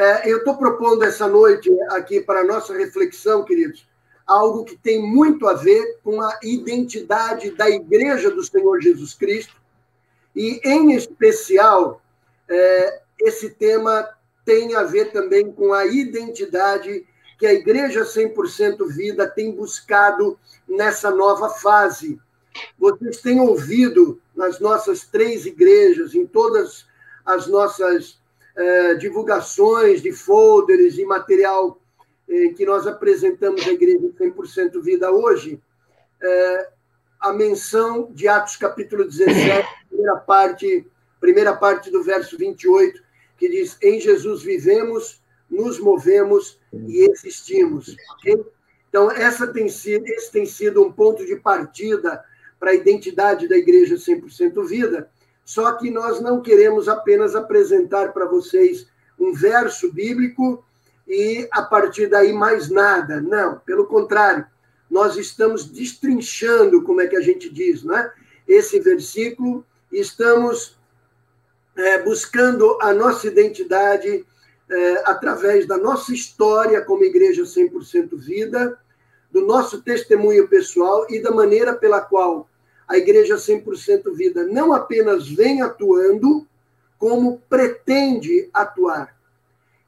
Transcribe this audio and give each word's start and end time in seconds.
É, 0.00 0.32
eu 0.32 0.38
estou 0.38 0.56
propondo 0.56 1.04
essa 1.04 1.28
noite 1.28 1.70
aqui 1.90 2.22
para 2.22 2.40
a 2.40 2.44
nossa 2.44 2.72
reflexão, 2.72 3.44
queridos, 3.44 3.86
algo 4.26 4.64
que 4.64 4.74
tem 4.74 4.98
muito 4.98 5.46
a 5.46 5.52
ver 5.52 5.98
com 6.02 6.22
a 6.22 6.38
identidade 6.42 7.50
da 7.50 7.68
Igreja 7.68 8.30
do 8.30 8.42
Senhor 8.42 8.80
Jesus 8.80 9.12
Cristo, 9.12 9.54
e, 10.34 10.58
em 10.64 10.94
especial, 10.94 12.00
é, 12.48 13.02
esse 13.20 13.50
tema 13.50 14.08
tem 14.42 14.74
a 14.74 14.84
ver 14.84 15.12
também 15.12 15.52
com 15.52 15.74
a 15.74 15.84
identidade 15.84 17.06
que 17.38 17.46
a 17.46 17.52
Igreja 17.52 18.02
100% 18.02 18.86
Vida 18.88 19.28
tem 19.28 19.52
buscado 19.52 20.38
nessa 20.66 21.10
nova 21.10 21.50
fase. 21.50 22.18
Vocês 22.78 23.20
têm 23.20 23.38
ouvido 23.38 24.18
nas 24.34 24.60
nossas 24.60 25.04
três 25.04 25.44
igrejas, 25.44 26.14
em 26.14 26.24
todas 26.26 26.86
as 27.22 27.46
nossas 27.46 28.18
eh, 28.56 28.94
divulgações 28.94 30.02
de 30.02 30.12
folders 30.12 30.98
e 30.98 31.04
material 31.04 31.80
eh, 32.28 32.48
que 32.50 32.64
nós 32.64 32.86
apresentamos 32.86 33.66
à 33.66 33.70
Igreja 33.70 34.10
100% 34.18 34.80
Vida 34.80 35.10
hoje, 35.10 35.60
eh, 36.22 36.68
a 37.18 37.32
menção 37.32 38.10
de 38.12 38.28
Atos 38.28 38.56
capítulo 38.56 39.04
17, 39.04 39.68
primeira 39.88 40.16
parte, 40.16 40.86
primeira 41.20 41.56
parte 41.56 41.90
do 41.90 42.02
verso 42.02 42.36
28, 42.36 43.02
que 43.36 43.48
diz: 43.48 43.76
Em 43.82 44.00
Jesus 44.00 44.42
vivemos 44.42 45.20
nos 45.50 45.80
movemos 45.80 46.58
e 46.72 47.10
existimos. 47.10 47.96
Okay? 48.18 48.40
Então, 48.88 49.10
essa 49.10 49.46
tem 49.48 49.68
sido, 49.68 50.06
esse 50.06 50.30
tem 50.30 50.46
sido 50.46 50.82
um 50.82 50.92
ponto 50.92 51.26
de 51.26 51.36
partida 51.36 52.24
para 52.58 52.70
a 52.70 52.74
identidade 52.74 53.48
da 53.48 53.56
Igreja 53.56 53.96
100% 53.96 54.64
Vida, 54.66 55.10
só 55.44 55.72
que 55.72 55.90
nós 55.90 56.20
não 56.20 56.40
queremos 56.40 56.88
apenas 56.88 57.34
apresentar 57.34 58.12
para 58.12 58.26
vocês 58.26 58.86
um 59.18 59.32
verso 59.32 59.92
bíblico 59.92 60.64
e, 61.06 61.48
a 61.50 61.62
partir 61.62 62.06
daí, 62.06 62.32
mais 62.32 62.70
nada. 62.70 63.20
Não, 63.20 63.58
pelo 63.58 63.86
contrário, 63.86 64.46
nós 64.90 65.16
estamos 65.16 65.64
destrinchando, 65.64 66.82
como 66.82 67.00
é 67.00 67.06
que 67.06 67.16
a 67.16 67.20
gente 67.20 67.48
diz, 67.48 67.82
né? 67.84 68.10
esse 68.46 68.80
versículo, 68.80 69.64
estamos 69.92 70.76
é, 71.76 72.02
buscando 72.02 72.76
a 72.80 72.92
nossa 72.92 73.28
identidade 73.28 74.26
é, 74.68 75.02
através 75.06 75.66
da 75.66 75.78
nossa 75.78 76.12
história 76.12 76.80
como 76.82 77.04
Igreja 77.04 77.44
100% 77.44 78.16
Vida, 78.16 78.76
do 79.30 79.46
nosso 79.46 79.82
testemunho 79.82 80.48
pessoal 80.48 81.06
e 81.08 81.22
da 81.22 81.30
maneira 81.30 81.74
pela 81.74 82.00
qual 82.00 82.49
a 82.90 82.98
Igreja 82.98 83.36
100% 83.36 84.12
Vida 84.12 84.44
não 84.44 84.72
apenas 84.72 85.28
vem 85.28 85.62
atuando, 85.62 86.46
como 86.98 87.40
pretende 87.48 88.50
atuar. 88.52 89.16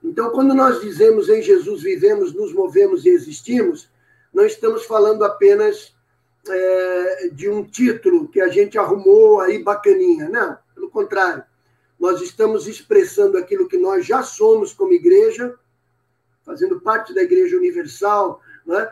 Então, 0.02 0.30
quando 0.30 0.54
nós 0.54 0.80
dizemos 0.80 1.28
em 1.28 1.42
Jesus 1.42 1.82
vivemos, 1.82 2.32
nos 2.32 2.52
movemos 2.52 3.04
e 3.04 3.10
existimos, 3.10 3.90
não 4.32 4.46
estamos 4.46 4.84
falando 4.84 5.24
apenas 5.24 5.94
é, 6.48 7.28
de 7.32 7.48
um 7.48 7.64
título 7.64 8.28
que 8.28 8.40
a 8.40 8.48
gente 8.48 8.78
arrumou 8.78 9.40
aí 9.40 9.62
bacaninha. 9.62 10.28
Não, 10.28 10.56
pelo 10.74 10.88
contrário 10.88 11.44
nós 12.02 12.20
estamos 12.20 12.66
expressando 12.66 13.38
aquilo 13.38 13.68
que 13.68 13.76
nós 13.76 14.04
já 14.04 14.24
somos 14.24 14.72
como 14.72 14.92
igreja, 14.92 15.54
fazendo 16.44 16.80
parte 16.80 17.14
da 17.14 17.22
Igreja 17.22 17.56
Universal, 17.56 18.40
né? 18.66 18.88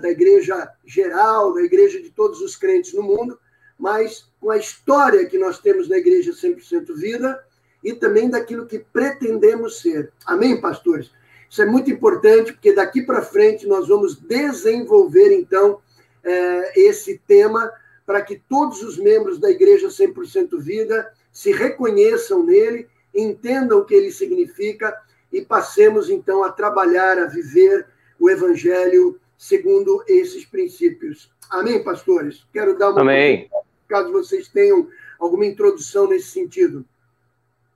da 0.00 0.10
Igreja 0.10 0.68
Geral, 0.84 1.54
da 1.54 1.62
Igreja 1.62 2.00
de 2.00 2.10
todos 2.10 2.40
os 2.40 2.56
crentes 2.56 2.92
no 2.92 3.02
mundo, 3.02 3.38
mas 3.78 4.28
com 4.40 4.50
a 4.50 4.56
história 4.56 5.26
que 5.26 5.38
nós 5.38 5.58
temos 5.58 5.88
na 5.88 5.98
Igreja 5.98 6.32
100% 6.32 6.94
Vida 6.94 7.42
e 7.82 7.92
também 7.92 8.28
daquilo 8.28 8.66
que 8.66 8.78
pretendemos 8.78 9.80
ser. 9.80 10.12
Amém, 10.24 10.60
pastores? 10.60 11.10
Isso 11.48 11.62
é 11.62 11.66
muito 11.66 11.90
importante, 11.90 12.52
porque 12.52 12.72
daqui 12.72 13.02
para 13.02 13.22
frente 13.22 13.66
nós 13.66 13.88
vamos 13.88 14.16
desenvolver, 14.16 15.32
então, 15.32 15.80
é, 16.24 16.80
esse 16.80 17.20
tema 17.26 17.70
para 18.04 18.22
que 18.22 18.40
todos 18.48 18.82
os 18.82 18.98
membros 18.98 19.38
da 19.38 19.50
Igreja 19.50 19.88
100% 19.88 20.58
Vida 20.58 21.12
se 21.32 21.52
reconheçam 21.52 22.44
nele, 22.44 22.88
entendam 23.14 23.78
o 23.78 23.84
que 23.84 23.94
ele 23.94 24.12
significa 24.12 24.96
e 25.32 25.42
passemos 25.42 26.08
então 26.08 26.42
a 26.42 26.50
trabalhar, 26.50 27.18
a 27.18 27.26
viver 27.26 27.86
o 28.18 28.30
evangelho 28.30 29.20
segundo 29.36 30.02
esses 30.08 30.44
princípios. 30.44 31.30
Amém, 31.50 31.82
pastores? 31.82 32.46
Quero 32.52 32.76
dar 32.78 32.90
uma 32.90 33.00
Amém. 33.02 33.50
caso 33.88 34.10
vocês 34.12 34.48
tenham 34.48 34.88
alguma 35.18 35.46
introdução 35.46 36.08
nesse 36.08 36.30
sentido. 36.30 36.84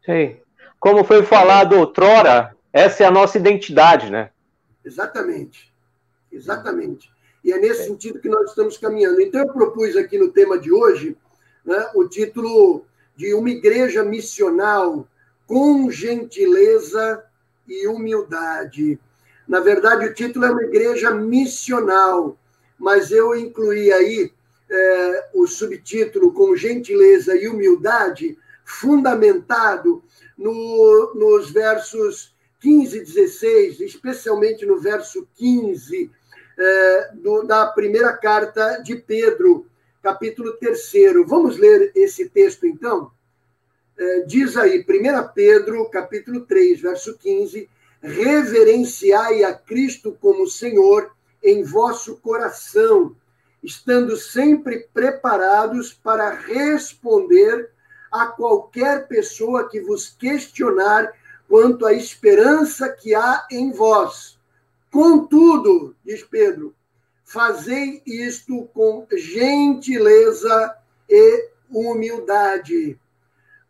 Sim. 0.04 0.36
Como 0.78 1.04
foi 1.04 1.22
falado 1.22 1.76
outrora, 1.76 2.56
essa 2.72 3.04
é 3.04 3.06
a 3.06 3.10
nossa 3.10 3.38
identidade, 3.38 4.10
né? 4.10 4.30
Exatamente. 4.84 5.72
Exatamente. 6.32 7.10
E 7.44 7.52
é 7.52 7.58
nesse 7.58 7.84
sentido 7.84 8.20
que 8.20 8.28
nós 8.28 8.50
estamos 8.50 8.76
caminhando. 8.78 9.20
Então, 9.20 9.40
eu 9.40 9.52
propus 9.52 9.96
aqui 9.96 10.18
no 10.18 10.30
tema 10.30 10.58
de 10.58 10.72
hoje 10.72 11.16
né, 11.64 11.90
o 11.94 12.06
título 12.08 12.84
de 13.16 13.34
uma 13.34 13.50
igreja 13.50 14.04
missional 14.04 15.06
com 15.46 15.90
gentileza 15.90 17.24
e 17.66 17.86
humildade. 17.86 18.98
Na 19.50 19.58
verdade, 19.58 20.06
o 20.06 20.14
título 20.14 20.44
é 20.44 20.50
uma 20.52 20.62
igreja 20.62 21.10
missional, 21.10 22.38
mas 22.78 23.10
eu 23.10 23.34
incluí 23.34 23.92
aí 23.92 24.32
é, 24.70 25.28
o 25.34 25.44
subtítulo 25.44 26.32
com 26.32 26.54
gentileza 26.54 27.34
e 27.34 27.48
humildade, 27.48 28.38
fundamentado 28.64 30.04
no, 30.38 31.14
nos 31.16 31.50
versos 31.50 32.32
15 32.60 32.96
e 32.96 33.00
16, 33.00 33.80
especialmente 33.80 34.64
no 34.64 34.78
verso 34.78 35.26
15 35.34 36.08
é, 36.56 37.10
do, 37.14 37.42
da 37.42 37.66
primeira 37.66 38.12
carta 38.12 38.76
de 38.84 38.94
Pedro, 38.94 39.66
capítulo 40.00 40.52
3. 40.58 40.80
Vamos 41.26 41.58
ler 41.58 41.90
esse 41.96 42.28
texto, 42.28 42.68
então? 42.68 43.10
É, 43.98 44.20
diz 44.20 44.56
aí, 44.56 44.78
1 44.78 44.84
Pedro, 45.34 45.90
capítulo 45.90 46.42
3, 46.46 46.80
verso 46.80 47.18
15: 47.18 47.68
reverenciai 48.02 49.44
a 49.44 49.54
Cristo 49.54 50.16
como 50.20 50.46
Senhor 50.46 51.14
em 51.42 51.62
vosso 51.62 52.16
coração, 52.16 53.14
estando 53.62 54.16
sempre 54.16 54.88
preparados 54.92 55.92
para 55.92 56.30
responder 56.30 57.70
a 58.10 58.26
qualquer 58.26 59.06
pessoa 59.06 59.68
que 59.68 59.80
vos 59.80 60.08
questionar 60.08 61.12
quanto 61.48 61.86
à 61.86 61.92
esperança 61.92 62.88
que 62.88 63.14
há 63.14 63.46
em 63.50 63.70
vós. 63.72 64.38
Contudo, 64.90 65.94
diz 66.04 66.22
Pedro, 66.22 66.74
Fazei 67.32 68.02
isto 68.04 68.68
com 68.74 69.06
gentileza 69.16 70.76
e 71.08 71.48
humildade. 71.70 72.98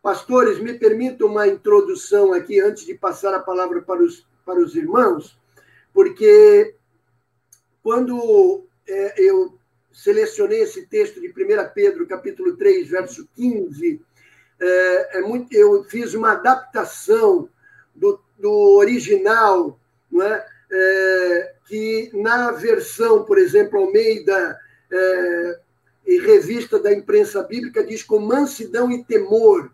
Pastores, 0.01 0.59
me 0.59 0.73
permitam 0.73 1.27
uma 1.27 1.47
introdução 1.47 2.33
aqui 2.33 2.59
antes 2.59 2.85
de 2.85 2.95
passar 2.95 3.33
a 3.33 3.39
palavra 3.39 3.81
para 3.81 4.01
os, 4.01 4.25
para 4.45 4.59
os 4.59 4.75
irmãos, 4.75 5.37
porque 5.93 6.75
quando 7.83 8.65
é, 8.87 9.21
eu 9.21 9.57
selecionei 9.91 10.61
esse 10.61 10.87
texto 10.87 11.19
de 11.21 11.29
1 11.29 11.33
Pedro, 11.73 12.07
capítulo 12.07 12.57
3, 12.57 12.89
verso 12.89 13.27
15, 13.35 14.01
é, 14.59 15.17
é 15.17 15.21
muito, 15.21 15.53
eu 15.53 15.83
fiz 15.83 16.13
uma 16.13 16.31
adaptação 16.31 17.49
do, 17.93 18.19
do 18.39 18.77
original, 18.77 19.79
não 20.11 20.21
é? 20.23 20.45
é, 20.71 21.53
que 21.65 22.09
na 22.13 22.51
versão, 22.51 23.23
por 23.23 23.37
exemplo, 23.37 23.79
Almeida 23.79 24.59
é, 24.91 25.59
e 26.07 26.19
revista 26.19 26.79
da 26.79 26.91
imprensa 26.91 27.43
bíblica 27.43 27.83
diz 27.83 28.03
com 28.03 28.19
mansidão 28.19 28.91
e 28.91 29.03
temor. 29.03 29.71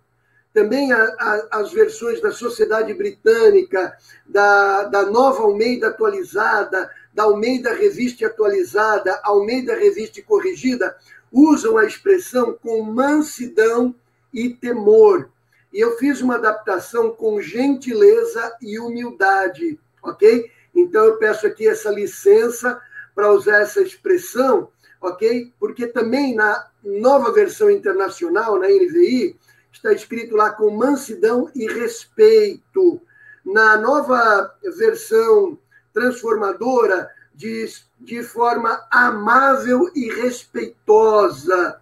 Também 0.57 0.91
a, 0.91 1.03
a, 1.19 1.59
as 1.59 1.71
versões 1.71 2.19
da 2.19 2.31
Sociedade 2.31 2.91
Britânica, 2.91 3.95
da, 4.25 4.85
da 4.85 5.05
Nova 5.05 5.43
Almeida 5.43 5.89
atualizada, 5.89 6.89
da 7.13 7.25
Almeida 7.25 7.75
Revista 7.75 8.25
atualizada, 8.25 9.21
Almeida 9.23 9.75
Revista 9.75 10.19
corrigida, 10.23 10.97
usam 11.31 11.77
a 11.77 11.85
expressão 11.85 12.57
com 12.59 12.81
mansidão 12.81 13.93
e 14.33 14.49
temor. 14.49 15.29
E 15.71 15.79
eu 15.79 15.95
fiz 15.97 16.21
uma 16.21 16.37
adaptação 16.37 17.11
com 17.11 17.39
gentileza 17.39 18.57
e 18.59 18.79
humildade, 18.79 19.79
ok? 20.01 20.49
Então, 20.73 21.05
eu 21.05 21.17
peço 21.17 21.45
aqui 21.45 21.67
essa 21.67 21.91
licença 21.91 22.81
para 23.13 23.31
usar 23.31 23.61
essa 23.61 23.79
expressão, 23.79 24.69
ok? 24.99 25.53
Porque 25.59 25.85
também 25.85 26.33
na 26.33 26.65
nova 26.83 27.31
versão 27.31 27.69
internacional, 27.69 28.57
na 28.57 28.67
NVI, 28.67 29.37
está 29.77 29.93
escrito 29.93 30.35
lá 30.35 30.49
com 30.51 30.69
mansidão 30.71 31.49
e 31.55 31.67
respeito. 31.67 33.01
Na 33.45 33.77
nova 33.77 34.53
versão 34.77 35.57
transformadora, 35.93 37.09
diz 37.33 37.85
de 37.99 38.23
forma 38.23 38.85
amável 38.91 39.89
e 39.95 40.11
respeitosa. 40.13 41.79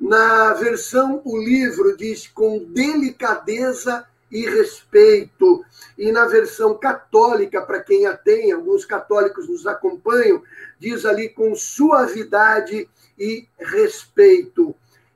Na 0.00 0.54
versão 0.54 1.22
o 1.24 1.38
livro 1.38 1.96
diz 1.96 2.26
com 2.26 2.64
delicadeza 2.64 4.06
e 4.30 4.48
respeito. 4.48 5.64
E 5.96 6.10
na 6.10 6.26
versão 6.26 6.76
católica, 6.76 7.62
para 7.62 7.80
quem 7.80 8.06
a 8.06 8.16
tem, 8.16 8.50
alguns 8.50 8.84
católicos 8.84 9.48
nos 9.48 9.66
acompanham, 9.66 10.42
diz 10.78 11.04
ali 11.04 11.28
com 11.28 11.54
suavidade 11.54 12.88
e 13.18 13.46
respeito. 13.58 14.74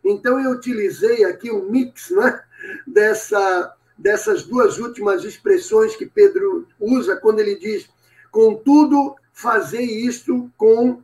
Então 0.08 0.40
eu 0.40 0.52
utilizei 0.52 1.25
aqui 1.25 1.50
um 1.50 1.69
mix 1.70 2.10
né, 2.10 2.43
dessa, 2.87 3.75
dessas 3.96 4.44
duas 4.44 4.78
últimas 4.78 5.22
expressões 5.22 5.94
que 5.96 6.06
Pedro 6.06 6.66
usa 6.81 7.16
quando 7.16 7.40
ele 7.40 7.56
diz: 7.56 7.88
contudo, 8.31 9.14
fazer 9.32 9.82
isto 9.82 10.50
com, 10.56 11.02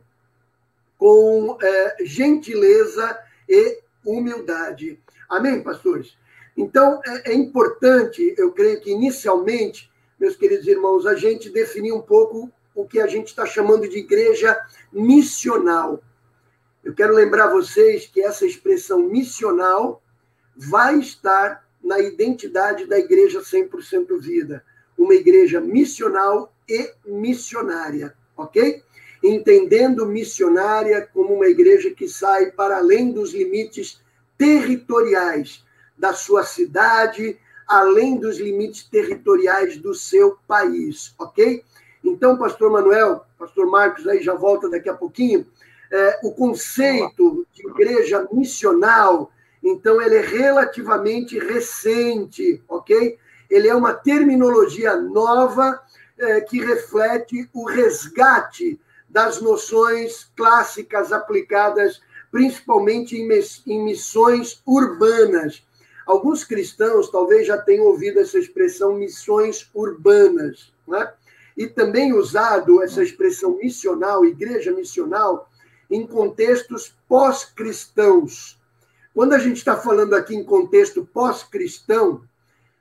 com 0.97 1.57
é, 1.61 1.97
gentileza 2.03 3.17
e 3.47 3.79
humildade. 4.03 4.99
Amém, 5.29 5.61
pastores? 5.61 6.17
Então, 6.57 6.99
é, 7.05 7.31
é 7.31 7.33
importante, 7.33 8.33
eu 8.37 8.51
creio 8.51 8.81
que 8.81 8.91
inicialmente, 8.91 9.91
meus 10.19 10.35
queridos 10.35 10.65
irmãos, 10.65 11.05
a 11.05 11.15
gente 11.15 11.49
definir 11.49 11.91
um 11.91 12.01
pouco 12.01 12.51
o 12.73 12.85
que 12.85 12.99
a 12.99 13.07
gente 13.07 13.27
está 13.27 13.45
chamando 13.45 13.87
de 13.87 13.99
igreja 13.99 14.57
missional. 14.91 16.01
Eu 16.85 16.93
quero 16.93 17.15
lembrar 17.15 17.47
vocês 17.47 18.05
que 18.05 18.21
essa 18.21 18.45
expressão 18.45 18.99
missional 18.99 20.03
vai 20.55 20.99
estar 20.99 21.65
na 21.83 21.99
identidade 21.99 22.85
da 22.85 22.99
igreja 22.99 23.41
100% 23.41 24.19
vida. 24.19 24.63
Uma 24.95 25.15
igreja 25.15 25.59
missional 25.59 26.53
e 26.69 26.93
missionária, 27.03 28.15
ok? 28.37 28.83
Entendendo 29.23 30.05
missionária 30.05 31.09
como 31.11 31.33
uma 31.33 31.47
igreja 31.47 31.89
que 31.89 32.07
sai 32.07 32.51
para 32.51 32.77
além 32.77 33.11
dos 33.11 33.33
limites 33.33 33.99
territoriais 34.37 35.65
da 35.97 36.13
sua 36.13 36.43
cidade, 36.43 37.39
além 37.67 38.17
dos 38.17 38.37
limites 38.37 38.83
territoriais 38.83 39.75
do 39.77 39.95
seu 39.95 40.37
país, 40.47 41.15
ok? 41.17 41.63
Então, 42.03 42.37
pastor 42.37 42.69
Manuel, 42.69 43.25
pastor 43.39 43.65
Marcos 43.65 44.07
aí 44.07 44.21
já 44.21 44.35
volta 44.35 44.69
daqui 44.69 44.87
a 44.87 44.93
pouquinho, 44.93 45.47
é, 45.91 46.19
o 46.23 46.31
conceito 46.31 47.45
de 47.53 47.67
igreja 47.67 48.27
missional, 48.31 49.31
então, 49.63 49.99
ele 49.99 50.17
é 50.17 50.21
relativamente 50.21 51.39
recente, 51.39 52.61
ok? 52.69 53.17
Ele 53.49 53.67
é 53.67 53.73
uma 53.73 53.95
terminologia 53.95 54.95
nova 54.95 55.81
é, 56.19 56.39
que 56.41 56.63
reflete 56.63 57.49
o 57.51 57.65
resgate 57.65 58.79
das 59.09 59.41
noções 59.41 60.29
clássicas 60.35 61.11
aplicadas 61.11 61.99
principalmente 62.31 63.15
em, 63.15 63.27
em 63.65 63.83
missões 63.83 64.61
urbanas. 64.67 65.65
Alguns 66.05 66.43
cristãos 66.43 67.09
talvez 67.09 67.47
já 67.47 67.57
tenham 67.57 67.85
ouvido 67.85 68.19
essa 68.19 68.37
expressão 68.37 68.93
missões 68.93 69.69
urbanas, 69.73 70.71
né? 70.87 71.11
e 71.57 71.65
também 71.65 72.13
usado 72.13 72.83
essa 72.83 73.01
expressão 73.01 73.57
missional, 73.57 74.25
igreja 74.25 74.71
missional, 74.73 75.49
em 75.89 76.05
contextos 76.05 76.95
pós-cristãos. 77.07 78.59
Quando 79.13 79.33
a 79.33 79.39
gente 79.39 79.57
está 79.57 79.77
falando 79.77 80.13
aqui 80.13 80.35
em 80.35 80.43
contexto 80.43 81.05
pós-cristão, 81.05 82.23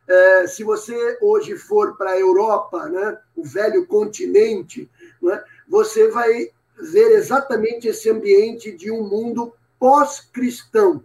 é, 0.08 0.46
se 0.46 0.64
você 0.64 1.18
hoje 1.20 1.56
for 1.56 1.96
para 1.96 2.10
a 2.10 2.18
Europa, 2.18 2.88
né, 2.88 3.18
o 3.36 3.44
velho 3.44 3.86
continente, 3.86 4.90
né, 5.22 5.42
você 5.68 6.08
vai 6.10 6.50
ver 6.78 7.12
exatamente 7.12 7.88
esse 7.88 8.10
ambiente 8.10 8.72
de 8.72 8.90
um 8.90 9.08
mundo 9.08 9.54
pós-cristão. 9.78 11.02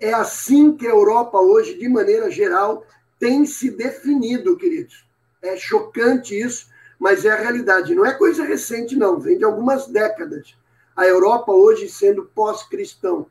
É 0.00 0.12
assim 0.12 0.76
que 0.76 0.86
a 0.86 0.90
Europa 0.90 1.38
hoje, 1.38 1.78
de 1.78 1.88
maneira 1.88 2.30
geral, 2.30 2.86
tem 3.18 3.44
se 3.44 3.70
definido, 3.70 4.56
queridos. 4.56 5.04
É 5.42 5.56
chocante 5.56 6.38
isso, 6.38 6.68
mas 6.98 7.24
é 7.24 7.30
a 7.30 7.36
realidade. 7.36 7.94
Não 7.94 8.06
é 8.06 8.14
coisa 8.14 8.44
recente, 8.44 8.96
não, 8.96 9.18
vem 9.18 9.38
de 9.38 9.44
algumas 9.44 9.86
décadas. 9.86 10.56
A 10.98 11.06
Europa 11.06 11.52
hoje 11.52 11.88
sendo 11.88 12.24
pós-cristão, 12.24 13.30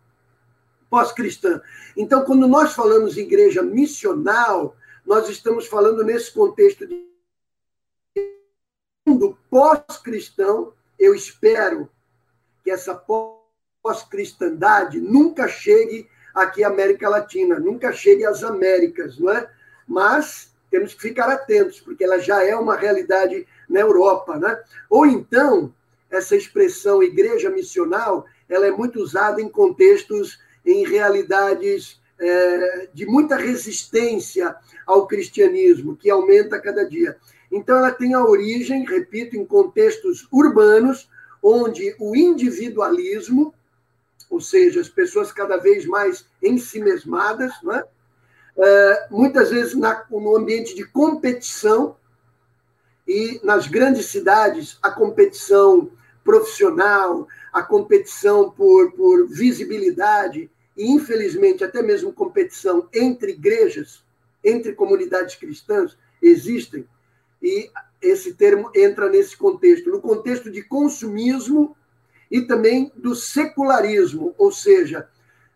pós-cristã. 0.89 1.61
Então, 1.97 2.23
quando 2.23 2.47
nós 2.47 2.71
falamos 2.71 3.17
igreja 3.17 3.61
missional, 3.61 4.73
nós 5.05 5.27
estamos 5.27 5.67
falando 5.67 6.01
nesse 6.01 6.31
contexto 6.31 6.87
de 6.87 7.05
mundo 9.05 9.37
pós-cristão. 9.49 10.71
Eu 10.97 11.13
espero 11.13 11.89
que 12.63 12.71
essa 12.71 12.95
pós-cristandade 13.83 15.01
nunca 15.01 15.49
chegue 15.49 16.09
aqui 16.33 16.63
à 16.63 16.69
América 16.69 17.09
Latina, 17.09 17.59
nunca 17.59 17.91
chegue 17.91 18.25
às 18.25 18.45
Américas, 18.45 19.19
não 19.19 19.29
é? 19.29 19.51
Mas 19.85 20.53
temos 20.71 20.93
que 20.93 21.01
ficar 21.01 21.29
atentos, 21.29 21.81
porque 21.81 22.05
ela 22.05 22.17
já 22.17 22.41
é 22.45 22.55
uma 22.55 22.77
realidade 22.77 23.45
na 23.67 23.81
Europa, 23.81 24.37
né? 24.37 24.57
Ou 24.89 25.05
então, 25.05 25.73
essa 26.09 26.35
expressão 26.35 27.03
igreja 27.03 27.49
missional, 27.49 28.25
ela 28.47 28.67
é 28.67 28.71
muito 28.71 28.99
usada 28.99 29.41
em 29.41 29.49
contextos, 29.49 30.39
em 30.65 30.85
realidades 30.85 32.01
é, 32.19 32.89
de 32.93 33.05
muita 33.05 33.35
resistência 33.35 34.55
ao 34.85 35.05
cristianismo, 35.07 35.95
que 35.95 36.09
aumenta 36.09 36.59
cada 36.59 36.83
dia. 36.87 37.17
Então, 37.51 37.77
ela 37.77 37.91
tem 37.91 38.13
a 38.13 38.23
origem, 38.23 38.85
repito, 38.85 39.35
em 39.35 39.45
contextos 39.45 40.27
urbanos, 40.31 41.09
onde 41.41 41.95
o 41.99 42.15
individualismo, 42.15 43.53
ou 44.29 44.41
seja, 44.41 44.81
as 44.81 44.89
pessoas 44.89 45.31
cada 45.31 45.57
vez 45.57 45.85
mais 45.85 46.25
ensimesmadas, 46.41 47.51
né? 47.63 47.83
É, 48.59 49.07
muitas 49.11 49.51
vezes 49.51 49.75
na, 49.75 50.03
no 50.09 50.35
ambiente 50.35 50.75
de 50.75 50.83
competição, 50.83 51.95
e 53.07 53.39
nas 53.43 53.67
grandes 53.67 54.07
cidades, 54.07 54.77
a 54.81 54.91
competição 54.91 55.89
profissional, 56.23 57.27
a 57.53 57.63
competição 57.63 58.51
por, 58.51 58.91
por 58.91 59.27
visibilidade, 59.27 60.51
e 60.75 60.91
infelizmente 60.91 61.63
até 61.63 61.81
mesmo 61.81 62.11
competição 62.11 62.87
entre 62.93 63.31
igrejas, 63.31 64.03
entre 64.43 64.73
comunidades 64.73 65.35
cristãs, 65.35 65.97
existem, 66.21 66.85
e 67.41 67.69
esse 68.01 68.33
termo 68.33 68.69
entra 68.75 69.09
nesse 69.09 69.37
contexto, 69.37 69.89
no 69.89 70.01
contexto 70.01 70.51
de 70.51 70.61
consumismo 70.61 71.75
e 72.29 72.41
também 72.41 72.91
do 72.95 73.15
secularismo, 73.15 74.35
ou 74.37 74.51
seja, 74.51 75.07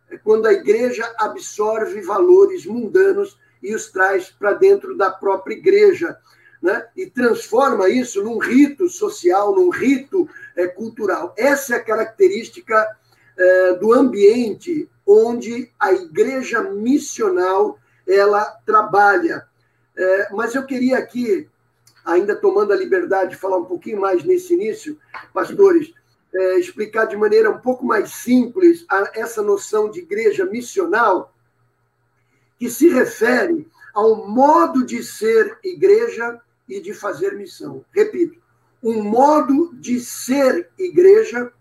é 0.10 0.18
quando 0.18 0.46
a 0.46 0.54
igreja 0.54 1.14
absorve 1.18 2.02
valores 2.02 2.66
mundanos 2.66 3.38
e 3.62 3.76
os 3.76 3.92
traz 3.92 4.30
para 4.30 4.54
dentro 4.54 4.98
da 4.98 5.12
própria 5.12 5.54
igreja, 5.54 6.18
né? 6.62 6.88
e 6.96 7.08
transforma 7.08 7.90
isso 7.90 8.24
num 8.24 8.38
rito 8.38 8.88
social, 8.88 9.56
num 9.56 9.70
rito 9.70 10.30
é, 10.56 10.68
cultural. 10.68 11.34
Essa 11.38 11.76
é 11.76 11.78
a 11.78 11.84
característica 11.84 12.98
é, 13.38 13.74
do 13.74 13.92
ambiente 13.92 14.90
onde 15.06 15.72
a 15.80 15.92
igreja 15.92 16.62
missional 16.62 17.80
ela 18.08 18.46
trabalha. 18.66 19.48
É, 19.98 20.34
mas 20.34 20.54
eu 20.54 20.66
queria 20.66 20.98
aqui, 20.98 21.50
ainda 22.06 22.36
tomando 22.36 22.72
a 22.72 22.78
liberdade 22.78 23.32
de 23.32 23.38
falar 23.38 23.58
um 23.58 23.66
pouquinho 23.66 24.00
mais 24.00 24.24
nesse 24.24 24.54
início, 24.54 24.98
pastores, 25.34 25.94
é, 26.34 26.60
explicar 26.60 27.06
de 27.06 27.18
maneira 27.18 27.50
um 27.50 27.58
pouco 27.58 27.86
mais 27.86 28.12
simples 28.12 28.86
a, 28.90 29.12
essa 29.16 29.42
noção 29.42 29.90
de 29.90 30.00
igreja 30.00 30.46
missional, 30.46 31.34
que 32.58 32.70
se 32.70 32.88
refere 32.90 33.68
ao 33.94 34.28
modo 34.28 34.86
de 34.86 35.04
ser 35.04 35.58
igreja 35.64 36.40
e 36.68 36.80
de 36.80 36.94
fazer 36.94 37.36
missão. 37.36 37.86
Repito, 37.92 38.40
um 38.82 39.04
modo 39.04 39.72
de 39.74 40.00
ser 40.00 40.70
igreja 40.78 41.52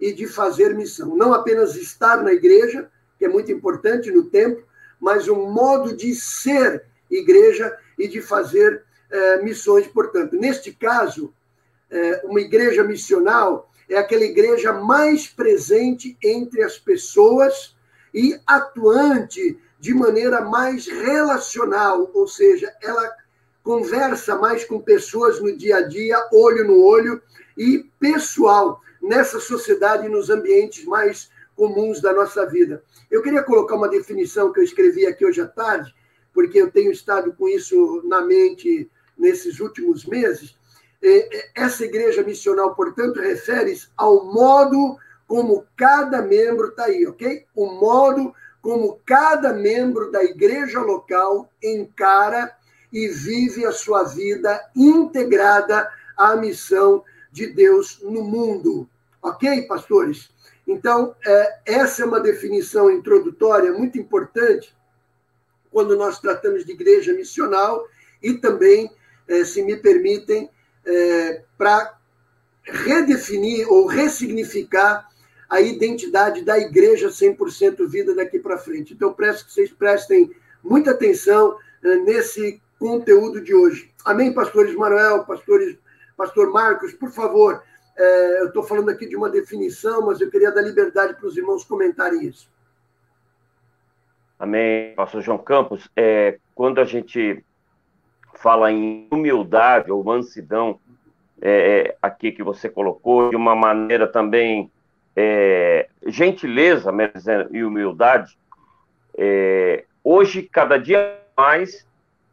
e 0.00 0.12
de 0.12 0.26
fazer 0.26 0.74
missão. 0.74 1.16
Não 1.16 1.32
apenas 1.32 1.76
estar 1.76 2.22
na 2.22 2.32
igreja, 2.32 2.90
que 3.18 3.24
é 3.24 3.28
muito 3.28 3.50
importante 3.52 4.10
no 4.10 4.24
tempo, 4.24 4.62
mas 5.00 5.28
um 5.28 5.50
modo 5.50 5.96
de 5.96 6.14
ser 6.14 6.84
igreja 7.10 7.76
e 7.98 8.08
de 8.08 8.20
fazer 8.20 8.84
é, 9.10 9.42
missões, 9.42 9.86
portanto. 9.86 10.36
Neste 10.36 10.72
caso, 10.72 11.32
é, 11.90 12.22
uma 12.24 12.40
igreja 12.40 12.84
missional 12.84 13.70
é 13.88 13.96
aquela 13.96 14.24
igreja 14.24 14.72
mais 14.72 15.26
presente 15.26 16.16
entre 16.22 16.62
as 16.62 16.78
pessoas 16.78 17.74
e 18.12 18.38
atuante 18.46 19.58
de 19.78 19.94
maneira 19.94 20.40
mais 20.42 20.86
relacional, 20.86 22.10
ou 22.12 22.26
seja, 22.26 22.74
ela 22.82 23.10
conversa 23.68 24.34
mais 24.34 24.64
com 24.64 24.80
pessoas 24.80 25.42
no 25.42 25.54
dia 25.54 25.76
a 25.76 25.80
dia, 25.82 26.16
olho 26.32 26.66
no 26.66 26.82
olho 26.82 27.20
e 27.54 27.84
pessoal 28.00 28.80
nessa 29.02 29.38
sociedade 29.38 30.06
e 30.06 30.08
nos 30.08 30.30
ambientes 30.30 30.86
mais 30.86 31.30
comuns 31.54 32.00
da 32.00 32.14
nossa 32.14 32.46
vida. 32.46 32.82
Eu 33.10 33.20
queria 33.20 33.42
colocar 33.42 33.74
uma 33.74 33.90
definição 33.90 34.50
que 34.54 34.60
eu 34.60 34.64
escrevi 34.64 35.06
aqui 35.06 35.22
hoje 35.22 35.42
à 35.42 35.46
tarde, 35.46 35.94
porque 36.32 36.58
eu 36.58 36.70
tenho 36.70 36.90
estado 36.90 37.30
com 37.34 37.46
isso 37.46 38.02
na 38.06 38.22
mente 38.22 38.90
nesses 39.18 39.60
últimos 39.60 40.06
meses. 40.06 40.56
Essa 41.54 41.84
igreja 41.84 42.22
missional, 42.22 42.74
portanto, 42.74 43.20
refere-se 43.20 43.88
ao 43.98 44.32
modo 44.32 44.96
como 45.26 45.66
cada 45.76 46.22
membro 46.22 46.68
está 46.68 46.84
aí, 46.84 47.06
ok? 47.06 47.44
O 47.54 47.66
modo 47.66 48.32
como 48.62 48.98
cada 49.04 49.52
membro 49.52 50.10
da 50.10 50.24
igreja 50.24 50.80
local 50.80 51.52
encara 51.62 52.56
e 52.92 53.08
vive 53.08 53.66
a 53.66 53.72
sua 53.72 54.04
vida 54.04 54.60
integrada 54.74 55.90
à 56.16 56.36
missão 56.36 57.04
de 57.30 57.46
Deus 57.46 58.00
no 58.02 58.22
mundo. 58.22 58.88
Ok, 59.22 59.62
pastores? 59.62 60.30
Então, 60.66 61.14
é, 61.24 61.58
essa 61.66 62.02
é 62.02 62.04
uma 62.04 62.20
definição 62.20 62.90
introdutória 62.90 63.72
muito 63.72 63.98
importante 63.98 64.76
quando 65.70 65.96
nós 65.96 66.18
tratamos 66.18 66.64
de 66.64 66.72
igreja 66.72 67.12
missional 67.12 67.86
e 68.22 68.34
também, 68.34 68.90
é, 69.26 69.44
se 69.44 69.62
me 69.62 69.76
permitem, 69.76 70.50
é, 70.84 71.42
para 71.56 71.98
redefinir 72.62 73.70
ou 73.70 73.86
ressignificar 73.86 75.08
a 75.48 75.60
identidade 75.60 76.42
da 76.42 76.58
igreja 76.58 77.08
100% 77.08 77.86
vida 77.86 78.14
daqui 78.14 78.38
para 78.38 78.58
frente. 78.58 78.92
Então, 78.92 79.12
peço 79.12 79.46
que 79.46 79.52
vocês 79.52 79.72
prestem 79.72 80.30
muita 80.62 80.90
atenção 80.90 81.56
nesse 82.04 82.60
conteúdo 82.78 83.40
de 83.40 83.54
hoje. 83.54 83.92
Amém, 84.04 84.32
pastores 84.32 84.74
Manuel, 84.74 85.24
pastores, 85.24 85.76
pastor 86.16 86.52
Marcos, 86.52 86.92
por 86.92 87.10
favor. 87.10 87.62
É, 87.96 88.40
eu 88.40 88.46
estou 88.46 88.62
falando 88.62 88.90
aqui 88.90 89.08
de 89.08 89.16
uma 89.16 89.28
definição, 89.28 90.06
mas 90.06 90.20
eu 90.20 90.30
queria 90.30 90.52
dar 90.52 90.62
liberdade 90.62 91.14
para 91.14 91.26
os 91.26 91.36
irmãos 91.36 91.64
comentarem 91.64 92.24
isso. 92.24 92.48
Amém, 94.38 94.94
pastor 94.94 95.20
João 95.20 95.38
Campos. 95.38 95.90
É, 95.96 96.38
quando 96.54 96.80
a 96.80 96.84
gente 96.84 97.44
fala 98.34 98.70
em 98.70 99.08
humildade 99.10 99.90
ou 99.90 100.04
mansidão, 100.04 100.78
é, 101.40 101.88
é 101.88 101.96
aqui 102.00 102.30
que 102.30 102.42
você 102.42 102.68
colocou, 102.68 103.30
de 103.30 103.36
uma 103.36 103.56
maneira 103.56 104.06
também 104.06 104.70
é, 105.16 105.88
gentileza 106.06 106.92
e 107.50 107.64
humildade, 107.64 108.38
é, 109.16 109.84
hoje, 110.04 110.42
cada 110.44 110.78
dia 110.78 111.18
mais, 111.36 111.87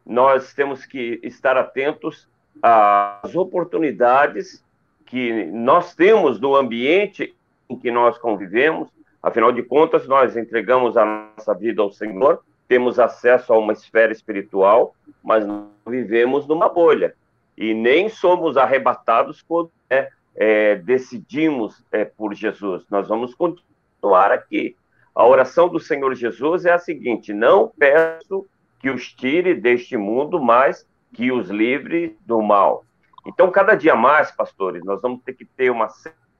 nós 0.06 0.54
temos 0.54 0.86
que 0.86 1.18
estar 1.22 1.56
atentos 1.56 2.28
às 2.62 3.34
oportunidades 3.34 4.64
que 5.04 5.44
nós 5.46 5.94
temos 5.94 6.40
no 6.40 6.54
ambiente 6.54 7.34
em 7.68 7.76
que 7.76 7.90
nós 7.90 8.16
convivemos. 8.16 8.88
Afinal 9.22 9.50
de 9.50 9.62
contas, 9.62 10.06
nós 10.06 10.36
entregamos 10.36 10.96
a 10.96 11.04
nossa 11.04 11.52
vida 11.52 11.82
ao 11.82 11.90
Senhor, 11.90 12.42
temos 12.68 12.98
acesso 12.98 13.52
a 13.52 13.58
uma 13.58 13.72
esfera 13.72 14.12
espiritual, 14.12 14.94
mas 15.22 15.44
não 15.44 15.70
vivemos 15.86 16.46
numa 16.46 16.68
bolha. 16.68 17.14
E 17.56 17.74
nem 17.74 18.08
somos 18.08 18.56
arrebatados 18.56 19.42
quando 19.42 19.70
é, 19.90 20.08
é, 20.36 20.76
decidimos 20.76 21.84
é, 21.90 22.04
por 22.04 22.34
Jesus. 22.34 22.84
Nós 22.90 23.08
vamos 23.08 23.34
continuar 23.34 24.30
aqui. 24.30 24.76
A 25.14 25.26
oração 25.26 25.68
do 25.68 25.80
Senhor 25.80 26.14
Jesus 26.14 26.66
é 26.66 26.72
a 26.72 26.78
seguinte: 26.78 27.32
não 27.32 27.72
peço 27.78 28.46
que 28.78 28.90
os 28.90 29.12
tire 29.12 29.54
deste 29.54 29.96
mundo, 29.96 30.40
mas 30.40 30.86
que 31.12 31.32
os 31.32 31.48
livre 31.48 32.16
do 32.26 32.42
mal. 32.42 32.84
Então, 33.26 33.50
cada 33.50 33.74
dia 33.74 33.94
mais, 33.94 34.30
pastores, 34.30 34.84
nós 34.84 35.02
vamos 35.02 35.20
ter 35.24 35.32
que 35.32 35.44
ter 35.44 35.70
uma 35.70 35.88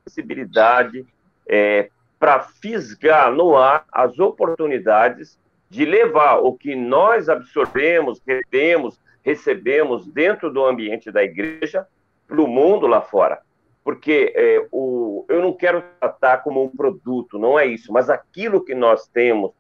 sensibilidade 0.04 1.04
é, 1.48 1.90
para 2.18 2.40
fisgar 2.40 3.32
no 3.32 3.56
ar 3.56 3.84
as 3.90 4.18
oportunidades 4.18 5.38
de 5.68 5.84
levar 5.84 6.38
o 6.38 6.52
que 6.52 6.76
nós 6.76 7.28
absorvemos, 7.28 8.20
retemos, 8.26 9.00
recebemos 9.22 10.06
dentro 10.06 10.52
do 10.52 10.64
ambiente 10.64 11.10
da 11.10 11.24
igreja 11.24 11.86
para 12.26 12.40
o 12.40 12.46
mundo 12.46 12.86
lá 12.86 13.00
fora. 13.00 13.40
Porque 13.82 14.32
é, 14.34 14.66
o, 14.70 15.24
eu 15.28 15.42
não 15.42 15.52
quero 15.52 15.82
tratar 16.00 16.38
como 16.38 16.62
um 16.62 16.68
produto, 16.68 17.38
não 17.38 17.58
é 17.58 17.66
isso, 17.66 17.92
mas 17.92 18.08
aquilo 18.08 18.64
que 18.64 18.74
nós 18.74 19.08
temos 19.08 19.52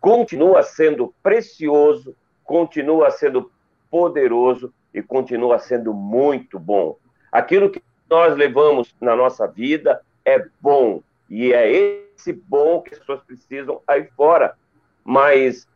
continua 0.00 0.62
sendo 0.62 1.14
precioso, 1.22 2.14
continua 2.44 3.10
sendo 3.10 3.50
poderoso 3.90 4.72
e 4.92 5.02
continua 5.02 5.58
sendo 5.58 5.92
muito 5.92 6.58
bom. 6.58 6.96
Aquilo 7.30 7.70
que 7.70 7.82
nós 8.08 8.36
levamos 8.36 8.94
na 9.00 9.16
nossa 9.16 9.46
vida 9.46 10.00
é 10.24 10.44
bom 10.60 11.02
e 11.28 11.52
é 11.52 11.70
esse 11.70 12.32
bom 12.32 12.80
que 12.80 12.94
as 12.94 13.00
pessoas 13.00 13.22
precisam 13.24 13.80
aí 13.86 14.06
fora. 14.16 14.54
Mas 15.04 15.68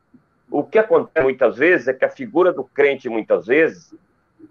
o 0.50 0.62
que 0.62 0.79
acontece 0.79 1.23
muitas 1.23 1.57
vezes 1.57 1.89
é 1.89 1.93
que 1.93 2.05
a 2.05 2.11
figura 2.11 2.53
do 2.53 2.65
crente, 2.65 3.09
muitas 3.09 3.47
vezes, 3.47 3.95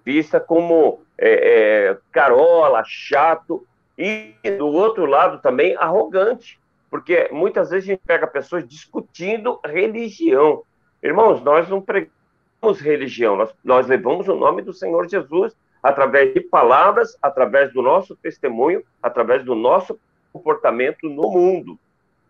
vista 0.05 0.39
como 0.39 1.01
é, 1.17 1.89
é, 1.89 1.97
carola, 2.11 2.83
chato, 2.85 3.65
e 3.97 4.33
do 4.57 4.67
outro 4.67 5.05
lado 5.05 5.41
também 5.41 5.75
arrogante. 5.75 6.58
Porque 6.89 7.29
muitas 7.31 7.69
vezes 7.69 7.89
a 7.89 7.93
gente 7.93 8.03
pega 8.05 8.25
pessoas 8.25 8.67
discutindo 8.67 9.59
religião. 9.65 10.63
Irmãos, 11.01 11.41
nós 11.43 11.69
não 11.69 11.81
pregamos 11.81 12.79
religião, 12.81 13.35
nós, 13.35 13.53
nós 13.63 13.87
levamos 13.87 14.27
o 14.27 14.35
nome 14.35 14.61
do 14.61 14.73
Senhor 14.73 15.07
Jesus 15.07 15.55
através 15.81 16.33
de 16.33 16.41
palavras, 16.41 17.17
através 17.21 17.71
do 17.71 17.81
nosso 17.81 18.15
testemunho, 18.15 18.83
através 19.01 19.45
do 19.45 19.55
nosso 19.55 19.99
comportamento 20.33 21.07
no 21.07 21.29
mundo. 21.29 21.79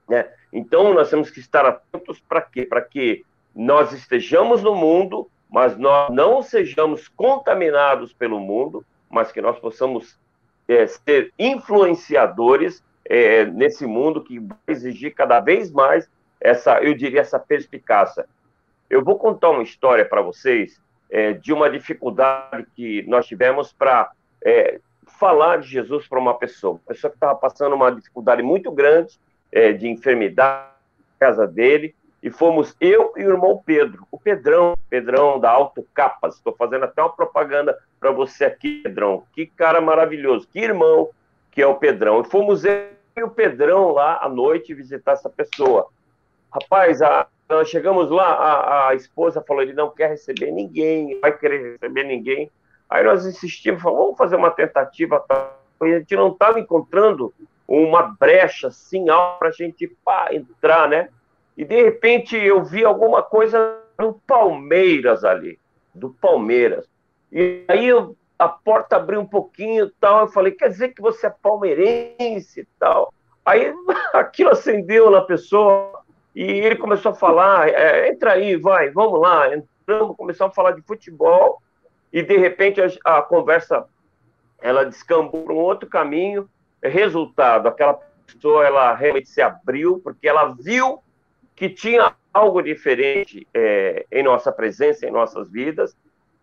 Né? 0.08 0.30
Então, 0.52 0.94
nós 0.94 1.10
temos 1.10 1.30
que 1.30 1.40
estar 1.40 1.66
atentos 1.66 2.20
para 2.20 2.42
quê? 2.42 2.66
Para 2.66 2.82
que 2.82 3.26
nós 3.56 3.92
estejamos 3.92 4.62
no 4.62 4.76
mundo, 4.76 5.30
mas 5.50 5.78
nós 5.78 6.14
não 6.14 6.42
sejamos 6.42 7.08
contaminados 7.08 8.14
pelo 8.14 8.40
mundo, 8.40 8.86
mas 9.10 9.32
que 9.32 9.42
nós 9.42 9.58
possamos 9.60 10.20
é, 10.68 10.86
ser 10.86 11.34
influenciadores 11.38 12.84
é, 13.10 13.44
nesse 13.46 13.88
mundo 13.88 14.24
que 14.24 14.40
vai 14.40 14.58
exigir 14.68 15.16
cada 15.16 15.40
vez 15.40 15.72
mais 15.72 16.08
essa, 16.40 16.80
eu 16.80 16.94
diria, 16.94 17.22
essa 17.22 17.40
perspicácia. 17.40 18.28
Eu 18.88 19.04
vou 19.04 19.18
contar 19.18 19.50
uma 19.50 19.64
história 19.64 20.06
para 20.06 20.22
vocês 20.22 20.80
é, 21.10 21.34
de 21.34 21.52
uma 21.52 21.70
dificuldade 21.70 22.68
que 22.76 23.04
nós 23.08 23.26
tivemos 23.26 23.74
para 23.74 24.12
é, 24.44 24.80
falar 25.06 25.58
de 25.58 25.68
Jesus 25.68 26.08
para 26.08 26.20
uma 26.20 26.36
pessoa. 26.36 26.74
Uma 26.74 26.82
pessoa 26.88 27.10
que 27.10 27.18
estava 27.18 27.36
passando 27.36 27.76
uma 27.76 27.92
dificuldade 27.92 28.44
muito 28.44 28.72
grande 28.72 29.20
é, 29.52 29.74
de 29.74 29.88
enfermidade 29.88 30.70
na 31.00 31.28
casa 31.28 31.48
dele, 31.48 31.96
e 32.22 32.30
fomos 32.30 32.76
eu 32.82 33.14
e 33.16 33.26
o 33.26 33.30
irmão 33.30 33.62
Pedro, 33.66 34.06
o 34.12 34.20
Pedrão, 34.20 34.76
Pedrão 34.90 35.40
da 35.40 35.50
Alto 35.50 35.86
Capas. 35.94 36.36
Estou 36.36 36.54
fazendo 36.54 36.84
até 36.84 37.02
uma 37.02 37.14
propaganda 37.14 37.78
para 37.98 38.12
você 38.12 38.44
aqui, 38.44 38.82
Pedrão. 38.84 39.24
Que 39.34 39.46
cara 39.46 39.80
maravilhoso, 39.80 40.48
que 40.52 40.60
irmão 40.60 41.10
que 41.50 41.62
é 41.62 41.68
o 41.68 41.76
Pedrão. 41.76 42.22
E 42.22 42.26
fomos 42.26 42.66
eu 42.66 42.99
o 43.24 43.30
Pedrão 43.30 43.92
lá 43.92 44.20
à 44.22 44.30
noite 44.30 44.74
visitar 44.74 45.14
essa 45.14 45.30
pessoa. 45.30 45.88
Rapaz, 46.52 47.02
a, 47.02 47.28
nós 47.50 47.70
chegamos 47.70 48.10
lá, 48.10 48.32
a, 48.32 48.90
a, 48.90 48.96
esposa 48.96 49.44
falou: 49.48 49.62
ele 49.62 49.74
não 49.74 49.90
quer 49.90 50.10
receber 50.10 50.52
ninguém, 50.52 51.20
vai 51.20 51.38
querer 51.38 51.74
receber 51.74 52.04
ninguém. 52.04 52.52
Aí 52.90 53.04
nós 53.04 53.26
insistimos, 53.26 53.82
falamos, 53.82 54.04
vamos 54.04 54.18
fazer 54.18 54.36
uma 54.36 54.52
tentativa. 54.52 55.24
A 55.30 55.86
gente 55.86 56.16
não 56.16 56.32
estava 56.32 56.60
encontrando 56.60 57.34
uma 57.68 58.02
brecha 58.02 58.68
assim 58.68 59.06
para 59.38 59.50
a 59.50 59.52
gente 59.52 59.88
pá, 60.04 60.30
entrar, 60.32 60.90
né? 60.90 61.10
E 61.56 61.64
de 61.64 61.84
repente 61.84 62.36
eu 62.36 62.64
vi 62.64 62.84
alguma 62.84 63.22
coisa 63.22 63.78
do 63.98 64.14
Palmeiras 64.26 65.24
ali, 65.24 65.60
do 65.94 66.10
Palmeiras. 66.10 66.88
E 67.32 67.64
aí 67.68 67.86
eu, 67.86 68.16
a 68.40 68.48
porta 68.48 68.96
abriu 68.96 69.20
um 69.20 69.26
pouquinho 69.26 69.86
e 69.86 69.92
tal. 70.00 70.22
Eu 70.22 70.28
falei, 70.30 70.54
quer 70.54 70.70
dizer 70.70 70.90
que 70.90 71.02
você 71.02 71.28
é 71.28 71.30
palmeirense 71.30 72.62
e 72.62 72.68
tal. 72.80 73.14
Aí 73.46 73.74
aquilo 74.14 74.52
acendeu 74.52 75.12
na 75.12 75.22
pessoa 75.22 76.02
e 76.34 76.44
ele 76.44 76.78
começou 76.78 77.12
a 77.12 77.16
falar: 77.16 77.68
é, 77.68 78.08
entra 78.08 78.34
aí, 78.34 78.56
vai, 78.56 78.90
vamos 78.90 79.20
lá. 79.20 79.54
Entramos, 79.54 80.16
começamos 80.16 80.54
a 80.54 80.56
falar 80.56 80.72
de 80.72 80.82
futebol 80.82 81.62
e 82.14 82.24
de 82.24 82.38
repente 82.38 82.82
a, 82.82 83.18
a 83.18 83.22
conversa 83.22 83.86
ela 84.62 84.86
descambou 84.86 85.44
para 85.44 85.54
um 85.54 85.58
outro 85.58 85.90
caminho. 85.90 86.50
Resultado, 86.82 87.68
aquela 87.68 88.00
pessoa 88.26 88.66
ela 88.66 88.96
realmente 88.96 89.28
se 89.28 89.42
abriu 89.42 90.00
porque 90.02 90.30
ela 90.30 90.56
viu 90.58 91.04
que 91.54 91.68
tinha 91.68 92.16
algo 92.34 92.62
diferente 92.62 93.46
é, 93.54 94.06
em 94.10 94.24
nossa 94.24 94.50
presença, 94.50 95.06
em 95.06 95.12
nossas 95.12 95.52
vidas, 95.52 95.94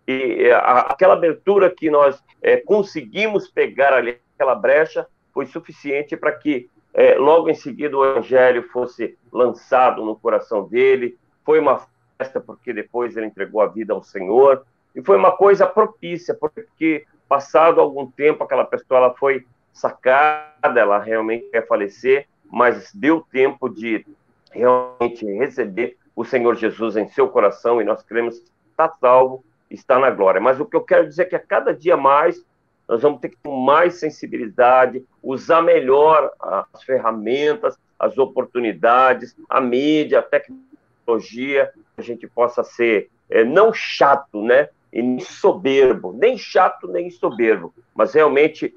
e 0.06 0.44
é, 0.44 0.52
a, 0.52 0.80
aquela 0.80 1.14
abertura 1.14 1.70
que 1.70 1.90
nós 1.90 2.22
é, 2.40 2.56
conseguimos 2.58 3.48
pegar 3.48 3.92
ali, 3.92 4.18
aquela 4.34 4.54
brecha, 4.54 5.06
foi 5.32 5.46
suficiente 5.46 6.16
para 6.16 6.32
que 6.32 6.68
é, 6.94 7.16
logo 7.16 7.50
em 7.50 7.54
seguida 7.54 7.96
o 7.96 8.04
evangelho 8.04 8.62
fosse 8.70 9.18
lançado 9.30 10.04
no 10.04 10.16
coração 10.16 10.66
dele. 10.66 11.18
Foi 11.44 11.58
uma 11.60 11.86
festa 12.16 12.40
porque 12.40 12.72
depois 12.72 13.16
ele 13.16 13.26
entregou 13.26 13.60
a 13.60 13.66
vida 13.66 13.92
ao 13.92 14.02
Senhor 14.02 14.64
e 14.94 15.02
foi 15.02 15.16
uma 15.16 15.36
coisa 15.36 15.66
propícia 15.66 16.34
porque 16.34 17.04
passado 17.28 17.80
algum 17.80 18.10
tempo 18.10 18.42
aquela 18.42 18.64
pessoa 18.64 18.98
ela 18.98 19.14
foi 19.14 19.44
sacada, 19.72 20.80
ela 20.80 20.98
realmente 20.98 21.50
quer 21.50 21.66
falecer, 21.66 22.26
mas 22.50 22.90
deu 22.94 23.20
tempo 23.30 23.68
de 23.68 24.06
realmente 24.50 25.26
receber 25.26 25.98
o 26.14 26.25
Senhor 26.25 26.54
Jesus 26.54 26.96
em 26.96 27.08
seu 27.08 27.28
coração 27.28 27.82
e 27.82 27.84
nós 27.84 28.02
queremos 28.02 28.42
estar 28.70 28.88
salvo, 28.98 29.44
estar 29.70 29.99
na 29.99 30.11
glória. 30.11 30.40
Mas 30.40 30.61
o 30.61 30.66
que 30.66 30.76
eu 30.76 30.82
quero 30.82 31.08
dizer 31.08 31.23
é 31.23 31.26
que 31.26 31.37
a 31.37 31.40
cada 31.40 31.75
dia 31.75 31.96
mais 31.96 32.44
nós 32.88 33.02
vamos 33.02 33.20
ter 33.20 33.30
que 33.30 33.37
ter 33.37 33.50
mais 33.50 33.94
sensibilidade, 33.94 35.04
usar 35.23 35.61
melhor 35.61 36.30
as 36.40 36.82
ferramentas, 36.85 37.76
as 37.99 38.16
oportunidades, 38.16 39.37
a 39.49 39.61
mídia, 39.61 40.20
a 40.20 40.23
tecnologia, 40.23 41.73
a 41.96 42.02
gente 42.02 42.28
possa 42.28 42.62
ser 42.62 43.11
é, 43.28 43.44
não 43.44 43.73
chato, 43.73 44.42
né? 44.42 44.68
E 44.92 45.02
nem 45.02 45.18
soberbo, 45.20 46.12
nem 46.12 46.38
chato, 46.38 46.87
nem 46.87 47.11
soberbo, 47.11 47.75
mas 47.94 48.14
realmente 48.14 48.75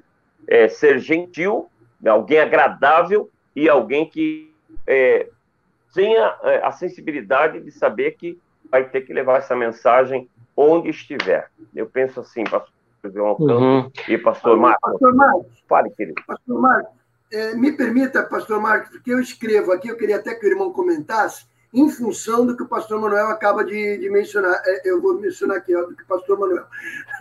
é, 0.47 0.67
ser 0.67 0.99
gentil, 0.99 1.69
alguém 2.05 2.39
agradável 2.39 3.29
e 3.55 3.69
alguém 3.69 4.09
que 4.09 4.51
é, 4.87 5.29
tenha 5.93 6.35
a 6.63 6.71
sensibilidade 6.71 7.61
de 7.61 7.71
saber 7.71 8.11
que 8.11 8.39
vai 8.69 8.83
ter 8.83 9.01
que 9.01 9.13
levar 9.13 9.37
essa 9.37 9.55
mensagem 9.55 10.27
onde 10.59 10.89
estiver. 10.89 11.49
Eu 11.73 11.85
penso 11.85 12.19
assim, 12.19 12.43
pastor 12.43 12.69
João 13.13 13.37
uhum. 13.39 13.91
e 14.09 14.17
pastor 14.17 14.57
Marcos. 14.57 14.91
Pastor 14.91 15.15
Marcos. 15.15 15.63
Fale, 15.69 15.89
querido. 15.91 16.21
Pastor 16.27 16.61
Marcos, 16.61 16.91
é, 17.31 17.55
me 17.55 17.71
permita, 17.71 18.23
pastor 18.23 18.59
Marcos, 18.59 18.89
porque 18.89 19.13
eu 19.13 19.21
escrevo 19.21 19.71
aqui, 19.71 19.87
eu 19.87 19.95
queria 19.95 20.17
até 20.17 20.35
que 20.35 20.45
o 20.45 20.49
irmão 20.49 20.73
comentasse, 20.73 21.47
em 21.73 21.89
função 21.89 22.45
do 22.45 22.57
que 22.57 22.63
o 22.63 22.67
pastor 22.67 22.99
Manuel 22.99 23.27
acaba 23.27 23.63
de, 23.63 23.99
de 23.99 24.09
mencionar. 24.09 24.61
É, 24.65 24.89
eu 24.89 25.01
vou 25.01 25.13
mencionar 25.13 25.57
aqui, 25.57 25.73
ó, 25.73 25.83
do 25.83 25.95
que 25.95 26.03
o 26.03 26.07
pastor 26.07 26.37
Manuel. 26.37 26.65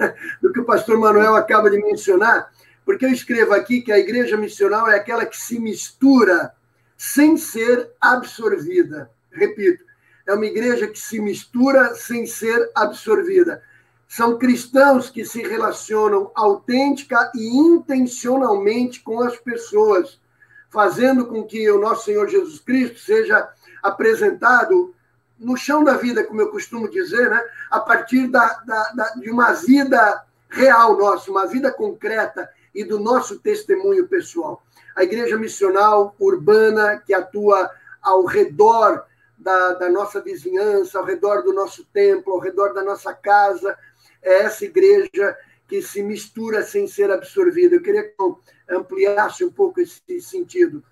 do 0.43 0.53
que 0.53 0.61
o 0.61 0.65
pastor 0.65 0.99
Manuel 0.99 1.37
acaba 1.37 1.71
de 1.71 1.79
mencionar, 1.81 2.51
porque 2.85 3.05
eu 3.05 3.11
escrevo 3.11 3.55
aqui 3.55 3.83
que 3.83 3.93
a 3.93 3.99
igreja 3.99 4.37
missional 4.37 4.89
é 4.89 4.97
aquela 4.97 5.25
que 5.25 5.37
se 5.37 5.61
mistura 5.61 6.53
sem 6.97 7.37
ser 7.37 7.93
absorvida. 8.01 9.09
Repito, 9.31 9.85
é 10.29 10.35
uma 10.35 10.45
igreja 10.45 10.87
que 10.87 10.99
se 10.99 11.19
mistura 11.19 11.95
sem 11.95 12.27
ser 12.27 12.71
absorvida. 12.75 13.63
São 14.07 14.39
cristãos 14.39 15.09
que 15.09 15.25
se 15.25 15.41
relacionam 15.43 16.31
autêntica 16.35 17.33
e 17.35 17.49
intencionalmente 17.49 19.01
com 19.01 19.23
as 19.23 19.39
pessoas, 19.39 20.21
fazendo 20.69 21.27
com 21.27 21.45
que 21.45 21.71
o 21.71 21.81
nosso 21.81 22.05
Senhor 22.05 22.29
Jesus 22.29 22.61
Cristo 22.61 22.99
seja 22.99 23.49
apresentado 23.83 24.95
no 25.39 25.57
chão 25.57 25.83
da 25.83 25.97
vida, 25.97 26.23
como 26.25 26.43
eu 26.43 26.51
costumo 26.51 26.91
dizer, 26.91 27.31
né? 27.31 27.43
a 27.71 27.81
partir 27.81 28.29
da, 28.29 28.47
da, 28.67 28.93
da, 28.93 29.05
de 29.15 29.31
uma 29.31 29.53
vida 29.53 30.25
real 30.51 30.99
nossa, 30.99 31.31
uma 31.31 31.47
vida 31.47 31.73
concreta 31.73 32.51
e 32.75 32.85
do 32.85 33.01
nosso 33.01 33.39
testemunho 33.39 34.07
pessoal. 34.07 34.63
A 34.95 35.05
igreja 35.05 35.39
missional 35.39 36.15
urbana 36.19 37.03
que 37.07 37.15
atua 37.15 37.71
ao 38.03 38.27
redor 38.27 39.05
da, 39.39 39.73
da 39.75 39.89
nossa 39.89 40.21
vizinhança, 40.21 40.99
ao 40.99 41.05
redor 41.05 41.43
do 41.43 41.53
nosso 41.53 41.85
templo, 41.93 42.33
ao 42.33 42.41
redor 42.41 42.75
da 42.75 42.83
nossa 42.83 43.15
casa, 43.15 43.77
é 44.23 44.43
essa 44.43 44.65
igreja 44.65 45.37
que 45.69 45.81
se 45.83 46.03
mistura 46.03 46.63
sem 46.63 46.87
ser 46.87 47.11
absorvida. 47.11 47.77
Eu 47.77 47.83
queria 47.83 48.03
que 48.03 48.15
eu 48.19 48.39
ampliasse 48.69 49.45
um 49.45 49.51
pouco 49.51 49.81
esse 49.81 50.21
sentido. 50.21 50.83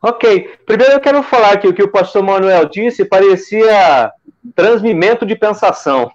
Ok. 0.00 0.58
Primeiro 0.64 0.94
eu 0.94 1.00
quero 1.00 1.22
falar 1.22 1.58
que 1.58 1.68
o 1.68 1.74
que 1.74 1.82
o 1.82 1.90
pastor 1.90 2.22
Manuel 2.22 2.66
disse 2.66 3.04
parecia 3.04 4.12
transmimento 4.54 5.26
de 5.26 5.36
pensação. 5.36 6.10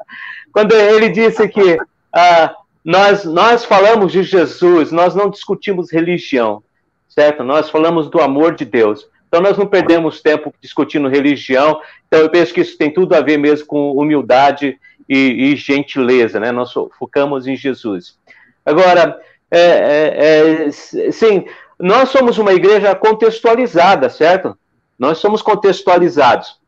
Quando 0.52 0.74
ele 0.74 1.08
disse 1.10 1.46
que 1.48 1.78
ah, 2.12 2.54
nós, 2.84 3.24
nós 3.24 3.64
falamos 3.64 4.12
de 4.12 4.22
Jesus, 4.22 4.90
nós 4.90 5.14
não 5.14 5.28
discutimos 5.28 5.92
religião, 5.92 6.62
certo? 7.08 7.44
Nós 7.44 7.68
falamos 7.68 8.08
do 8.08 8.20
amor 8.20 8.54
de 8.54 8.64
Deus. 8.64 9.08
Então 9.28 9.40
nós 9.40 9.58
não 9.58 9.66
perdemos 9.66 10.20
tempo 10.20 10.52
discutindo 10.60 11.08
religião. 11.08 11.80
Então 12.06 12.20
eu 12.20 12.30
penso 12.30 12.54
que 12.54 12.60
isso 12.60 12.78
tem 12.78 12.92
tudo 12.92 13.14
a 13.14 13.20
ver 13.20 13.38
mesmo 13.38 13.66
com 13.66 13.92
humildade 13.92 14.78
e, 15.08 15.52
e 15.52 15.56
gentileza, 15.56 16.40
né? 16.40 16.52
Nós 16.52 16.72
focamos 16.98 17.46
em 17.46 17.56
Jesus. 17.56 18.18
Agora, 18.64 19.20
é, 19.50 19.60
é, 19.60 20.66
é, 20.66 20.70
sim, 21.12 21.46
nós 21.78 22.08
somos 22.08 22.38
uma 22.38 22.52
igreja 22.52 22.94
contextualizada, 22.94 24.08
certo? 24.08 24.56
Nós 24.98 25.18
somos 25.18 25.42
contextualizados. 25.42 26.58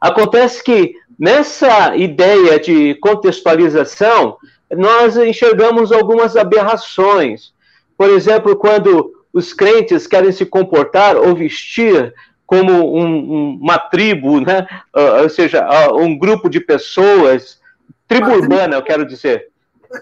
Acontece 0.00 0.62
que 0.62 0.94
nessa 1.18 1.96
ideia 1.96 2.60
de 2.60 2.94
contextualização, 2.96 4.36
nós 4.70 5.16
enxergamos 5.16 5.90
algumas 5.90 6.36
aberrações. 6.36 7.52
Por 7.96 8.10
exemplo, 8.10 8.54
quando 8.54 9.12
os 9.32 9.52
crentes 9.52 10.06
querem 10.06 10.32
se 10.32 10.44
comportar 10.46 11.16
ou 11.16 11.34
vestir 11.34 12.14
como 12.46 12.72
um, 12.72 13.04
um, 13.04 13.58
uma 13.60 13.78
tribo, 13.78 14.40
né? 14.40 14.66
Uh, 14.96 15.22
ou 15.22 15.28
seja, 15.28 15.66
uh, 15.66 15.96
um 15.96 16.18
grupo 16.18 16.48
de 16.48 16.60
pessoas, 16.60 17.60
tribo 18.06 18.30
urbana, 18.30 18.76
eu 18.76 18.82
quero 18.82 19.04
dizer. 19.04 19.48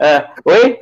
É, 0.00 0.26
oi? 0.44 0.78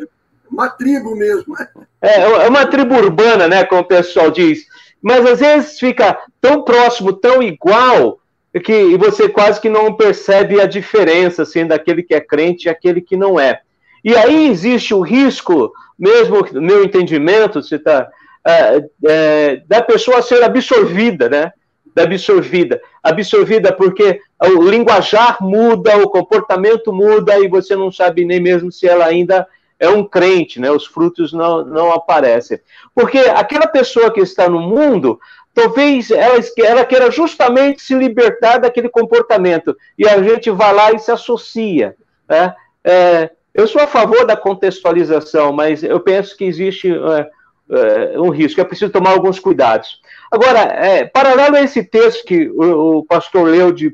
Uma 0.50 0.68
tribo 0.68 1.16
mesmo. 1.16 1.54
É, 2.02 2.20
é 2.20 2.48
uma 2.48 2.66
tribo 2.66 2.94
urbana, 2.94 3.48
né, 3.48 3.64
como 3.64 3.80
o 3.80 3.88
pessoal 3.88 4.30
diz. 4.30 4.66
Mas 5.00 5.24
às 5.24 5.40
vezes 5.40 5.78
fica 5.78 6.18
tão 6.40 6.62
próximo, 6.62 7.12
tão 7.14 7.42
igual, 7.42 8.20
que 8.60 8.96
você 8.96 9.28
quase 9.28 9.60
que 9.60 9.68
não 9.68 9.94
percebe 9.94 10.60
a 10.60 10.66
diferença 10.66 11.42
assim, 11.42 11.66
daquele 11.66 12.02
que 12.02 12.14
é 12.14 12.20
crente 12.20 12.66
e 12.66 12.70
aquele 12.70 13.00
que 13.00 13.16
não 13.16 13.40
é. 13.40 13.60
E 14.04 14.14
aí 14.14 14.48
existe 14.48 14.94
o 14.94 15.00
risco, 15.00 15.72
mesmo 15.98 16.46
no 16.52 16.62
meu 16.62 16.84
entendimento, 16.84 17.62
você 17.62 17.76
está 17.76 18.08
é, 18.46 19.56
da 19.66 19.82
pessoa 19.82 20.20
ser 20.22 20.42
absorvida, 20.42 21.28
né? 21.28 21.52
Da 21.94 22.02
absorvida. 22.02 22.80
Absorvida 23.02 23.72
porque 23.72 24.20
o 24.42 24.62
linguajar 24.62 25.38
muda, 25.40 25.96
o 25.98 26.08
comportamento 26.08 26.92
muda 26.92 27.38
e 27.38 27.48
você 27.48 27.74
não 27.74 27.90
sabe 27.90 28.24
nem 28.24 28.40
mesmo 28.40 28.70
se 28.70 28.86
ela 28.86 29.06
ainda 29.06 29.46
é 29.78 29.88
um 29.88 30.04
crente, 30.04 30.60
né? 30.60 30.70
Os 30.70 30.86
frutos 30.86 31.32
não, 31.32 31.64
não 31.64 31.92
aparecem. 31.92 32.58
Porque 32.94 33.18
aquela 33.18 33.66
pessoa 33.66 34.10
que 34.10 34.20
está 34.20 34.48
no 34.48 34.60
mundo, 34.60 35.18
talvez 35.54 36.10
ela, 36.10 36.38
ela 36.58 36.84
queira 36.84 37.10
justamente 37.10 37.82
se 37.82 37.94
libertar 37.94 38.58
daquele 38.58 38.88
comportamento. 38.88 39.76
E 39.98 40.06
a 40.08 40.22
gente 40.22 40.50
vai 40.50 40.72
lá 40.74 40.92
e 40.92 40.98
se 40.98 41.10
associa. 41.10 41.96
Né? 42.28 42.54
É, 42.82 43.30
eu 43.54 43.66
sou 43.66 43.80
a 43.80 43.86
favor 43.86 44.26
da 44.26 44.36
contextualização, 44.36 45.52
mas 45.52 45.82
eu 45.82 46.00
penso 46.00 46.36
que 46.36 46.44
existe 46.44 46.90
é, 46.90 47.30
é, 47.70 48.18
um 48.18 48.30
risco, 48.30 48.60
é 48.60 48.64
preciso 48.64 48.92
tomar 48.92 49.10
alguns 49.10 49.38
cuidados. 49.38 50.00
Agora, 50.30 50.60
é, 50.60 51.04
paralelo 51.04 51.56
a 51.56 51.62
esse 51.62 51.82
texto 51.82 52.24
que 52.24 52.48
o, 52.48 52.98
o 52.98 53.04
pastor 53.04 53.48
leu 53.48 53.72
de 53.72 53.88
1 53.88 53.90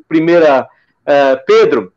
é, 1.07 1.37
Pedro, 1.47 1.93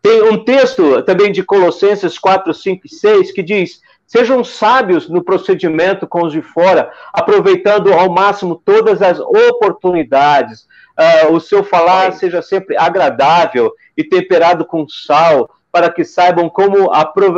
tem 0.00 0.22
um 0.22 0.42
texto 0.44 1.02
também 1.02 1.32
de 1.32 1.42
Colossenses 1.42 2.18
4, 2.18 2.54
5 2.54 2.86
e 2.86 2.88
6 2.88 3.32
que 3.32 3.42
diz: 3.42 3.80
Sejam 4.06 4.42
sábios 4.42 5.08
no 5.08 5.22
procedimento 5.22 6.06
com 6.06 6.24
os 6.24 6.32
de 6.32 6.40
fora, 6.40 6.90
aproveitando 7.12 7.92
ao 7.92 8.08
máximo 8.08 8.56
todas 8.64 9.02
as 9.02 9.18
oportunidades. 9.20 10.66
Uh, 10.98 11.32
o 11.32 11.40
seu 11.40 11.62
falar 11.62 12.12
seja 12.12 12.42
sempre 12.42 12.76
agradável 12.76 13.72
e 13.96 14.02
temperado 14.02 14.64
com 14.64 14.88
sal, 14.88 15.50
para 15.70 15.90
que 15.90 16.04
saibam 16.04 16.48
como 16.48 16.90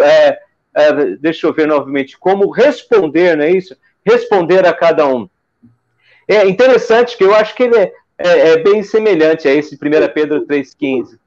é, 0.02 0.38
é, 0.74 1.16
deixa 1.16 1.46
eu 1.46 1.52
ver 1.52 1.66
novamente, 1.66 2.18
como 2.18 2.50
responder, 2.50 3.36
não 3.36 3.44
é 3.44 3.50
isso? 3.50 3.76
Responder 4.04 4.66
a 4.66 4.72
cada 4.72 5.06
um. 5.06 5.28
É 6.28 6.46
interessante 6.46 7.16
que 7.16 7.24
eu 7.24 7.34
acho 7.34 7.54
que 7.54 7.64
ele 7.64 7.76
é, 7.76 7.92
é, 8.18 8.48
é 8.50 8.56
bem 8.58 8.82
semelhante 8.82 9.48
a 9.48 9.52
esse 9.52 9.74
1 9.74 9.78
Pedro 10.14 10.46
3,15, 10.46 11.18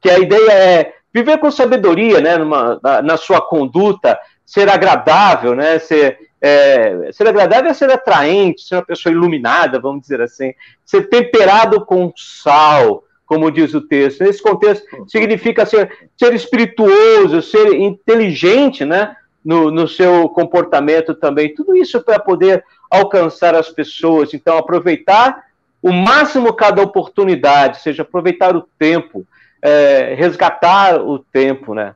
que 0.00 0.08
a 0.08 0.18
ideia 0.18 0.52
é 0.52 0.94
viver 1.12 1.38
com 1.38 1.50
sabedoria, 1.50 2.20
né, 2.20 2.36
numa, 2.36 2.78
na, 2.82 3.02
na 3.02 3.16
sua 3.16 3.40
conduta, 3.40 4.18
ser 4.44 4.68
agradável, 4.68 5.54
né, 5.54 5.78
ser, 5.78 6.18
é, 6.40 7.10
ser 7.10 7.26
agradável 7.26 7.70
é 7.70 7.74
ser 7.74 7.90
atraente, 7.90 8.62
ser 8.62 8.76
uma 8.76 8.84
pessoa 8.84 9.12
iluminada, 9.12 9.80
vamos 9.80 10.02
dizer 10.02 10.20
assim, 10.20 10.52
ser 10.84 11.08
temperado 11.08 11.84
com 11.84 12.12
sal, 12.14 13.02
como 13.26 13.50
diz 13.50 13.74
o 13.74 13.80
texto. 13.80 14.22
Nesse 14.22 14.42
contexto, 14.42 14.86
significa 15.08 15.66
ser, 15.66 16.08
ser 16.16 16.32
espirituoso, 16.32 17.42
ser 17.42 17.74
inteligente, 17.74 18.84
né? 18.84 19.16
No, 19.44 19.70
no 19.70 19.86
seu 19.86 20.28
comportamento 20.28 21.14
também. 21.14 21.54
Tudo 21.54 21.76
isso 21.76 22.00
para 22.00 22.18
poder 22.18 22.64
alcançar 22.90 23.54
as 23.54 23.68
pessoas. 23.68 24.34
Então, 24.34 24.56
aproveitar 24.56 25.44
o 25.80 25.92
máximo 25.92 26.52
cada 26.52 26.82
oportunidade, 26.82 27.80
seja 27.80 28.02
aproveitar 28.02 28.56
o 28.56 28.66
tempo, 28.76 29.24
é, 29.62 30.14
resgatar 30.14 31.00
o 31.00 31.18
tempo, 31.18 31.74
né? 31.74 31.94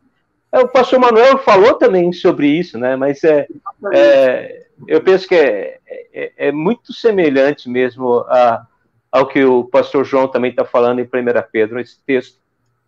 O 0.53 0.69
pastor 0.69 0.99
Manuel 0.99 1.39
falou 1.39 1.75
também 1.75 2.13
sobre 2.13 2.49
isso, 2.49 2.79
né? 2.79 2.97
Mas 2.97 3.23
é, 3.25 3.47
é 3.93 4.67
eu 4.87 5.01
penso 5.01 5.29
que 5.29 5.35
é, 5.35 5.79
é, 6.13 6.33
é 6.37 6.53
muito 6.53 6.93
semelhante 6.93 7.69
mesmo 7.69 8.25
a, 8.29 8.67
ao 9.11 9.27
que 9.27 9.45
o 9.45 9.65
pastor 9.65 10.05
João 10.05 10.29
também 10.29 10.51
está 10.51 10.65
falando 10.65 11.01
em 11.01 11.05
1 11.05 11.09
Pedro, 11.51 11.81
esse 11.81 11.99
texto. 12.07 12.39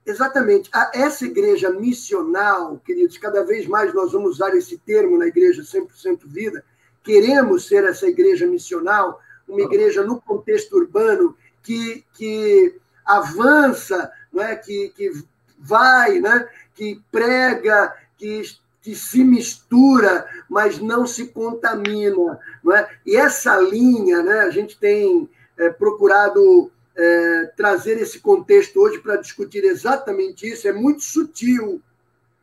Exatamente. 0.04 0.70
Essa 0.92 1.24
igreja 1.24 1.70
missional, 1.70 2.80
queridos, 2.84 3.18
cada 3.18 3.44
vez 3.44 3.66
mais 3.66 3.94
nós 3.94 4.12
vamos 4.12 4.32
usar 4.32 4.54
esse 4.54 4.78
termo 4.78 5.18
na 5.18 5.26
igreja 5.26 5.62
100% 5.62 6.20
vida. 6.26 6.64
Queremos 7.02 7.66
ser 7.66 7.84
essa 7.84 8.06
igreja 8.06 8.46
missional, 8.46 9.20
uma 9.48 9.60
igreja 9.60 10.04
no 10.04 10.20
contexto 10.20 10.76
urbano 10.76 11.36
que, 11.62 12.04
que 12.14 12.76
avança, 13.04 14.10
não 14.32 14.42
é? 14.42 14.56
que, 14.56 14.92
que 14.96 15.12
vai, 15.58 16.18
né? 16.20 16.48
que 16.74 17.00
prega, 17.10 17.94
que 18.16 18.42
que 18.82 18.96
se 18.96 19.22
mistura, 19.22 20.26
mas 20.48 20.80
não 20.80 21.06
se 21.06 21.28
contamina. 21.28 22.38
Não 22.62 22.74
é? 22.74 22.90
E 23.06 23.16
essa 23.16 23.56
linha, 23.60 24.22
né, 24.22 24.40
a 24.40 24.50
gente 24.50 24.76
tem 24.76 25.30
é, 25.58 25.70
procurado 25.70 26.70
é, 26.96 27.52
trazer 27.56 27.98
esse 28.00 28.20
contexto 28.20 28.80
hoje 28.80 28.98
para 29.00 29.16
discutir 29.16 29.64
exatamente 29.64 30.46
isso, 30.48 30.68
é 30.68 30.72
muito 30.72 31.02
sutil. 31.02 31.80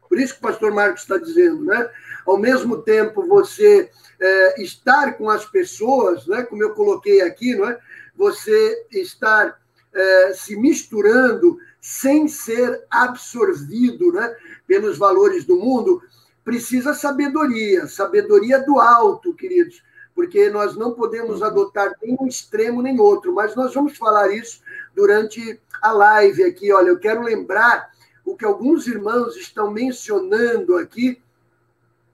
Por 0.07 0.19
isso 0.19 0.33
que 0.33 0.39
o 0.39 0.43
pastor 0.43 0.71
Marcos 0.71 1.03
está 1.03 1.17
dizendo, 1.17 1.63
né? 1.65 1.89
Ao 2.25 2.37
mesmo 2.37 2.81
tempo, 2.81 3.27
você 3.27 3.91
é, 4.19 4.61
estar 4.61 5.13
com 5.17 5.29
as 5.29 5.45
pessoas, 5.45 6.25
né? 6.27 6.43
como 6.43 6.63
eu 6.63 6.71
coloquei 6.73 7.21
aqui, 7.21 7.55
não 7.55 7.69
é? 7.69 7.79
você 8.15 8.85
estar 8.91 9.59
é, 9.93 10.33
se 10.33 10.55
misturando 10.55 11.57
sem 11.79 12.27
ser 12.27 12.83
absorvido 12.89 14.11
né? 14.11 14.35
pelos 14.67 14.97
valores 14.97 15.45
do 15.45 15.55
mundo, 15.55 16.01
precisa 16.43 16.93
sabedoria, 16.93 17.87
sabedoria 17.87 18.59
do 18.59 18.79
alto, 18.79 19.33
queridos, 19.33 19.81
porque 20.19 20.49
nós 20.49 20.75
não 20.75 20.91
podemos 20.91 21.41
adotar 21.41 21.95
nem 22.03 22.17
um 22.19 22.27
extremo 22.27 22.81
nem 22.81 22.99
outro, 22.99 23.33
mas 23.33 23.55
nós 23.55 23.73
vamos 23.73 23.97
falar 23.97 24.29
isso 24.33 24.59
durante 24.93 25.57
a 25.81 25.93
live 25.93 26.43
aqui. 26.43 26.73
Olha, 26.73 26.89
eu 26.89 26.99
quero 26.99 27.21
lembrar 27.21 27.89
o 28.25 28.35
que 28.35 28.43
alguns 28.43 28.85
irmãos 28.85 29.37
estão 29.37 29.71
mencionando 29.71 30.75
aqui, 30.75 31.21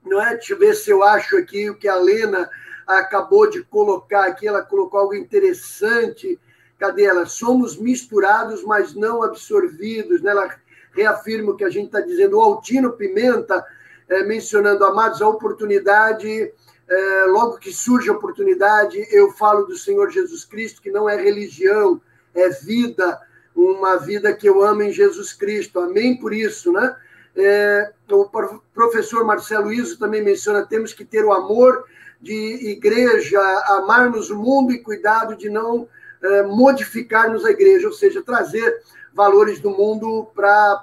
não 0.04 0.22
é? 0.22 0.36
Deixa 0.36 0.52
eu 0.52 0.58
ver 0.60 0.76
se 0.76 0.88
eu 0.88 1.02
acho 1.02 1.36
aqui 1.36 1.68
o 1.68 1.74
que 1.74 1.88
a 1.88 1.96
Lena 1.96 2.48
acabou 2.86 3.50
de 3.50 3.64
colocar 3.64 4.26
aqui, 4.26 4.46
ela 4.46 4.62
colocou 4.62 5.00
algo 5.00 5.14
interessante. 5.16 6.38
Cadê 6.78 7.06
ela? 7.06 7.26
Somos 7.26 7.76
misturados, 7.76 8.62
mas 8.62 8.94
não 8.94 9.20
absorvidos. 9.20 10.22
Né? 10.22 10.30
Ela 10.30 10.54
reafirma 10.92 11.50
o 11.50 11.56
que 11.56 11.64
a 11.64 11.70
gente 11.70 11.86
está 11.86 12.00
dizendo. 12.00 12.38
O 12.38 12.40
Altino 12.40 12.92
Pimenta 12.92 13.66
é, 14.08 14.22
mencionando, 14.22 14.84
amados, 14.84 15.20
a 15.20 15.28
oportunidade, 15.28 16.52
é, 16.88 17.24
logo 17.28 17.58
que 17.58 17.72
surge 17.72 18.08
a 18.08 18.12
oportunidade, 18.12 19.06
eu 19.10 19.32
falo 19.32 19.64
do 19.64 19.76
Senhor 19.76 20.10
Jesus 20.10 20.44
Cristo, 20.44 20.80
que 20.80 20.90
não 20.90 21.08
é 21.08 21.20
religião, 21.20 22.00
é 22.34 22.48
vida, 22.48 23.20
uma 23.54 23.96
vida 23.96 24.32
que 24.34 24.48
eu 24.48 24.62
amo 24.62 24.82
em 24.82 24.92
Jesus 24.92 25.32
Cristo. 25.32 25.80
Amém 25.80 26.16
por 26.16 26.32
isso, 26.32 26.72
né? 26.72 26.94
É, 27.34 27.92
o 28.10 28.30
professor 28.72 29.24
Marcelo 29.24 29.72
Iso 29.72 29.98
também 29.98 30.22
menciona, 30.22 30.64
temos 30.64 30.92
que 30.92 31.04
ter 31.04 31.24
o 31.24 31.32
amor 31.32 31.84
de 32.20 32.70
igreja, 32.70 33.40
amarmos 33.66 34.30
o 34.30 34.36
mundo 34.36 34.72
e 34.72 34.78
cuidado 34.78 35.36
de 35.36 35.50
não 35.50 35.88
é, 36.22 36.42
modificarmos 36.42 37.44
a 37.44 37.50
igreja, 37.50 37.88
ou 37.88 37.92
seja, 37.92 38.22
trazer 38.22 38.82
valores 39.12 39.60
do 39.60 39.70
mundo 39.70 40.30
para 40.34 40.82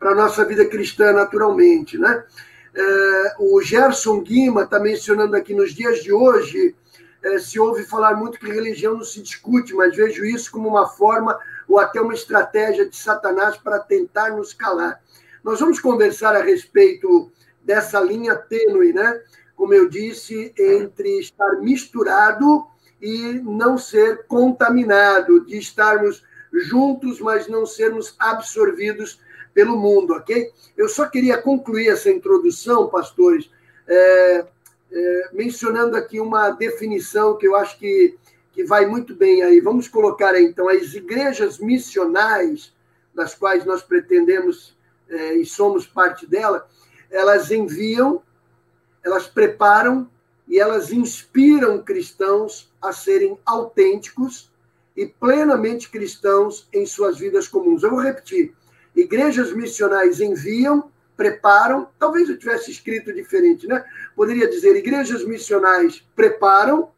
a 0.00 0.14
nossa 0.14 0.44
vida 0.44 0.64
cristã 0.66 1.12
naturalmente. 1.12 1.96
Né? 1.96 2.24
É, 2.80 3.34
o 3.40 3.60
Gerson 3.60 4.20
Guima 4.20 4.62
está 4.62 4.78
mencionando 4.78 5.34
aqui 5.34 5.52
nos 5.52 5.74
dias 5.74 6.00
de 6.00 6.12
hoje, 6.12 6.76
é, 7.24 7.36
se 7.40 7.58
ouve 7.58 7.82
falar 7.82 8.14
muito 8.14 8.38
que 8.38 8.46
religião 8.46 8.94
não 8.94 9.02
se 9.02 9.20
discute, 9.20 9.74
mas 9.74 9.96
vejo 9.96 10.24
isso 10.24 10.52
como 10.52 10.68
uma 10.68 10.86
forma 10.88 11.36
ou 11.66 11.80
até 11.80 12.00
uma 12.00 12.14
estratégia 12.14 12.88
de 12.88 12.96
Satanás 12.96 13.56
para 13.56 13.80
tentar 13.80 14.30
nos 14.30 14.54
calar. 14.54 15.02
Nós 15.42 15.58
vamos 15.58 15.80
conversar 15.80 16.36
a 16.36 16.42
respeito 16.42 17.32
dessa 17.64 18.00
linha 18.00 18.36
tênue, 18.36 18.92
né? 18.92 19.22
Como 19.56 19.74
eu 19.74 19.88
disse, 19.88 20.54
entre 20.56 21.18
estar 21.18 21.56
misturado 21.56 22.64
e 23.02 23.40
não 23.42 23.76
ser 23.76 24.24
contaminado, 24.28 25.44
de 25.44 25.58
estarmos 25.58 26.22
juntos, 26.52 27.20
mas 27.20 27.48
não 27.48 27.66
sermos 27.66 28.14
absorvidos 28.20 29.20
pelo 29.58 29.76
mundo, 29.76 30.14
ok? 30.14 30.52
Eu 30.76 30.88
só 30.88 31.08
queria 31.08 31.36
concluir 31.36 31.88
essa 31.88 32.08
introdução, 32.08 32.88
pastores, 32.88 33.50
é, 33.88 34.46
é, 34.92 35.30
mencionando 35.32 35.96
aqui 35.96 36.20
uma 36.20 36.50
definição 36.50 37.36
que 37.36 37.48
eu 37.48 37.56
acho 37.56 37.76
que, 37.76 38.16
que 38.52 38.62
vai 38.62 38.86
muito 38.86 39.16
bem 39.16 39.42
aí. 39.42 39.60
Vamos 39.60 39.88
colocar 39.88 40.30
aí, 40.30 40.44
então, 40.44 40.68
as 40.68 40.94
igrejas 40.94 41.58
missionais, 41.58 42.72
das 43.12 43.34
quais 43.34 43.64
nós 43.64 43.82
pretendemos 43.82 44.76
é, 45.08 45.34
e 45.34 45.44
somos 45.44 45.88
parte 45.88 46.24
dela, 46.24 46.68
elas 47.10 47.50
enviam, 47.50 48.22
elas 49.04 49.26
preparam 49.26 50.08
e 50.46 50.60
elas 50.60 50.92
inspiram 50.92 51.82
cristãos 51.82 52.72
a 52.80 52.92
serem 52.92 53.36
autênticos 53.44 54.52
e 54.96 55.04
plenamente 55.04 55.90
cristãos 55.90 56.68
em 56.72 56.86
suas 56.86 57.18
vidas 57.18 57.48
comuns. 57.48 57.82
Eu 57.82 57.90
vou 57.90 58.00
repetir. 58.00 58.54
Igrejas 58.98 59.52
missionais 59.52 60.20
enviam, 60.20 60.90
preparam, 61.16 61.88
talvez 62.00 62.28
eu 62.28 62.36
tivesse 62.36 62.72
escrito 62.72 63.12
diferente, 63.12 63.64
né? 63.64 63.84
Poderia 64.16 64.50
dizer: 64.50 64.74
igrejas 64.74 65.24
missionais 65.24 66.04
preparam, 66.16 66.90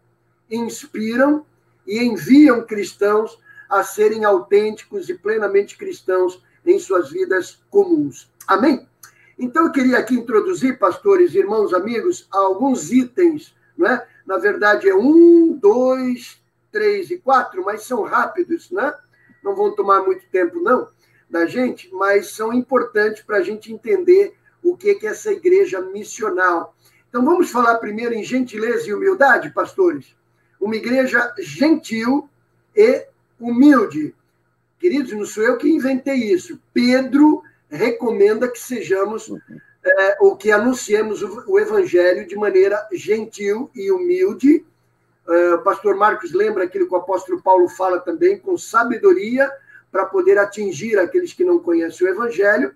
inspiram 0.50 1.44
e 1.86 2.02
enviam 2.02 2.64
cristãos 2.64 3.38
a 3.68 3.82
serem 3.82 4.24
autênticos 4.24 5.10
e 5.10 5.14
plenamente 5.14 5.76
cristãos 5.76 6.42
em 6.64 6.78
suas 6.78 7.10
vidas 7.10 7.62
comuns. 7.68 8.32
Amém? 8.46 8.88
Então, 9.38 9.66
eu 9.66 9.72
queria 9.72 9.98
aqui 9.98 10.14
introduzir, 10.14 10.78
pastores, 10.78 11.34
irmãos, 11.34 11.74
amigos, 11.74 12.26
alguns 12.30 12.90
itens, 12.90 13.54
não 13.76 13.86
é? 13.86 14.06
Na 14.24 14.38
verdade, 14.38 14.88
é 14.88 14.94
um, 14.94 15.52
dois, 15.52 16.40
três 16.72 17.10
e 17.10 17.18
quatro, 17.18 17.62
mas 17.62 17.82
são 17.82 18.02
rápidos, 18.04 18.70
né? 18.70 18.94
Não 19.44 19.54
vão 19.54 19.74
tomar 19.74 20.02
muito 20.02 20.24
tempo, 20.30 20.62
não 20.62 20.88
da 21.30 21.46
gente, 21.46 21.88
mas 21.92 22.32
são 22.32 22.52
importantes 22.52 23.22
para 23.22 23.38
a 23.38 23.42
gente 23.42 23.72
entender 23.72 24.34
o 24.62 24.76
que 24.76 24.98
é 25.02 25.06
essa 25.06 25.32
igreja 25.32 25.80
missional. 25.80 26.74
Então, 27.08 27.24
vamos 27.24 27.50
falar 27.50 27.78
primeiro 27.78 28.14
em 28.14 28.24
gentileza 28.24 28.88
e 28.88 28.94
humildade, 28.94 29.50
pastores? 29.50 30.14
Uma 30.60 30.76
igreja 30.76 31.32
gentil 31.38 32.28
e 32.76 33.06
humilde. 33.38 34.14
Queridos, 34.78 35.12
não 35.12 35.24
sou 35.24 35.44
eu 35.44 35.56
que 35.56 35.68
inventei 35.68 36.32
isso. 36.32 36.60
Pedro 36.74 37.42
recomenda 37.68 38.48
que 38.48 38.58
sejamos 38.58 39.30
é, 39.84 40.16
ou 40.20 40.36
que 40.36 40.50
anunciemos 40.50 41.22
o, 41.22 41.44
o, 41.46 41.58
evangelho 41.58 42.26
de 42.26 42.36
maneira 42.36 42.86
gentil 42.92 43.70
e 43.74 43.90
humilde. 43.90 44.64
É, 45.28 45.54
o 45.54 45.62
pastor 45.62 45.96
Marcos 45.96 46.32
lembra 46.32 46.64
aquilo 46.64 46.86
que 46.86 46.94
o 46.94 46.98
apóstolo 46.98 47.42
Paulo 47.42 47.68
fala 47.68 48.00
também, 48.00 48.38
com 48.38 48.58
sabedoria 48.58 49.50
para 49.90 50.06
poder 50.06 50.38
atingir 50.38 50.98
aqueles 50.98 51.32
que 51.32 51.44
não 51.44 51.58
conhecem 51.58 52.06
o 52.06 52.10
Evangelho. 52.10 52.74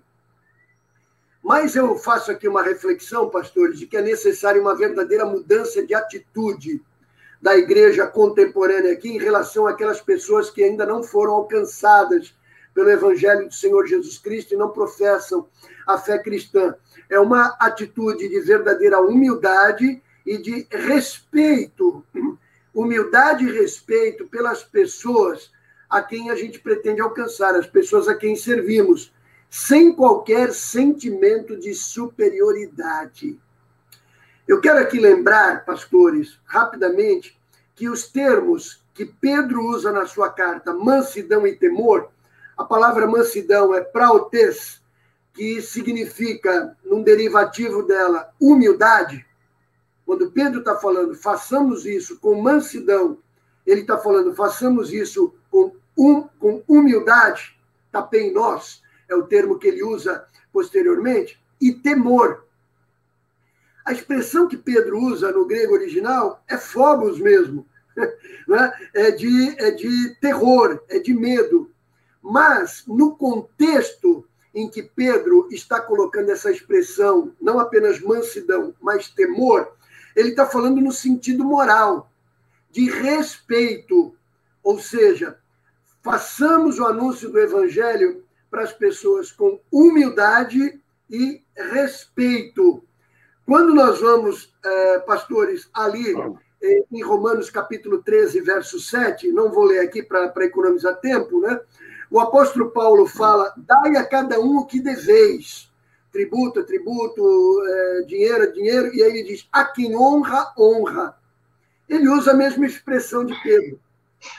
Mas 1.41 1.75
eu 1.75 1.95
faço 1.95 2.31
aqui 2.31 2.47
uma 2.47 2.63
reflexão, 2.63 3.29
pastores, 3.29 3.77
de 3.77 3.85
que 3.85 3.97
é 3.97 4.01
necessária 4.01 4.59
uma 4.59 4.75
verdadeira 4.75 5.25
mudança 5.25 5.85
de 5.85 5.93
atitude 5.93 6.81
da 7.41 7.55
igreja 7.55 8.07
contemporânea 8.07 8.93
aqui 8.93 9.09
em 9.09 9.19
relação 9.19 9.67
àquelas 9.67 10.01
pessoas 10.01 10.49
que 10.49 10.63
ainda 10.63 10.85
não 10.85 11.03
foram 11.03 11.33
alcançadas 11.33 12.33
pelo 12.73 12.89
Evangelho 12.89 13.47
do 13.47 13.53
Senhor 13.53 13.85
Jesus 13.85 14.17
Cristo 14.17 14.53
e 14.53 14.57
não 14.57 14.69
professam 14.69 15.47
a 15.85 15.97
fé 15.97 16.17
cristã. 16.17 16.75
É 17.09 17.19
uma 17.19 17.55
atitude 17.59 18.27
de 18.27 18.39
verdadeira 18.41 18.99
humildade 18.99 20.01
e 20.25 20.37
de 20.39 20.67
respeito, 20.71 22.03
humildade 22.73 23.45
e 23.45 23.51
respeito 23.51 24.25
pelas 24.27 24.63
pessoas 24.63 25.51
a 25.95 26.03
quem 26.03 26.29
a 26.29 26.35
gente 26.35 26.59
pretende 26.59 26.99
alcançar, 26.99 27.55
as 27.55 27.65
pessoas 27.65 28.07
a 28.07 28.15
quem 28.15 28.35
servimos, 28.35 29.13
sem 29.49 29.95
qualquer 29.95 30.53
sentimento 30.53 31.57
de 31.57 31.73
superioridade. 31.73 33.39
Eu 34.45 34.59
quero 34.59 34.79
aqui 34.79 34.99
lembrar, 34.99 35.63
pastores, 35.63 36.37
rapidamente, 36.45 37.39
que 37.73 37.87
os 37.87 38.09
termos 38.09 38.83
que 38.93 39.05
Pedro 39.05 39.65
usa 39.65 39.91
na 39.91 40.05
sua 40.05 40.29
carta, 40.29 40.73
mansidão 40.73 41.47
e 41.47 41.55
temor, 41.55 42.09
a 42.57 42.65
palavra 42.65 43.07
mansidão 43.07 43.73
é 43.73 43.81
prautes, 43.81 44.81
que 45.33 45.61
significa, 45.61 46.75
num 46.83 47.01
derivativo 47.01 47.83
dela, 47.83 48.29
humildade. 48.39 49.25
Quando 50.05 50.31
Pedro 50.31 50.59
está 50.59 50.75
falando, 50.75 51.15
façamos 51.15 51.85
isso 51.85 52.19
com 52.19 52.41
mansidão 52.41 53.17
ele 53.65 53.81
está 53.81 53.97
falando, 53.97 54.35
façamos 54.35 54.93
isso 54.93 55.33
com, 55.49 55.75
um, 55.97 56.23
com 56.39 56.63
humildade, 56.67 57.59
tapei 57.91 58.31
nós, 58.31 58.81
é 59.07 59.15
o 59.15 59.23
termo 59.23 59.57
que 59.57 59.67
ele 59.67 59.83
usa 59.83 60.25
posteriormente, 60.51 61.41
e 61.59 61.73
temor. 61.73 62.45
A 63.83 63.91
expressão 63.91 64.47
que 64.47 64.57
Pedro 64.57 64.99
usa 64.99 65.31
no 65.31 65.45
grego 65.45 65.73
original 65.73 66.43
é 66.47 66.57
phobos 66.57 67.19
mesmo, 67.19 67.65
né? 68.47 68.73
é, 68.93 69.11
de, 69.11 69.55
é 69.61 69.71
de 69.71 70.15
terror, 70.21 70.81
é 70.89 70.99
de 70.99 71.13
medo. 71.13 71.71
Mas, 72.21 72.83
no 72.87 73.15
contexto 73.15 74.25
em 74.53 74.69
que 74.69 74.81
Pedro 74.81 75.47
está 75.51 75.81
colocando 75.81 76.31
essa 76.31 76.49
expressão, 76.49 77.35
não 77.41 77.59
apenas 77.59 77.99
mansidão, 77.99 78.73
mas 78.81 79.09
temor, 79.09 79.75
ele 80.15 80.29
está 80.29 80.45
falando 80.45 80.79
no 80.79 80.93
sentido 80.93 81.43
moral 81.43 82.09
de 82.71 82.89
respeito, 82.89 84.15
ou 84.63 84.79
seja, 84.79 85.37
façamos 86.05 86.77
o 86.77 86.85
anúncio 86.85 87.31
do 87.31 87.39
evangelho 87.39 88.23
para 88.47 88.61
as 88.61 88.71
pessoas 88.71 89.31
com 89.31 89.59
humildade 89.71 90.79
e 91.09 91.41
respeito. 91.73 92.83
Quando 93.43 93.73
nós 93.73 94.01
vamos, 94.01 94.55
é, 94.63 94.99
pastores, 94.99 95.67
ali 95.73 96.13
em 96.91 97.01
Romanos 97.03 97.49
capítulo 97.49 98.03
13, 98.03 98.39
verso 98.41 98.79
7, 98.79 99.31
não 99.31 99.51
vou 99.51 99.63
ler 99.63 99.79
aqui 99.79 100.03
para 100.03 100.45
economizar 100.45 100.99
tempo, 100.99 101.41
né? 101.41 101.59
O 102.11 102.19
apóstolo 102.19 102.69
Paulo 102.69 103.07
fala: 103.07 103.51
dai 103.57 103.95
a 103.95 104.05
cada 104.05 104.39
um 104.39 104.59
o 104.59 104.65
que 104.67 104.79
deveis. 104.79 105.71
Tributo, 106.11 106.63
tributo, 106.63 107.63
é, 107.67 108.01
dinheiro, 108.03 108.53
dinheiro. 108.53 108.93
E 108.93 109.03
aí 109.03 109.09
ele 109.09 109.23
diz: 109.23 109.47
a 109.51 109.65
quem 109.65 109.97
honra, 109.97 110.53
honra. 110.55 111.17
Ele 111.89 112.07
usa 112.09 112.31
a 112.31 112.35
mesma 112.35 112.67
expressão 112.67 113.25
de 113.25 113.33
Pedro. 113.41 113.79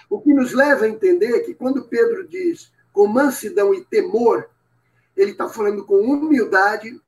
O 0.09 0.21
que 0.21 0.33
nos 0.33 0.53
leva 0.53 0.85
a 0.85 0.89
entender 0.89 1.41
que 1.41 1.55
quando 1.55 1.89
Pedro 1.89 2.27
diz 2.27 2.73
com 2.93 3.07
mansidão 3.07 3.75
e 3.75 3.85
temor, 3.85 4.49
ele 5.17 5.33
está 5.33 5.49
falando 5.49 5.85
com 5.85 5.97
humildade. 5.97 7.01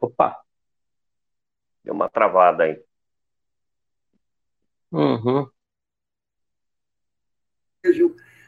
Opa! 0.00 0.42
Deu 1.84 1.94
uma 1.94 2.08
travada 2.08 2.64
aí. 2.64 2.82
Uhum. 4.90 5.48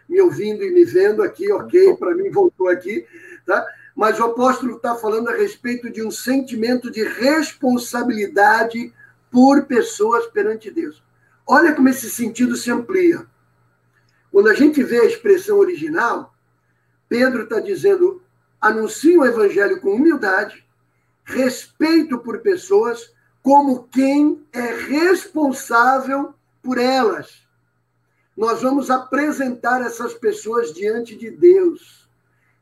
Me 0.08 0.20
ouvindo 0.20 0.62
e 0.62 0.70
me 0.70 0.84
vendo 0.84 1.22
aqui, 1.22 1.50
ok, 1.50 1.96
para 1.96 2.14
mim 2.14 2.30
voltou 2.30 2.68
aqui, 2.68 3.06
tá? 3.46 3.66
Mas 3.94 4.18
o 4.18 4.24
apóstolo 4.24 4.76
está 4.76 4.94
falando 4.96 5.28
a 5.28 5.36
respeito 5.36 5.90
de 5.90 6.02
um 6.02 6.10
sentimento 6.10 6.90
de 6.90 7.04
responsabilidade 7.04 8.92
por 9.30 9.64
pessoas 9.66 10.26
perante 10.26 10.70
Deus. 10.70 11.02
Olha 11.46 11.74
como 11.74 11.88
esse 11.88 12.10
sentido 12.10 12.56
se 12.56 12.70
amplia. 12.70 13.26
Quando 14.32 14.48
a 14.48 14.54
gente 14.54 14.82
vê 14.82 14.98
a 14.98 15.04
expressão 15.04 15.58
original, 15.58 16.34
Pedro 17.08 17.44
está 17.44 17.60
dizendo: 17.60 18.22
anuncie 18.60 19.16
o 19.16 19.24
evangelho 19.24 19.80
com 19.80 19.94
humildade, 19.94 20.66
respeito 21.24 22.18
por 22.18 22.40
pessoas, 22.40 23.12
como 23.42 23.84
quem 23.88 24.44
é 24.52 24.74
responsável 24.74 26.34
por 26.62 26.78
elas. 26.78 27.44
Nós 28.36 28.62
vamos 28.62 28.90
apresentar 28.90 29.82
essas 29.82 30.14
pessoas 30.14 30.72
diante 30.72 31.14
de 31.14 31.30
Deus. 31.30 32.03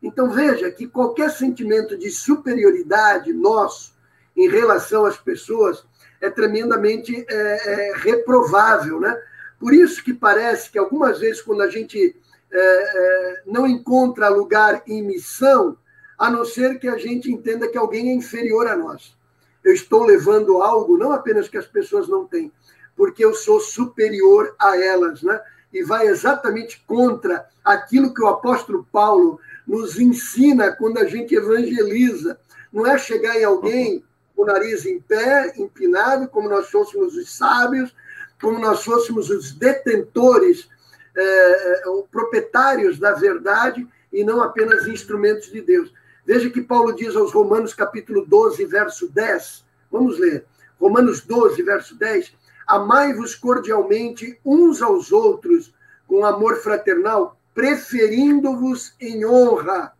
Então 0.03 0.29
veja 0.29 0.69
que 0.69 0.85
qualquer 0.85 1.31
sentimento 1.31 1.97
de 1.97 2.11
superioridade 2.11 3.33
nosso 3.33 3.93
em 4.35 4.49
relação 4.49 5.05
às 5.05 5.17
pessoas 5.17 5.83
é 6.21 6.29
tremendamente 6.29 7.25
é, 7.27 7.33
é, 7.33 7.93
reprovável, 7.97 8.99
né? 8.99 9.17
Por 9.59 9.73
isso 9.73 10.03
que 10.03 10.13
parece 10.13 10.69
que 10.69 10.77
algumas 10.77 11.19
vezes 11.19 11.41
quando 11.41 11.61
a 11.61 11.69
gente 11.69 12.15
é, 12.51 12.59
é, 12.59 13.41
não 13.45 13.65
encontra 13.65 14.27
lugar 14.27 14.83
em 14.85 15.01
missão, 15.01 15.77
a 16.17 16.29
não 16.29 16.43
ser 16.43 16.77
que 16.79 16.87
a 16.87 16.97
gente 16.97 17.31
entenda 17.31 17.67
que 17.67 17.77
alguém 17.77 18.09
é 18.09 18.13
inferior 18.13 18.67
a 18.67 18.75
nós 18.75 19.15
eu 19.63 19.73
estou 19.73 20.03
levando 20.03 20.61
algo, 20.61 20.97
não 20.97 21.11
apenas 21.11 21.47
que 21.47 21.57
as 21.57 21.65
pessoas 21.65 22.07
não 22.07 22.25
têm, 22.25 22.51
porque 22.95 23.23
eu 23.23 23.33
sou 23.33 23.59
superior 23.59 24.53
a 24.59 24.77
elas, 24.77 25.23
né? 25.23 25.39
E 25.71 25.83
vai 25.83 26.07
exatamente 26.07 26.83
contra 26.85 27.47
aquilo 27.63 28.13
que 28.13 28.21
o 28.21 28.27
apóstolo 28.27 28.87
Paulo 28.91 29.39
nos 29.67 29.99
ensina 29.99 30.71
quando 30.71 30.97
a 30.97 31.05
gente 31.05 31.35
evangeliza. 31.35 32.37
Não 32.71 32.85
é 32.85 32.97
chegar 32.97 33.35
em 33.39 33.43
alguém 33.43 34.03
com 34.35 34.43
o 34.43 34.45
nariz 34.45 34.85
em 34.85 34.99
pé, 34.99 35.53
empinado, 35.57 36.27
como 36.27 36.49
nós 36.49 36.69
fôssemos 36.69 37.15
os 37.15 37.35
sábios, 37.35 37.95
como 38.41 38.59
nós 38.59 38.83
fôssemos 38.83 39.29
os 39.29 39.53
detentores, 39.53 40.67
é, 41.15 41.83
proprietários 42.11 42.99
da 42.99 43.13
verdade 43.13 43.87
e 44.11 44.23
não 44.23 44.41
apenas 44.41 44.87
instrumentos 44.87 45.51
de 45.51 45.61
Deus. 45.61 45.93
Veja 46.25 46.49
que 46.49 46.61
Paulo 46.61 46.93
diz 46.93 47.15
aos 47.15 47.31
Romanos, 47.31 47.73
capítulo 47.73 48.25
12, 48.25 48.65
verso 48.65 49.07
10. 49.09 49.65
Vamos 49.91 50.17
ler. 50.17 50.45
Romanos 50.79 51.21
12, 51.21 51.61
verso 51.61 51.95
10. 51.95 52.33
Amai-vos 52.65 53.35
cordialmente 53.35 54.39
uns 54.43 54.81
aos 54.81 55.11
outros 55.11 55.73
com 56.07 56.25
amor 56.25 56.57
fraternal, 56.57 57.37
preferindo-vos 57.53 58.95
em 58.99 59.25
honra 59.25 59.93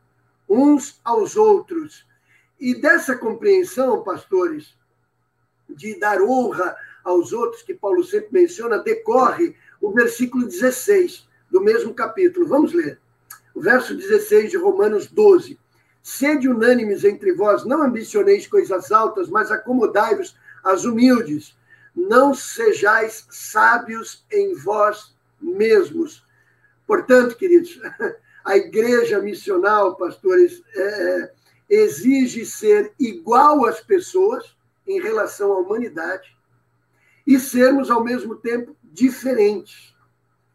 uns 0.49 0.99
aos 1.03 1.35
outros. 1.35 2.05
E 2.59 2.73
dessa 2.79 3.15
compreensão, 3.15 4.03
pastores, 4.03 4.75
de 5.69 5.99
dar 5.99 6.21
honra 6.21 6.75
aos 7.03 7.33
outros, 7.33 7.61
que 7.61 7.73
Paulo 7.73 8.03
sempre 8.03 8.29
menciona, 8.31 8.79
decorre 8.79 9.55
o 9.81 9.91
versículo 9.91 10.45
16 10.45 11.27
do 11.51 11.61
mesmo 11.61 11.93
capítulo. 11.93 12.47
Vamos 12.47 12.73
ler. 12.73 12.99
O 13.53 13.61
verso 13.61 13.95
16 13.95 14.51
de 14.51 14.57
Romanos 14.57 15.07
12. 15.07 15.59
Sede 16.01 16.49
unânimes 16.49 17.03
entre 17.03 17.33
vós, 17.33 17.63
não 17.63 17.83
ambicioneis 17.83 18.47
coisas 18.47 18.91
altas, 18.91 19.29
mas 19.29 19.51
acomodai-vos 19.51 20.35
às 20.63 20.83
humildes. 20.85 21.55
Não 21.95 22.33
sejais 22.33 23.27
sábios 23.29 24.25
em 24.31 24.55
vós 24.55 25.15
mesmos. 25.39 26.25
Portanto, 26.87 27.35
queridos, 27.35 27.79
a 28.43 28.57
igreja 28.57 29.19
missional, 29.19 29.95
pastores, 29.95 30.61
é, 30.75 30.81
é, 30.81 31.33
exige 31.69 32.45
ser 32.45 32.93
igual 32.99 33.65
às 33.65 33.79
pessoas 33.81 34.55
em 34.85 35.01
relação 35.01 35.53
à 35.53 35.59
humanidade 35.59 36.35
e 37.25 37.39
sermos, 37.39 37.89
ao 37.89 38.03
mesmo 38.03 38.35
tempo, 38.35 38.75
diferentes. 38.83 39.93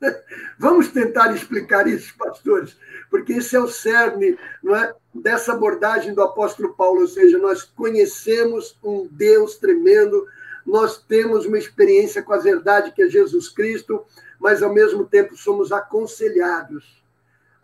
Vamos 0.59 0.89
tentar 0.89 1.35
explicar 1.35 1.89
isso, 1.89 2.15
pastores, 2.17 2.77
porque 3.11 3.35
esse 3.35 3.57
é 3.57 3.61
o 3.61 3.69
cerne 3.69 4.39
não 4.63 4.77
é, 4.77 4.95
dessa 5.15 5.53
abordagem 5.53 6.15
do 6.15 6.23
apóstolo 6.23 6.75
Paulo, 6.75 7.01
ou 7.01 7.09
seja, 7.09 7.39
nós 7.39 7.63
conhecemos 7.63 8.79
um 8.83 9.09
Deus 9.11 9.57
tremendo, 9.57 10.27
nós 10.69 10.99
temos 10.99 11.47
uma 11.47 11.59
experiência 11.59 12.23
com 12.23 12.35
a 12.35 12.39
verdade 12.39 12.93
que 12.93 13.03
é 13.03 13.09
Jesus 13.09 13.49
Cristo, 13.49 14.05
mas 14.39 14.63
ao 14.63 14.73
mesmo 14.73 15.07
tempo 15.07 15.35
somos 15.35 15.73
aconselhados 15.73 17.03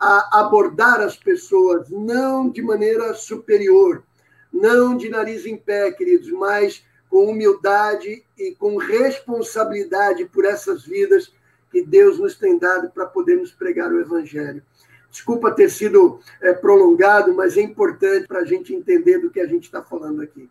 a 0.00 0.40
abordar 0.40 1.00
as 1.00 1.14
pessoas 1.14 1.90
não 1.90 2.48
de 2.48 2.62
maneira 2.62 3.12
superior, 3.12 4.02
não 4.50 4.96
de 4.96 5.10
nariz 5.10 5.44
em 5.44 5.56
pé, 5.56 5.92
queridos, 5.92 6.30
mas 6.30 6.82
com 7.10 7.30
humildade 7.30 8.24
e 8.38 8.54
com 8.54 8.78
responsabilidade 8.78 10.24
por 10.24 10.46
essas 10.46 10.82
vidas 10.84 11.30
que 11.70 11.82
Deus 11.82 12.18
nos 12.18 12.36
tem 12.36 12.58
dado 12.58 12.90
para 12.90 13.04
podermos 13.04 13.52
pregar 13.52 13.92
o 13.92 14.00
Evangelho. 14.00 14.62
Desculpa 15.10 15.52
ter 15.52 15.70
sido 15.70 16.20
é, 16.40 16.54
prolongado, 16.54 17.34
mas 17.34 17.56
é 17.56 17.60
importante 17.60 18.26
para 18.26 18.40
a 18.40 18.44
gente 18.44 18.74
entender 18.74 19.18
do 19.18 19.30
que 19.30 19.40
a 19.40 19.46
gente 19.46 19.64
está 19.64 19.82
falando 19.82 20.22
aqui. 20.22 20.48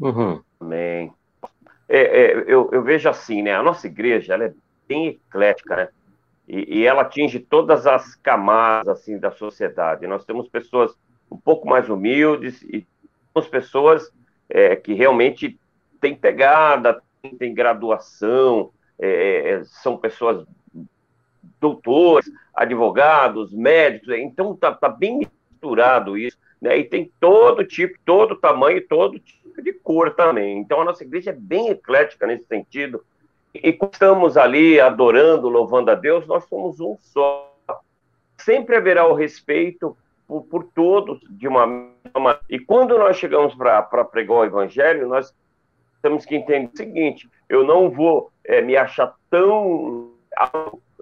Uhum. 0.00 0.42
Amém. 0.60 1.12
É, 1.88 1.98
é, 1.98 2.32
eu, 2.46 2.68
eu, 2.70 2.82
vejo 2.82 3.08
assim, 3.08 3.42
né? 3.42 3.54
A 3.54 3.62
nossa 3.62 3.86
igreja 3.86 4.34
ela 4.34 4.44
é 4.44 4.54
bem 4.86 5.08
eclética, 5.08 5.74
né? 5.74 5.88
E, 6.46 6.80
e, 6.80 6.86
ela 6.86 7.02
atinge 7.02 7.38
todas 7.38 7.86
as 7.86 8.14
camadas 8.16 9.00
assim 9.00 9.18
da 9.18 9.30
sociedade. 9.30 10.06
Nós 10.06 10.24
temos 10.24 10.48
pessoas 10.48 10.94
um 11.30 11.36
pouco 11.36 11.66
mais 11.68 11.88
humildes 11.88 12.62
e 12.62 12.86
temos 13.32 13.48
pessoas 13.48 14.12
é, 14.48 14.76
que 14.76 14.92
realmente 14.92 15.58
têm 16.00 16.14
pegada, 16.14 17.02
têm 17.38 17.54
graduação, 17.54 18.72
é, 18.98 19.50
é, 19.50 19.64
são 19.64 19.96
pessoas 19.96 20.46
doutores, 21.60 22.30
advogados, 22.54 23.52
médicos, 23.52 24.14
então 24.16 24.56
tá, 24.56 24.74
tá 24.74 24.88
bem 24.88 25.28
misturado 25.50 26.16
isso, 26.16 26.38
né? 26.60 26.78
E 26.78 26.84
tem 26.84 27.10
todo 27.18 27.64
tipo, 27.64 27.98
todo 28.04 28.36
tamanho, 28.36 28.86
todo 28.86 29.18
tipo 29.18 29.62
de 29.62 29.72
cor 29.72 30.14
também. 30.14 30.58
Então 30.58 30.80
a 30.80 30.84
nossa 30.84 31.02
igreja 31.02 31.30
é 31.30 31.34
bem 31.34 31.68
eclética 31.68 32.26
nesse 32.26 32.44
sentido. 32.46 33.04
E 33.54 33.72
quando 33.72 33.94
estamos 33.94 34.36
ali 34.36 34.80
adorando, 34.80 35.48
louvando 35.48 35.90
a 35.90 35.94
Deus, 35.94 36.26
nós 36.26 36.44
somos 36.44 36.80
um 36.80 36.96
só. 37.00 37.48
Sempre 38.38 38.76
haverá 38.76 39.06
o 39.06 39.14
respeito 39.14 39.96
por, 40.26 40.44
por 40.44 40.64
todos 40.74 41.20
de 41.28 41.48
uma 41.48 41.66
forma. 42.12 42.38
E 42.48 42.58
quando 42.58 42.96
nós 42.96 43.16
chegamos 43.16 43.54
para 43.54 43.82
pregar 44.04 44.36
o 44.36 44.44
evangelho, 44.44 45.08
nós 45.08 45.34
temos 46.00 46.24
que 46.24 46.36
entender 46.36 46.70
o 46.72 46.76
seguinte: 46.76 47.28
eu 47.48 47.64
não 47.64 47.90
vou 47.90 48.30
é, 48.44 48.62
me 48.62 48.76
achar 48.76 49.14
tão 49.28 50.12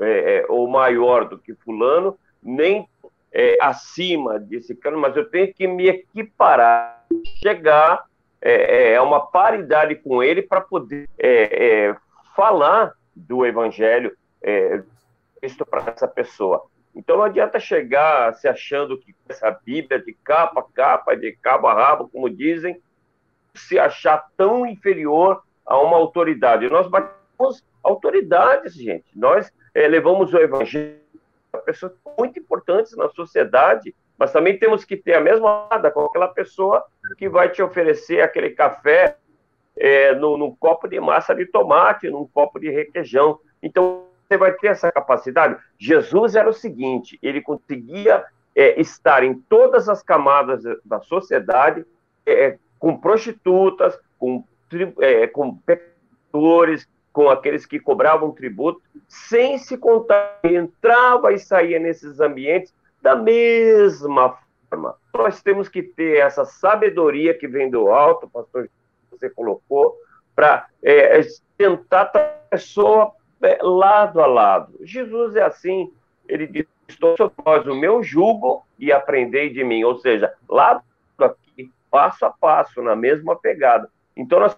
é, 0.01 0.39
é, 0.39 0.47
ou 0.49 0.69
maior 0.69 1.29
do 1.29 1.39
que 1.39 1.55
fulano, 1.55 2.19
nem 2.43 2.89
é, 3.33 3.57
acima 3.61 4.39
desse 4.39 4.75
cara, 4.75 4.97
mas 4.97 5.17
eu 5.17 5.29
tenho 5.29 5.53
que 5.53 5.67
me 5.67 5.89
equiparar, 5.89 7.05
chegar 7.43 8.05
é, 8.41 8.93
é 8.93 8.97
a 8.97 9.03
uma 9.03 9.21
paridade 9.21 9.95
com 9.97 10.23
ele 10.23 10.43
para 10.43 10.61
poder 10.61 11.09
é, 11.19 11.95
falar 12.35 12.93
do 13.15 13.45
evangelho 13.45 14.17
visto 15.43 15.67
para 15.67 15.91
essa 15.91 16.07
pessoa. 16.07 16.65
Então 16.95 17.17
não 17.17 17.25
adianta 17.25 17.61
chegar 17.61 18.35
se 18.35 18.49
achando 18.49 18.99
que 18.99 19.15
essa 19.29 19.51
Bíblia 19.51 20.01
de 20.01 20.13
capa 20.13 20.61
a 20.61 20.63
capa, 20.63 21.17
de 21.17 21.33
cabo 21.33 21.67
a 21.69 21.75
rabo, 21.75 22.09
como 22.09 22.29
dizem, 22.29 22.81
se 23.55 23.79
achar 23.79 24.27
tão 24.37 24.67
inferior 24.67 25.43
a 25.65 25.79
uma 25.79 25.97
autoridade. 25.97 26.69
Nós 26.69 26.89
batemos 26.89 27.65
autoridades, 27.83 28.75
gente. 28.75 29.07
Nós 29.15 29.53
é, 29.75 29.87
levamos 29.87 30.33
o 30.33 30.39
evangelho 30.39 30.99
pessoas 31.59 31.93
muito 32.19 32.39
importantes 32.39 32.97
na 32.97 33.09
sociedade, 33.11 33.95
mas 34.19 34.33
também 34.33 34.59
temos 34.59 34.85
que 34.85 34.97
ter 34.97 35.15
a 35.15 35.21
mesma 35.21 35.67
nada 35.71 35.91
com 35.91 36.01
aquela 36.05 36.29
pessoa 36.29 36.85
que 37.17 37.29
vai 37.29 37.49
te 37.51 37.63
oferecer 37.63 38.21
aquele 38.21 38.51
café 38.51 39.17
é, 39.77 40.15
num, 40.15 40.37
num 40.37 40.55
copo 40.57 40.89
de 40.89 40.99
massa 40.99 41.35
de 41.35 41.47
tomate, 41.47 42.11
num 42.11 42.27
copo 42.27 42.59
de 42.59 42.71
requeijão. 42.71 43.39
Então, 43.63 44.09
você 44.29 44.37
vai 44.37 44.53
ter 44.53 44.69
essa 44.69 44.93
capacidade. 44.93 45.57
Jesus 45.79 46.35
era 46.35 46.49
o 46.49 46.53
seguinte: 46.53 47.19
ele 47.23 47.41
conseguia 47.41 48.25
é, 48.55 48.81
estar 48.81 49.23
em 49.23 49.35
todas 49.35 49.89
as 49.89 50.03
camadas 50.03 50.63
da 50.85 51.01
sociedade, 51.01 51.87
é, 52.27 52.59
com 52.79 52.99
prostitutas, 52.99 53.99
com, 54.19 54.45
é, 55.01 55.27
com 55.29 55.57
pecadores, 55.59 56.89
com 57.19 57.29
aqueles 57.29 57.67
que 57.67 57.81
cobravam 57.81 58.31
tributo, 58.31 58.81
sem 59.09 59.59
se 59.59 59.77
contar, 59.77 60.39
entrava 60.45 61.33
e 61.33 61.39
saía 61.41 61.77
nesses 61.77 62.21
ambientes 62.21 62.73
da 63.03 63.17
mesma 63.17 64.39
forma. 64.71 64.95
Nós 65.13 65.43
temos 65.43 65.69
que 65.69 65.83
ter 65.83 66.19
essa 66.19 66.45
sabedoria 66.45 67.35
que 67.35 67.49
vem 67.49 67.69
do 67.69 67.89
alto, 67.89 68.31
pastor, 68.31 68.71
você 69.11 69.29
colocou, 69.29 69.97
para 70.33 70.69
é, 70.81 71.21
tentar 71.57 72.03
a 72.03 72.19
pessoa 72.51 73.11
é, 73.43 73.59
lado 73.63 74.21
a 74.21 74.27
lado. 74.27 74.75
Jesus 74.83 75.35
é 75.35 75.43
assim, 75.43 75.93
ele 76.29 76.47
diz, 76.47 76.67
estou 76.87 77.17
sobre 77.17 77.73
o 77.73 77.75
meu 77.75 78.01
jugo 78.01 78.65
e 78.79 78.93
aprendei 78.93 79.53
de 79.53 79.65
mim, 79.65 79.83
ou 79.83 79.99
seja, 79.99 80.33
lado 80.49 80.85
aqui, 81.19 81.69
passo 81.91 82.25
a 82.25 82.31
passo, 82.31 82.81
na 82.81 82.95
mesma 82.95 83.35
pegada. 83.35 83.91
Então, 84.17 84.39
nós 84.39 84.57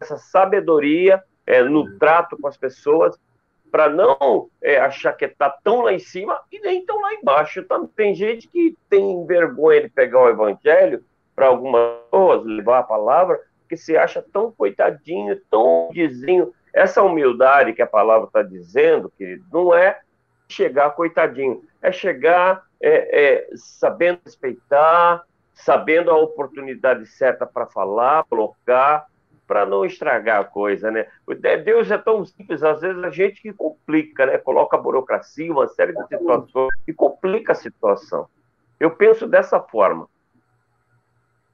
essa 0.00 0.18
sabedoria 0.18 1.22
é, 1.46 1.62
no 1.62 1.98
trato 1.98 2.36
com 2.40 2.46
as 2.46 2.56
pessoas, 2.56 3.18
para 3.70 3.88
não 3.88 4.48
é, 4.62 4.78
achar 4.78 5.12
que 5.12 5.24
está 5.24 5.50
tão 5.50 5.82
lá 5.82 5.92
em 5.92 5.98
cima 5.98 6.40
e 6.50 6.60
nem 6.60 6.86
tão 6.86 7.00
lá 7.00 7.12
embaixo. 7.14 7.60
Então, 7.60 7.86
tem 7.86 8.14
gente 8.14 8.46
que 8.46 8.76
tem 8.88 9.26
vergonha 9.26 9.82
de 9.82 9.88
pegar 9.88 10.22
o 10.22 10.28
evangelho 10.28 11.04
para 11.34 11.46
algumas 11.46 11.98
pessoas, 12.04 12.44
levar 12.44 12.78
a 12.78 12.84
palavra, 12.84 13.40
que 13.68 13.76
se 13.76 13.96
acha 13.96 14.24
tão 14.32 14.52
coitadinho, 14.52 15.40
tão 15.50 15.88
vizinho. 15.92 16.54
Essa 16.72 17.02
humildade 17.02 17.72
que 17.72 17.82
a 17.82 17.86
palavra 17.86 18.28
está 18.28 18.42
dizendo, 18.42 19.10
querido, 19.10 19.44
não 19.52 19.74
é 19.74 20.00
chegar 20.48 20.90
coitadinho, 20.90 21.62
é 21.82 21.90
chegar 21.90 22.64
é, 22.80 23.22
é, 23.22 23.48
sabendo 23.56 24.20
respeitar, 24.24 25.24
sabendo 25.52 26.10
a 26.10 26.16
oportunidade 26.16 27.06
certa 27.06 27.46
para 27.46 27.66
falar, 27.66 28.24
colocar, 28.24 29.06
para 29.46 29.66
não 29.66 29.84
estragar 29.84 30.40
a 30.40 30.44
coisa, 30.44 30.90
né? 30.90 31.06
Deus 31.64 31.90
é 31.90 31.98
tão 31.98 32.24
simples, 32.24 32.62
às 32.62 32.80
vezes 32.80 33.02
a 33.02 33.10
gente 33.10 33.42
que 33.42 33.52
complica, 33.52 34.26
né? 34.26 34.38
Coloca 34.38 34.76
burocracia, 34.76 35.52
uma 35.52 35.68
série 35.68 35.92
de 35.92 36.06
situações 36.06 36.70
e 36.86 36.92
complica 36.92 37.52
a 37.52 37.56
situação. 37.56 38.26
Eu 38.80 38.90
penso 38.90 39.26
dessa 39.26 39.60
forma. 39.60 40.08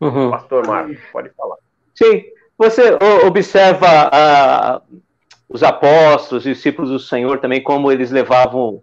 Uhum. 0.00 0.30
Pastor 0.30 0.66
Marcos, 0.66 0.98
pode 1.12 1.30
falar. 1.30 1.56
Sim, 1.94 2.24
você 2.56 2.96
observa 3.26 4.08
uh, 4.08 5.00
os 5.48 5.62
apóstolos, 5.62 6.44
os 6.44 6.54
discípulos 6.54 6.90
do 6.90 6.98
Senhor 6.98 7.38
também, 7.38 7.62
como 7.62 7.90
eles 7.90 8.10
levavam 8.10 8.74
uh, 8.74 8.82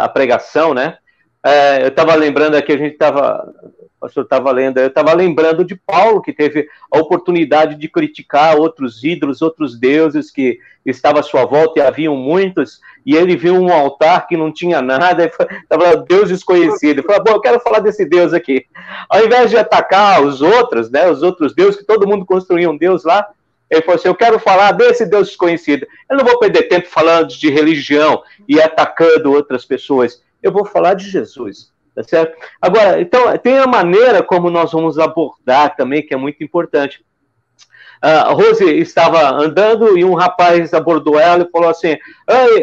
a 0.00 0.08
pregação, 0.08 0.72
né? 0.72 0.98
Uh, 1.44 1.82
eu 1.82 1.88
estava 1.88 2.14
lembrando 2.14 2.54
aqui, 2.54 2.72
a 2.72 2.78
gente 2.78 2.92
estava 2.92 3.52
pastor 4.02 4.24
estava 4.24 4.50
lendo, 4.50 4.78
eu 4.78 4.88
estava 4.88 5.12
lembrando 5.14 5.64
de 5.64 5.76
Paulo, 5.76 6.20
que 6.20 6.32
teve 6.32 6.66
a 6.92 6.98
oportunidade 6.98 7.76
de 7.76 7.88
criticar 7.88 8.56
outros 8.56 9.04
ídolos, 9.04 9.40
outros 9.40 9.78
deuses 9.78 10.28
que 10.28 10.58
estavam 10.84 11.20
à 11.20 11.22
sua 11.22 11.44
volta, 11.44 11.78
e 11.78 11.82
haviam 11.82 12.16
muitos, 12.16 12.80
e 13.06 13.14
ele 13.14 13.36
viu 13.36 13.54
um 13.54 13.72
altar 13.72 14.26
que 14.26 14.36
não 14.36 14.52
tinha 14.52 14.82
nada, 14.82 15.30
estava 15.62 15.96
Deus 15.96 16.30
desconhecido, 16.30 16.98
ele 16.98 17.06
falou, 17.06 17.22
bom, 17.22 17.32
eu 17.34 17.40
quero 17.40 17.60
falar 17.60 17.78
desse 17.78 18.04
Deus 18.04 18.32
aqui. 18.32 18.66
Ao 19.08 19.24
invés 19.24 19.50
de 19.50 19.56
atacar 19.56 20.20
os 20.24 20.42
outros, 20.42 20.90
né, 20.90 21.08
os 21.08 21.22
outros 21.22 21.54
deuses, 21.54 21.78
que 21.78 21.86
todo 21.86 22.08
mundo 22.08 22.26
construía 22.26 22.68
um 22.68 22.76
Deus 22.76 23.04
lá, 23.04 23.24
ele 23.70 23.82
falou 23.82 23.94
assim, 23.94 24.08
eu 24.08 24.14
quero 24.16 24.38
falar 24.38 24.72
desse 24.72 25.06
Deus 25.06 25.28
desconhecido. 25.28 25.86
Eu 26.10 26.18
não 26.18 26.24
vou 26.24 26.38
perder 26.38 26.64
tempo 26.64 26.88
falando 26.88 27.28
de 27.28 27.48
religião 27.48 28.22
e 28.46 28.60
atacando 28.60 29.32
outras 29.32 29.64
pessoas. 29.64 30.22
Eu 30.42 30.52
vou 30.52 30.66
falar 30.66 30.92
de 30.92 31.08
Jesus. 31.08 31.71
Tá 31.94 32.02
certo? 32.02 32.38
Agora, 32.60 33.00
então, 33.00 33.36
tem 33.38 33.58
a 33.58 33.66
maneira 33.66 34.22
como 34.22 34.50
nós 34.50 34.72
vamos 34.72 34.98
abordar 34.98 35.76
também, 35.76 36.04
que 36.04 36.14
é 36.14 36.16
muito 36.16 36.42
importante. 36.42 37.04
A 38.02 38.32
Rose 38.32 38.64
estava 38.64 39.30
andando 39.32 39.96
e 39.96 40.04
um 40.04 40.14
rapaz 40.14 40.74
abordou 40.74 41.20
ela 41.20 41.44
e 41.44 41.50
falou 41.52 41.68
assim: 41.68 41.96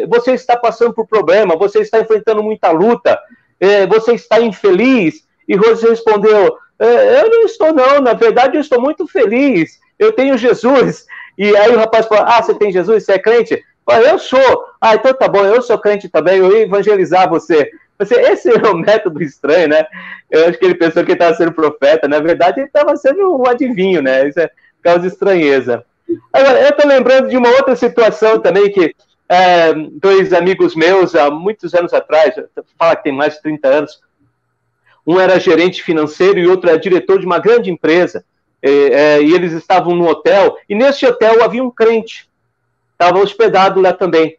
Você 0.10 0.34
está 0.34 0.58
passando 0.58 0.94
por 0.94 1.08
problema, 1.08 1.56
você 1.56 1.80
está 1.80 1.98
enfrentando 2.02 2.44
muita 2.44 2.72
luta, 2.72 3.18
é, 3.58 3.88
você 3.88 4.14
está 4.16 4.42
infeliz. 4.42 5.26
E 5.48 5.56
Rose 5.56 5.88
respondeu: 5.88 6.58
é, 6.78 7.22
Eu 7.22 7.30
não 7.30 7.44
estou, 7.44 7.72
não, 7.72 8.02
na 8.02 8.14
verdade 8.14 8.58
eu 8.58 8.62
estou 8.62 8.82
muito 8.82 9.08
feliz, 9.08 9.80
eu 9.98 10.12
tenho 10.12 10.38
Jesus. 10.38 11.06
E 11.38 11.56
aí 11.56 11.74
o 11.74 11.80
rapaz 11.80 12.06
falou: 12.06 12.26
Ah, 12.28 12.42
você 12.42 12.54
tem 12.54 12.70
Jesus, 12.70 13.06
você 13.06 13.14
é 13.14 13.20
crente? 13.20 13.64
Eu 13.88 14.20
sou. 14.20 14.66
Ah, 14.82 14.96
então 14.96 15.14
tá 15.14 15.30
bom, 15.30 15.46
eu 15.46 15.62
sou 15.62 15.80
crente 15.80 16.10
também, 16.10 16.40
eu 16.40 16.52
ia 16.52 16.64
evangelizar 16.64 17.30
você. 17.30 17.72
Esse 18.00 18.50
é 18.50 18.68
um 18.70 18.78
método 18.78 19.22
estranho, 19.22 19.70
né? 19.70 19.86
Eu 20.30 20.48
acho 20.48 20.58
que 20.58 20.66
ele 20.66 20.76
pensou 20.76 21.04
que 21.04 21.12
ele 21.12 21.16
estava 21.16 21.36
sendo 21.36 21.52
profeta. 21.52 22.08
Na 22.08 22.20
verdade, 22.20 22.62
ele 22.62 22.68
estava 22.68 22.96
sendo 22.96 23.36
um 23.36 23.46
adivinho, 23.46 24.02
né? 24.02 24.28
Isso 24.28 24.40
é 24.40 24.50
causa 24.82 25.08
estranheza. 25.08 25.84
Agora, 26.32 26.62
eu 26.62 26.70
estou 26.70 26.88
lembrando 26.88 27.30
de 27.30 27.38
uma 27.38 27.50
outra 27.50 27.76
situação 27.76 28.40
também 28.40 28.72
que 28.72 28.96
é, 29.28 29.74
dois 29.74 30.34
amigos 30.34 30.76
meus, 30.76 31.14
há 31.14 31.30
muitos 31.30 31.76
anos 31.76 31.94
atrás, 31.94 32.34
fala 32.78 32.96
que 32.96 33.04
tem 33.04 33.14
mais 33.14 33.36
de 33.36 33.42
30 33.44 33.68
anos, 33.68 34.02
um 35.06 35.20
era 35.20 35.40
gerente 35.40 35.84
financeiro 35.84 36.40
e 36.40 36.48
outro 36.48 36.70
era 36.70 36.80
diretor 36.80 37.20
de 37.20 37.26
uma 37.26 37.38
grande 37.38 37.70
empresa. 37.70 38.24
E, 38.62 38.70
é, 38.92 39.22
e 39.22 39.34
eles 39.34 39.54
estavam 39.54 39.96
no 39.96 40.08
hotel, 40.08 40.58
e 40.68 40.76
nesse 40.76 41.06
hotel 41.06 41.44
havia 41.44 41.64
um 41.64 41.72
crente, 41.72 42.30
estava 42.92 43.20
hospedado 43.20 43.80
lá 43.80 43.94
também. 43.94 44.38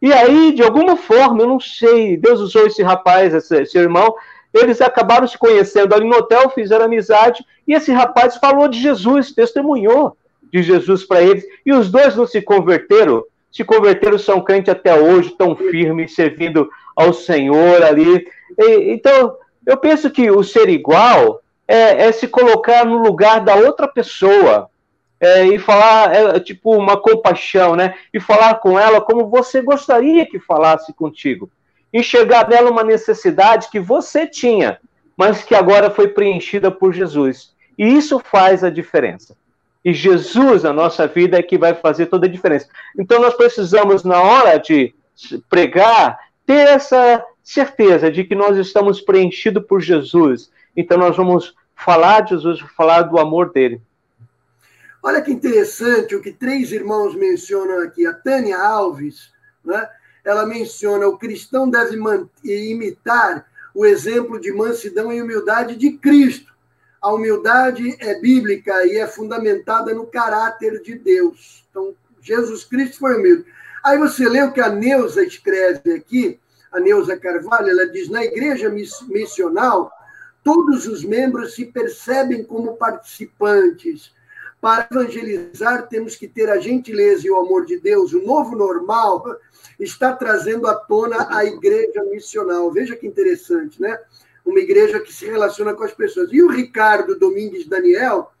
E 0.00 0.12
aí, 0.12 0.52
de 0.52 0.62
alguma 0.62 0.96
forma, 0.96 1.42
eu 1.42 1.48
não 1.48 1.60
sei, 1.60 2.16
Deus 2.16 2.40
usou 2.40 2.66
esse 2.66 2.82
rapaz, 2.82 3.34
esse, 3.34 3.62
esse 3.62 3.76
irmão, 3.76 4.14
eles 4.52 4.80
acabaram 4.80 5.26
se 5.26 5.38
conhecendo 5.38 5.94
ali 5.94 6.08
no 6.08 6.16
hotel, 6.16 6.50
fizeram 6.50 6.86
amizade, 6.86 7.44
e 7.66 7.74
esse 7.74 7.92
rapaz 7.92 8.36
falou 8.36 8.66
de 8.66 8.80
Jesus, 8.80 9.32
testemunhou 9.32 10.16
de 10.52 10.62
Jesus 10.62 11.04
para 11.04 11.22
eles, 11.22 11.44
e 11.64 11.72
os 11.72 11.90
dois 11.90 12.16
não 12.16 12.26
se 12.26 12.40
converteram, 12.40 13.22
se 13.52 13.62
converteram, 13.62 14.18
são 14.18 14.40
crentes 14.40 14.72
até 14.72 14.98
hoje, 14.98 15.34
tão 15.36 15.54
firmes, 15.54 16.14
servindo 16.14 16.68
ao 16.96 17.12
Senhor 17.12 17.82
ali. 17.82 18.26
E, 18.58 18.92
então, 18.92 19.36
eu 19.66 19.76
penso 19.76 20.10
que 20.10 20.30
o 20.30 20.42
ser 20.42 20.68
igual 20.68 21.40
é, 21.68 22.06
é 22.06 22.12
se 22.12 22.26
colocar 22.26 22.84
no 22.84 22.98
lugar 22.98 23.40
da 23.40 23.54
outra 23.54 23.86
pessoa, 23.86 24.68
é, 25.20 25.46
e 25.46 25.58
falar, 25.58 26.14
é, 26.14 26.40
tipo, 26.40 26.74
uma 26.74 26.96
compaixão, 26.96 27.76
né? 27.76 27.94
E 28.12 28.18
falar 28.18 28.54
com 28.54 28.78
ela 28.78 29.00
como 29.00 29.28
você 29.28 29.60
gostaria 29.60 30.24
que 30.24 30.40
falasse 30.40 30.92
contigo. 30.94 31.50
Enxergar 31.92 32.48
nela 32.48 32.70
uma 32.70 32.82
necessidade 32.82 33.68
que 33.70 33.78
você 33.78 34.26
tinha, 34.26 34.78
mas 35.16 35.42
que 35.42 35.54
agora 35.54 35.90
foi 35.90 36.08
preenchida 36.08 36.70
por 36.70 36.94
Jesus. 36.94 37.52
E 37.76 37.86
isso 37.86 38.18
faz 38.18 38.64
a 38.64 38.70
diferença. 38.70 39.36
E 39.84 39.92
Jesus, 39.92 40.62
na 40.62 40.72
nossa 40.72 41.06
vida, 41.06 41.38
é 41.38 41.42
que 41.42 41.58
vai 41.58 41.74
fazer 41.74 42.06
toda 42.06 42.26
a 42.26 42.30
diferença. 42.30 42.68
Então, 42.98 43.20
nós 43.20 43.34
precisamos, 43.34 44.04
na 44.04 44.22
hora 44.22 44.58
de 44.58 44.94
pregar, 45.48 46.18
ter 46.46 46.68
essa 46.68 47.24
certeza 47.42 48.10
de 48.10 48.24
que 48.24 48.34
nós 48.34 48.56
estamos 48.56 49.00
preenchidos 49.00 49.64
por 49.66 49.80
Jesus. 49.80 50.50
Então, 50.76 50.96
nós 50.96 51.16
vamos 51.16 51.54
falar 51.74 52.20
de 52.20 52.30
Jesus, 52.30 52.60
falar 52.76 53.02
do 53.02 53.18
amor 53.18 53.52
dele. 53.52 53.80
Olha 55.02 55.22
que 55.22 55.32
interessante 55.32 56.14
o 56.14 56.20
que 56.20 56.32
três 56.32 56.72
irmãos 56.72 57.14
mencionam 57.14 57.80
aqui. 57.80 58.06
A 58.06 58.12
Tânia 58.12 58.58
Alves, 58.58 59.32
né? 59.64 59.88
ela 60.24 60.44
menciona 60.44 61.06
o 61.06 61.18
cristão 61.18 61.68
deve 61.68 61.98
imitar 62.44 63.46
o 63.74 63.86
exemplo 63.86 64.38
de 64.38 64.52
mansidão 64.52 65.12
e 65.12 65.22
humildade 65.22 65.76
de 65.76 65.92
Cristo. 65.92 66.52
A 67.00 67.12
humildade 67.12 67.96
é 67.98 68.20
bíblica 68.20 68.84
e 68.86 68.98
é 68.98 69.06
fundamentada 69.06 69.94
no 69.94 70.06
caráter 70.06 70.82
de 70.82 70.96
Deus. 70.96 71.64
Então, 71.70 71.94
Jesus 72.20 72.64
Cristo 72.64 72.98
foi 72.98 73.16
humilde. 73.16 73.46
Aí 73.82 73.96
você 73.96 74.28
lê 74.28 74.42
o 74.42 74.52
que 74.52 74.60
a 74.60 74.68
Neuza 74.68 75.24
escreve 75.24 75.94
aqui, 75.94 76.38
a 76.70 76.78
Neuza 76.78 77.16
Carvalho, 77.16 77.70
ela 77.70 77.88
diz: 77.88 78.10
na 78.10 78.22
igreja 78.22 78.70
missional, 79.08 79.90
todos 80.44 80.86
os 80.86 81.02
membros 81.02 81.54
se 81.54 81.64
percebem 81.64 82.44
como 82.44 82.76
participantes 82.76 84.12
para 84.60 84.86
evangelizar, 84.90 85.88
temos 85.88 86.16
que 86.16 86.28
ter 86.28 86.50
a 86.50 86.60
gentileza 86.60 87.26
e 87.26 87.30
o 87.30 87.38
amor 87.38 87.64
de 87.64 87.78
Deus. 87.78 88.12
O 88.12 88.22
novo 88.22 88.54
normal 88.54 89.24
está 89.78 90.12
trazendo 90.12 90.66
à 90.66 90.74
tona 90.74 91.34
a 91.34 91.44
igreja 91.44 92.04
missional. 92.04 92.70
Veja 92.70 92.94
que 92.94 93.06
interessante, 93.06 93.80
né? 93.80 93.98
Uma 94.44 94.60
igreja 94.60 95.00
que 95.00 95.12
se 95.12 95.24
relaciona 95.24 95.72
com 95.72 95.82
as 95.82 95.94
pessoas. 95.94 96.30
E 96.32 96.42
o 96.42 96.50
Ricardo 96.50 97.18
Domingues 97.18 97.66
Daniel, 97.66 98.32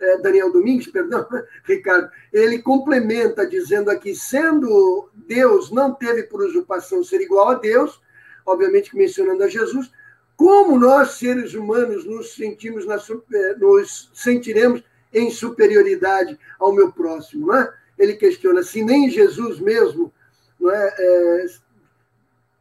é, 0.00 0.18
Daniel 0.18 0.50
Domingues, 0.50 0.88
perdão, 0.88 1.24
Ricardo, 1.64 2.10
ele 2.32 2.60
complementa 2.60 3.46
dizendo 3.46 3.90
aqui, 3.90 4.14
sendo 4.14 5.08
Deus, 5.14 5.70
não 5.70 5.94
teve 5.94 6.24
por 6.24 6.40
usurpação 6.40 7.04
ser 7.04 7.20
igual 7.20 7.50
a 7.50 7.54
Deus, 7.54 8.00
obviamente 8.44 8.96
mencionando 8.96 9.44
a 9.44 9.48
Jesus, 9.48 9.90
como 10.36 10.78
nós, 10.78 11.12
seres 11.12 11.54
humanos, 11.54 12.04
nos 12.04 12.34
sentimos, 12.34 12.86
na, 12.86 12.96
é, 12.96 13.54
nos 13.56 14.10
sentiremos 14.14 14.82
em 15.12 15.30
superioridade 15.30 16.38
ao 16.58 16.72
meu 16.72 16.92
próximo, 16.92 17.48
não 17.48 17.56
é? 17.56 17.74
Ele 17.98 18.14
questiona 18.14 18.62
se 18.62 18.82
nem 18.82 19.10
Jesus 19.10 19.60
mesmo 19.60 20.12
não 20.58 20.70
é, 20.70 20.94
é 20.98 21.46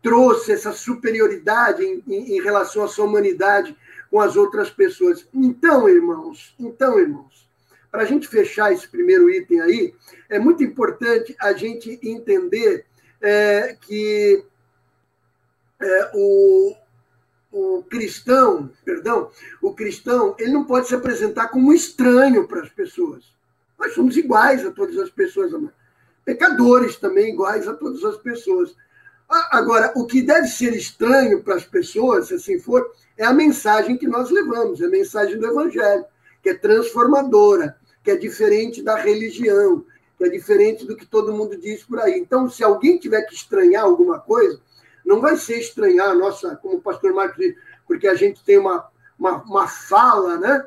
trouxe 0.02 0.52
essa 0.52 0.72
superioridade 0.72 1.84
em, 1.84 2.04
em, 2.08 2.38
em 2.38 2.42
relação 2.42 2.84
à 2.84 2.88
sua 2.88 3.06
humanidade 3.06 3.76
com 4.10 4.20
as 4.20 4.36
outras 4.36 4.70
pessoas. 4.70 5.28
Então, 5.34 5.90
irmãos, 5.90 6.56
então, 6.58 6.98
irmãos, 6.98 7.48
para 7.92 8.04
a 8.04 8.06
gente 8.06 8.28
fechar 8.28 8.72
esse 8.72 8.88
primeiro 8.88 9.30
item 9.30 9.62
aí, 9.62 9.94
é 10.30 10.40
muito 10.40 10.64
importante 10.64 11.36
a 11.40 11.54
gente 11.54 12.00
entender 12.02 12.86
é, 13.22 13.76
que 13.82 14.44
é, 15.82 16.12
o, 16.14 16.76
o 17.52 17.84
cristão, 17.84 18.70
perdão, 18.86 19.32
o 19.62 19.74
cristão, 19.74 20.36
ele 20.38 20.52
não 20.52 20.66
pode 20.66 20.88
se 20.88 20.96
apresentar 20.96 21.48
como 21.48 21.74
estranho 21.74 22.48
para 22.48 22.62
as 22.62 22.70
pessoas. 22.70 23.26
Nós 23.78 23.94
somos 23.94 24.18
iguais 24.18 24.66
a 24.66 24.72
todas 24.72 24.98
as 24.98 25.10
pessoas, 25.10 25.52
pecadores 26.24 26.98
também 26.98 27.34
iguais 27.34 27.68
a 27.68 27.74
todas 27.74 28.04
as 28.04 28.18
pessoas. 28.18 28.76
Agora, 29.52 29.92
o 29.96 30.06
que 30.06 30.22
deve 30.22 30.48
ser 30.48 30.76
estranho 30.76 31.44
para 31.44 31.56
as 31.56 31.66
pessoas, 31.66 32.28
se 32.28 32.34
assim 32.36 32.60
for, 32.60 32.92
é 33.18 33.26
a 33.26 33.34
mensagem 33.34 33.98
que 33.98 34.08
nós 34.08 34.30
levamos, 34.30 34.82
é 34.82 34.86
a 34.86 34.90
mensagem 34.90 35.38
do 35.38 35.46
Evangelho, 35.46 36.06
que 36.42 36.50
é 36.50 36.54
transformadora, 36.54 37.76
que 38.04 38.12
é 38.12 38.16
diferente 38.16 38.82
da 38.82 38.96
religião, 38.96 39.86
que 40.18 40.24
é 40.24 40.30
diferente 40.30 40.86
do 40.86 40.96
que 40.96 41.06
todo 41.06 41.34
mundo 41.34 41.58
diz 41.58 41.84
por 41.84 42.00
aí. 42.00 42.20
Então, 42.20 42.50
se 42.50 42.64
alguém 42.64 42.98
tiver 42.98 43.22
que 43.24 43.36
estranhar 43.36 43.84
alguma 43.84 44.20
coisa, 44.20 44.60
não 45.10 45.20
vai 45.20 45.36
ser 45.36 45.60
estranhar 45.60 46.10
a 46.10 46.14
nossa, 46.14 46.56
como 46.58 46.76
o 46.76 46.82
pastor 46.82 47.12
Marcos 47.14 47.38
diz, 47.38 47.56
porque 47.88 48.08
a 48.08 48.14
gente 48.14 48.44
tem 48.44 48.60
uma, 48.60 48.88
uma, 49.18 49.42
uma 49.42 49.68
fala, 49.68 50.38
né? 50.38 50.64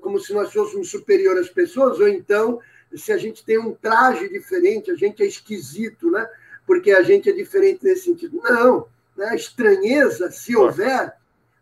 Como 0.00 0.20
se 0.20 0.32
nós 0.32 0.52
fôssemos 0.52 0.88
superior 0.88 1.36
às 1.36 1.48
pessoas, 1.48 1.98
ou 1.98 2.08
então, 2.08 2.60
se 2.94 3.10
a 3.10 3.18
gente 3.18 3.44
tem 3.44 3.58
um 3.58 3.74
traje 3.74 4.28
diferente, 4.28 4.92
a 4.92 4.94
gente 4.94 5.20
é 5.20 5.26
esquisito, 5.26 6.12
né? 6.12 6.28
Porque 6.64 6.92
a 6.92 7.02
gente 7.02 7.28
é 7.28 7.32
diferente 7.32 7.84
nesse 7.84 8.04
sentido. 8.04 8.40
Não, 8.40 8.86
né? 9.16 9.30
a 9.30 9.34
estranheza, 9.34 10.30
se 10.30 10.56
houver, 10.56 11.12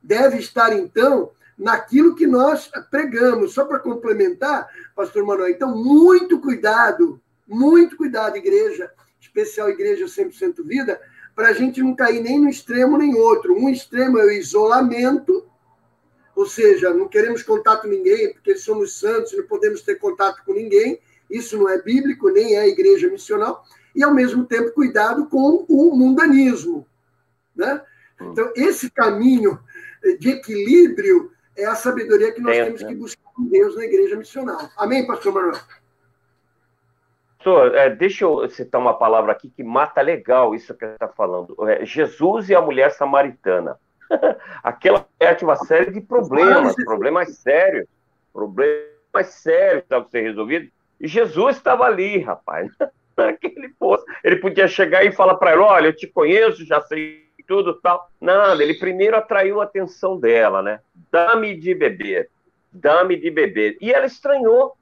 deve 0.03 0.37
estar, 0.37 0.75
então, 0.75 1.31
naquilo 1.57 2.15
que 2.15 2.27
nós 2.27 2.71
pregamos. 2.91 3.55
Só 3.55 3.65
para 3.65 3.79
complementar, 3.79 4.69
pastor 4.95 5.25
Manuel, 5.25 5.49
então, 5.49 5.75
muito 5.75 6.39
cuidado, 6.39 7.19
muito 7.49 7.97
cuidado, 7.97 8.37
igreja, 8.37 8.93
especial 9.19 9.71
Igreja 9.71 10.05
100% 10.05 10.63
Vida, 10.63 11.01
para 11.35 11.49
a 11.49 11.53
gente 11.53 11.83
não 11.83 11.95
cair 11.95 12.23
nem 12.23 12.41
no 12.41 12.49
extremo 12.49 12.97
nem 12.97 13.15
outro. 13.15 13.55
Um 13.55 13.69
extremo 13.69 14.19
é 14.19 14.25
o 14.25 14.31
isolamento, 14.31 15.45
ou 16.35 16.47
seja, 16.47 16.93
não 16.93 17.09
queremos 17.09 17.43
contato 17.43 17.83
com 17.83 17.89
ninguém, 17.89 18.33
porque 18.33 18.57
somos 18.57 18.99
santos, 18.99 19.37
não 19.37 19.45
podemos 19.45 19.83
ter 19.83 19.97
contato 19.97 20.43
com 20.45 20.53
ninguém. 20.53 21.01
Isso 21.31 21.57
não 21.57 21.69
é 21.69 21.81
bíblico, 21.81 22.29
nem 22.31 22.57
é 22.57 22.69
igreja 22.69 23.09
missional. 23.09 23.65
E, 23.95 24.03
ao 24.03 24.13
mesmo 24.13 24.45
tempo, 24.45 24.73
cuidado 24.73 25.27
com 25.27 25.65
o 25.69 25.97
mundanismo. 25.97 26.87
Né? 27.55 27.81
Então, 28.21 28.53
esse 28.57 28.91
caminho 28.91 29.59
de 30.19 30.31
equilíbrio 30.31 31.31
é 31.57 31.65
a 31.67 31.75
sabedoria 31.75 32.33
que 32.33 32.41
nós 32.41 32.57
é, 32.57 32.65
temos 32.65 32.83
que 32.83 32.95
buscar 32.95 33.31
em 33.39 33.47
Deus 33.47 33.77
na 33.77 33.85
igreja 33.85 34.17
missional. 34.17 34.69
Amém, 34.77 35.07
pastor 35.07 35.33
Manuel? 35.33 35.61
É, 37.75 37.91
deixa 37.91 38.25
eu 38.25 38.49
citar 38.49 38.81
uma 38.81 38.95
palavra 38.95 39.33
aqui 39.33 39.51
que 39.51 39.63
mata 39.63 40.01
legal 40.01 40.55
isso 40.55 40.75
que 40.75 40.87
você 40.87 40.93
está 40.93 41.09
falando. 41.09 41.57
É, 41.69 41.85
Jesus 41.85 42.49
e 42.49 42.55
a 42.55 42.61
mulher 42.61 42.91
samaritana. 42.91 43.79
Aquela 44.63 45.07
mulher 45.21 45.37
tinha 45.37 45.49
uma 45.49 45.57
série 45.57 45.91
de 45.91 46.01
problemas, 46.01 46.75
problemas 46.85 47.37
sérios, 47.37 47.87
problemas 48.33 49.27
sérios 49.27 49.85
para 49.89 50.05
ser 50.05 50.23
resolvidos. 50.23 50.71
E 51.01 51.09
Jesus 51.09 51.57
estava 51.57 51.85
ali, 51.85 52.19
rapaz, 52.19 52.71
naquele 53.17 53.69
posto. 53.71 54.05
Ele 54.23 54.37
podia 54.37 54.69
chegar 54.69 55.05
e 55.05 55.13
falar 55.13 55.35
para 55.35 55.53
ela: 55.53 55.67
Olha, 55.67 55.89
eu 55.89 55.97
te 55.97 56.07
conheço, 56.07 56.65
já 56.65 56.81
sei 56.81 57.25
tudo 57.47 57.75
tal. 57.75 58.11
Nada, 58.21 58.63
ele 58.63 58.75
primeiro 58.75 59.17
atraiu 59.17 59.61
a 59.61 59.65
atenção 59.65 60.19
dela, 60.19 60.63
né? 60.63 60.81
Dá-me 61.11 61.55
de 61.55 61.75
beber, 61.75 62.31
dá-me 62.73 63.17
de 63.17 63.31
beber. 63.31 63.77
E 63.81 63.93
ela 63.93 64.07
estranhou 64.07 64.77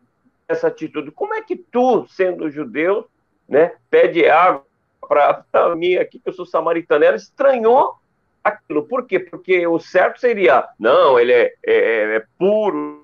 essa 0.53 0.69
atitude. 0.69 1.11
Como 1.11 1.35
é 1.35 1.43
que 1.43 1.57
tu, 1.57 2.07
sendo 2.09 2.51
judeu, 2.51 3.07
né, 3.49 3.73
pede 3.91 4.27
água 4.29 4.65
para 5.09 5.75
mim 5.77 5.97
aqui, 5.97 6.19
que 6.19 6.29
eu 6.29 6.33
sou 6.33 6.47
samaritano? 6.47 7.05
Ela 7.05 7.17
estranhou 7.17 7.95
aquilo. 8.43 8.85
Por 8.85 9.07
quê? 9.07 9.19
Porque 9.19 9.67
o 9.67 9.79
certo 9.79 10.21
seria, 10.21 10.69
não, 10.79 11.19
ele 11.19 11.33
é, 11.33 11.55
é, 11.67 12.17
é 12.17 12.25
puro, 12.39 13.03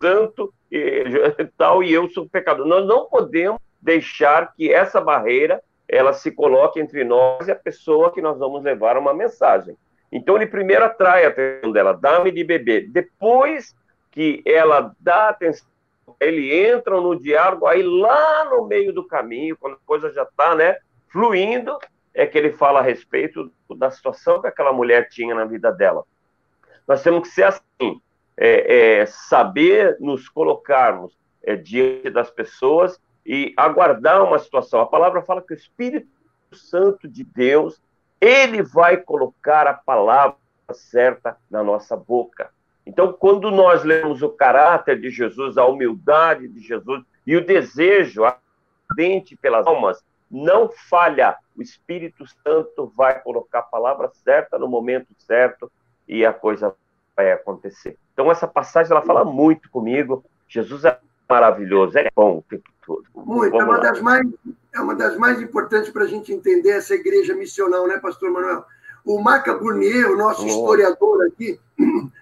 santo 0.00 0.52
e 0.70 1.04
tal, 1.56 1.82
e 1.82 1.92
eu 1.92 2.08
sou 2.10 2.28
pecador. 2.28 2.66
Nós 2.66 2.86
não 2.86 3.06
podemos 3.06 3.60
deixar 3.80 4.54
que 4.54 4.72
essa 4.72 5.00
barreira 5.00 5.62
ela 5.88 6.12
se 6.12 6.30
coloque 6.32 6.80
entre 6.80 7.04
nós 7.04 7.46
e 7.46 7.52
a 7.52 7.56
pessoa 7.56 8.12
que 8.12 8.20
nós 8.20 8.38
vamos 8.38 8.62
levar 8.62 8.96
uma 8.98 9.14
mensagem. 9.14 9.76
Então 10.10 10.36
ele 10.36 10.46
primeiro 10.46 10.84
atrai 10.84 11.24
a 11.24 11.28
atenção 11.28 11.72
dela, 11.72 11.92
dá-me 11.92 12.30
de 12.30 12.42
beber. 12.42 12.88
Depois 12.88 13.74
que 14.10 14.42
ela 14.44 14.92
dá 14.98 15.28
atenção, 15.28 15.66
ele 16.20 16.54
entra 16.54 17.00
no 17.00 17.18
diálogo, 17.18 17.66
aí 17.66 17.82
lá 17.82 18.44
no 18.46 18.66
meio 18.66 18.92
do 18.92 19.06
caminho, 19.06 19.56
quando 19.56 19.74
a 19.74 19.86
coisa 19.86 20.12
já 20.12 20.22
está 20.22 20.54
né, 20.54 20.76
fluindo, 21.08 21.78
é 22.14 22.26
que 22.26 22.38
ele 22.38 22.52
fala 22.52 22.80
a 22.80 22.82
respeito 22.82 23.50
da 23.76 23.90
situação 23.90 24.40
que 24.40 24.46
aquela 24.46 24.72
mulher 24.72 25.08
tinha 25.08 25.34
na 25.34 25.44
vida 25.44 25.70
dela. 25.70 26.04
Nós 26.86 27.02
temos 27.02 27.28
que 27.28 27.34
ser 27.34 27.44
assim, 27.44 28.00
é, 28.36 29.00
é, 29.00 29.06
saber 29.06 29.96
nos 30.00 30.28
colocarmos 30.28 31.16
é, 31.42 31.56
diante 31.56 32.10
das 32.10 32.30
pessoas 32.30 33.00
e 33.24 33.52
aguardar 33.56 34.22
uma 34.24 34.38
situação. 34.38 34.80
A 34.80 34.86
palavra 34.86 35.20
fala 35.22 35.42
que 35.42 35.52
o 35.52 35.56
Espírito 35.56 36.08
Santo 36.52 37.08
de 37.08 37.24
Deus, 37.24 37.82
ele 38.20 38.62
vai 38.62 38.96
colocar 38.96 39.66
a 39.66 39.74
palavra 39.74 40.36
certa 40.72 41.36
na 41.50 41.62
nossa 41.62 41.96
boca. 41.96 42.50
Então, 42.86 43.12
quando 43.12 43.50
nós 43.50 43.82
lemos 43.82 44.22
o 44.22 44.28
caráter 44.28 45.00
de 45.00 45.10
Jesus, 45.10 45.58
a 45.58 45.66
humildade 45.66 46.46
de 46.46 46.60
Jesus 46.60 47.02
e 47.26 47.36
o 47.36 47.44
desejo 47.44 48.22
ardente 48.24 49.36
pelas 49.36 49.66
almas, 49.66 50.04
não 50.30 50.68
falha. 50.88 51.36
O 51.56 51.62
Espírito 51.62 52.24
Santo 52.44 52.92
vai 52.96 53.20
colocar 53.20 53.60
a 53.60 53.62
palavra 53.62 54.10
certa 54.22 54.58
no 54.58 54.68
momento 54.68 55.08
certo 55.18 55.70
e 56.06 56.24
a 56.24 56.32
coisa 56.32 56.74
vai 57.16 57.32
acontecer. 57.32 57.98
Então, 58.12 58.30
essa 58.30 58.46
passagem 58.46 58.92
ela 58.92 59.02
fala 59.02 59.24
muito 59.24 59.68
comigo. 59.70 60.24
Jesus 60.48 60.84
é 60.84 60.98
maravilhoso, 61.28 61.98
é 61.98 62.08
bom 62.14 62.38
o 62.38 62.44
tempo 62.48 62.70
todo. 62.86 63.04
Muito, 63.14 63.60
é 63.60 63.64
uma, 63.64 63.80
das 63.80 64.00
mais, 64.00 64.26
é 64.72 64.80
uma 64.80 64.94
das 64.94 65.16
mais 65.16 65.40
importantes 65.40 65.90
para 65.90 66.04
a 66.04 66.08
gente 66.08 66.32
entender 66.32 66.70
essa 66.70 66.94
igreja 66.94 67.34
missional, 67.34 67.88
né, 67.88 67.98
Pastor 67.98 68.30
Manuel? 68.30 68.64
O 69.04 69.20
Maca 69.20 69.54
Burnier, 69.54 70.10
o 70.10 70.16
nosso 70.16 70.44
oh. 70.44 70.46
historiador 70.46 71.26
aqui, 71.26 71.58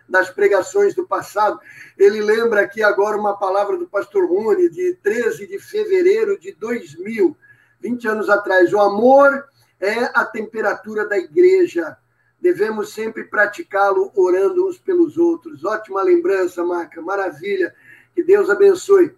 das 0.08 0.30
pregações 0.30 0.94
do 0.94 1.06
passado, 1.06 1.58
ele 1.98 2.20
lembra 2.20 2.62
aqui 2.62 2.82
agora 2.82 3.16
uma 3.16 3.36
palavra 3.36 3.76
do 3.76 3.88
pastor 3.88 4.28
Rune, 4.28 4.68
de 4.68 4.94
13 5.02 5.46
de 5.46 5.58
fevereiro 5.58 6.38
de 6.38 6.52
2000, 6.52 7.36
20 7.80 8.08
anos 8.08 8.28
atrás. 8.28 8.72
O 8.72 8.80
amor 8.80 9.44
é 9.80 10.04
a 10.14 10.24
temperatura 10.24 11.06
da 11.06 11.18
igreja. 11.18 11.96
Devemos 12.40 12.92
sempre 12.92 13.24
praticá-lo 13.24 14.12
orando 14.14 14.68
uns 14.68 14.78
pelos 14.78 15.16
outros. 15.16 15.64
Ótima 15.64 16.02
lembrança, 16.02 16.64
Maca, 16.64 17.00
maravilha. 17.00 17.74
Que 18.14 18.22
Deus 18.22 18.48
abençoe. 18.50 19.14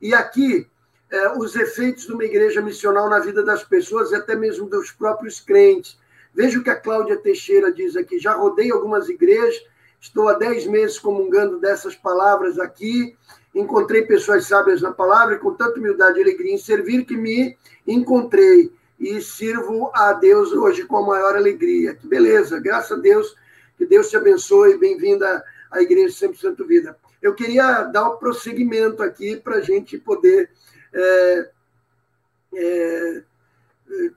E 0.00 0.12
aqui, 0.12 0.66
é, 1.10 1.38
os 1.38 1.56
efeitos 1.56 2.06
de 2.06 2.12
uma 2.12 2.24
igreja 2.24 2.60
missional 2.60 3.08
na 3.08 3.18
vida 3.20 3.42
das 3.42 3.64
pessoas 3.64 4.10
e 4.10 4.16
até 4.16 4.34
mesmo 4.34 4.68
dos 4.68 4.90
próprios 4.90 5.40
crentes. 5.40 5.98
Veja 6.34 6.58
o 6.58 6.62
que 6.62 6.70
a 6.70 6.76
Cláudia 6.76 7.16
Teixeira 7.16 7.72
diz 7.72 7.96
aqui. 7.96 8.18
Já 8.18 8.34
rodei 8.34 8.70
algumas 8.70 9.08
igrejas, 9.08 9.64
estou 10.00 10.28
há 10.28 10.34
dez 10.34 10.66
meses 10.66 10.98
comungando 10.98 11.58
dessas 11.58 11.94
palavras 11.94 12.58
aqui. 12.58 13.16
Encontrei 13.54 14.02
pessoas 14.02 14.46
sábias 14.46 14.82
na 14.82 14.90
palavra 14.90 15.36
e 15.36 15.38
com 15.38 15.54
tanta 15.54 15.78
humildade 15.78 16.18
e 16.18 16.22
alegria 16.22 16.54
em 16.54 16.58
servir 16.58 17.04
que 17.04 17.16
me 17.16 17.56
encontrei 17.86 18.72
e 18.98 19.20
sirvo 19.20 19.90
a 19.94 20.12
Deus 20.12 20.52
hoje 20.52 20.84
com 20.84 20.96
a 20.96 21.06
maior 21.06 21.36
alegria. 21.36 21.94
Que 21.94 22.06
beleza, 22.06 22.58
graças 22.58 22.98
a 22.98 23.00
Deus, 23.00 23.36
que 23.78 23.86
Deus 23.86 24.10
te 24.10 24.16
abençoe. 24.16 24.76
Bem-vinda 24.76 25.44
à 25.70 25.80
Igreja 25.80 26.28
100% 26.28 26.66
Vida 26.66 26.96
eu 27.24 27.34
queria 27.34 27.84
dar 27.84 28.10
um 28.10 28.16
prosseguimento 28.18 29.02
aqui 29.02 29.34
para 29.34 29.56
a 29.56 29.60
gente 29.62 29.96
poder 29.96 30.50
é, 30.92 31.50
é, 32.54 33.22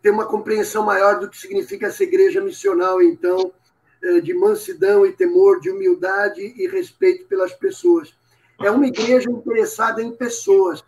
ter 0.02 0.10
uma 0.10 0.26
compreensão 0.26 0.86
maior 0.86 1.20
do 1.20 1.30
que 1.30 1.38
significa 1.38 1.88
essa 1.88 2.04
igreja 2.04 2.42
missional, 2.42 3.02
então, 3.02 3.52
é, 4.04 4.20
de 4.22 4.34
mansidão 4.34 5.06
e 5.06 5.12
temor, 5.12 5.60
de 5.60 5.70
humildade 5.70 6.42
e 6.42 6.68
respeito 6.68 7.26
pelas 7.26 7.54
pessoas. 7.54 8.14
é 8.60 8.72
uma 8.72 8.88
igreja 8.88 9.30
interessada 9.30 10.02
em 10.02 10.12
pessoas. 10.12 10.84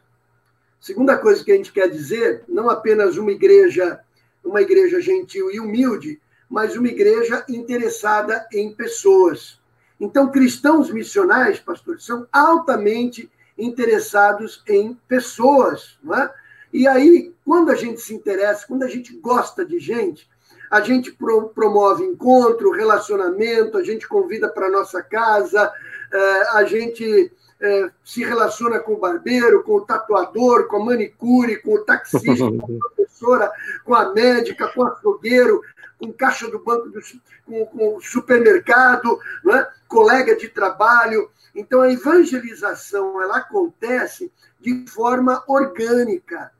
Segunda 0.79 1.17
coisa 1.17 1.43
que 1.43 1.51
a 1.51 1.55
gente 1.55 1.71
quer 1.71 1.89
dizer, 1.89 2.43
não 2.47 2.69
apenas 2.69 3.17
uma 3.17 3.31
igreja, 3.31 3.99
uma 4.43 4.61
igreja 4.61 4.99
gentil 4.99 5.51
e 5.51 5.59
humilde, 5.59 6.19
mas 6.49 6.75
uma 6.75 6.87
igreja 6.87 7.45
interessada 7.47 8.47
em 8.51 8.73
pessoas. 8.73 9.59
Então, 9.99 10.31
cristãos 10.31 10.89
missionais, 10.89 11.59
pastor, 11.59 11.99
são 11.99 12.25
altamente 12.31 13.29
interessados 13.57 14.63
em 14.67 14.97
pessoas, 15.07 15.99
não 16.01 16.15
é? 16.15 16.33
E 16.71 16.87
aí, 16.87 17.33
quando 17.43 17.71
a 17.71 17.75
gente 17.75 17.99
se 17.99 18.13
interessa, 18.13 18.67
quando 18.67 18.83
a 18.83 18.87
gente 18.87 19.15
gosta 19.17 19.65
de 19.65 19.79
gente, 19.79 20.29
a 20.69 20.81
gente 20.81 21.11
pro, 21.11 21.49
promove 21.49 22.03
encontro, 22.03 22.71
relacionamento, 22.71 23.77
a 23.77 23.83
gente 23.83 24.07
convida 24.07 24.47
para 24.47 24.69
nossa 24.69 25.01
casa, 25.01 25.71
é, 26.13 26.41
a 26.57 26.63
gente 26.63 27.31
é, 27.59 27.89
se 28.05 28.23
relaciona 28.23 28.79
com 28.79 28.93
o 28.93 28.99
barbeiro, 28.99 29.63
com 29.63 29.77
o 29.77 29.85
tatuador, 29.85 30.67
com 30.67 30.77
a 30.77 30.85
manicure, 30.85 31.61
com 31.61 31.73
o 31.73 31.83
taxista, 31.83 32.51
com 32.51 32.75
a 32.75 32.79
professora, 32.95 33.51
com 33.83 33.95
a 33.95 34.13
médica, 34.13 34.67
com 34.67 34.81
o 34.81 34.87
açougueiro, 34.87 35.61
com 35.97 36.13
caixa 36.13 36.47
do 36.49 36.59
banco, 36.59 36.89
do, 36.89 36.99
com, 37.45 37.65
com 37.65 37.95
o 37.97 38.01
supermercado, 38.01 39.19
é? 39.51 39.67
colega 39.87 40.35
de 40.35 40.47
trabalho. 40.49 41.29
Então, 41.55 41.81
a 41.81 41.91
evangelização 41.91 43.19
ela 43.21 43.37
acontece 43.37 44.31
de 44.61 44.85
forma 44.87 45.43
orgânica 45.47 46.51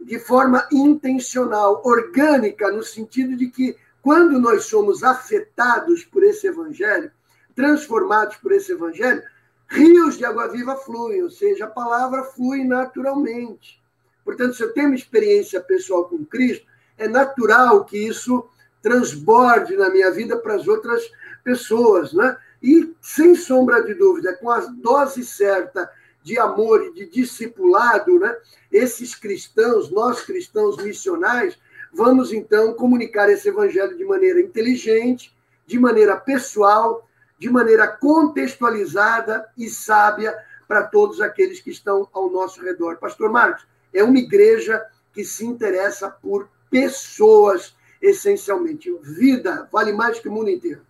de 0.00 0.18
forma 0.18 0.66
intencional, 0.72 1.82
orgânica, 1.84 2.70
no 2.70 2.82
sentido 2.82 3.36
de 3.36 3.48
que, 3.48 3.76
quando 4.02 4.38
nós 4.38 4.64
somos 4.64 5.02
afetados 5.02 6.04
por 6.04 6.24
esse 6.24 6.46
evangelho, 6.46 7.10
transformados 7.54 8.36
por 8.36 8.52
esse 8.52 8.72
evangelho, 8.72 9.22
rios 9.68 10.16
de 10.16 10.24
água 10.24 10.48
viva 10.48 10.76
fluem, 10.76 11.22
ou 11.22 11.30
seja, 11.30 11.66
a 11.66 11.70
palavra 11.70 12.24
flui 12.24 12.64
naturalmente. 12.64 13.80
Portanto, 14.24 14.54
se 14.54 14.62
eu 14.62 14.72
tenho 14.72 14.88
uma 14.88 14.96
experiência 14.96 15.60
pessoal 15.60 16.08
com 16.08 16.24
Cristo, 16.24 16.66
é 16.96 17.06
natural 17.06 17.84
que 17.84 17.98
isso 17.98 18.48
transborde 18.82 19.76
na 19.76 19.90
minha 19.90 20.10
vida 20.10 20.36
para 20.38 20.54
as 20.54 20.66
outras 20.66 21.02
pessoas, 21.44 22.12
né? 22.12 22.36
E, 22.62 22.94
sem 23.00 23.34
sombra 23.34 23.82
de 23.82 23.94
dúvida, 23.94 24.34
com 24.34 24.50
a 24.50 24.60
dose 24.60 25.24
certa 25.24 25.90
de 26.22 26.38
amor 26.38 26.84
e 26.84 26.92
de 26.92 27.06
discipulado, 27.06 28.18
né? 28.18 28.36
esses 28.70 29.14
cristãos, 29.14 29.90
nós 29.90 30.22
cristãos 30.22 30.76
missionais, 30.76 31.58
vamos 31.92 32.32
então 32.32 32.74
comunicar 32.74 33.28
esse 33.30 33.48
evangelho 33.48 33.96
de 33.96 34.04
maneira 34.04 34.40
inteligente, 34.40 35.34
de 35.66 35.78
maneira 35.78 36.16
pessoal, 36.16 37.08
de 37.38 37.48
maneira 37.48 37.88
contextualizada 37.88 39.48
e 39.56 39.68
sábia 39.68 40.36
para 40.68 40.84
todos 40.84 41.20
aqueles 41.20 41.60
que 41.60 41.70
estão 41.70 42.08
ao 42.12 42.30
nosso 42.30 42.62
redor. 42.62 42.98
Pastor 42.98 43.30
Marcos, 43.30 43.66
é 43.92 44.04
uma 44.04 44.18
igreja 44.18 44.84
que 45.12 45.24
se 45.24 45.44
interessa 45.44 46.10
por 46.10 46.48
pessoas, 46.70 47.74
essencialmente. 48.00 48.92
Vida 49.02 49.68
vale 49.72 49.92
mais 49.92 50.20
que 50.20 50.28
o 50.28 50.32
mundo 50.32 50.50
inteiro. 50.50 50.82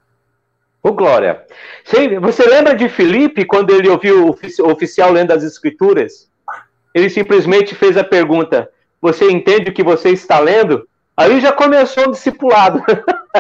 Ô, 0.83 0.93
Glória. 0.93 1.45
Você 1.85 2.49
lembra 2.49 2.74
de 2.74 2.89
Felipe, 2.89 3.45
quando 3.45 3.70
ele 3.70 3.89
ouviu 3.89 4.26
o 4.26 4.70
oficial 4.70 5.12
lendo 5.12 5.33
as 5.33 5.43
escrituras? 5.43 6.28
Ele 6.95 7.11
simplesmente 7.11 7.74
fez 7.74 7.97
a 7.97 8.05
pergunta: 8.05 8.70
Você 9.01 9.31
entende 9.31 9.70
o 9.70 9.74
que 9.74 9.83
você 9.83 10.11
está 10.11 10.39
lendo? 10.39 10.89
Aí 11.16 11.41
já 11.41 11.53
começou 11.53 12.09
um 12.09 12.12
discipulado. 12.12 12.83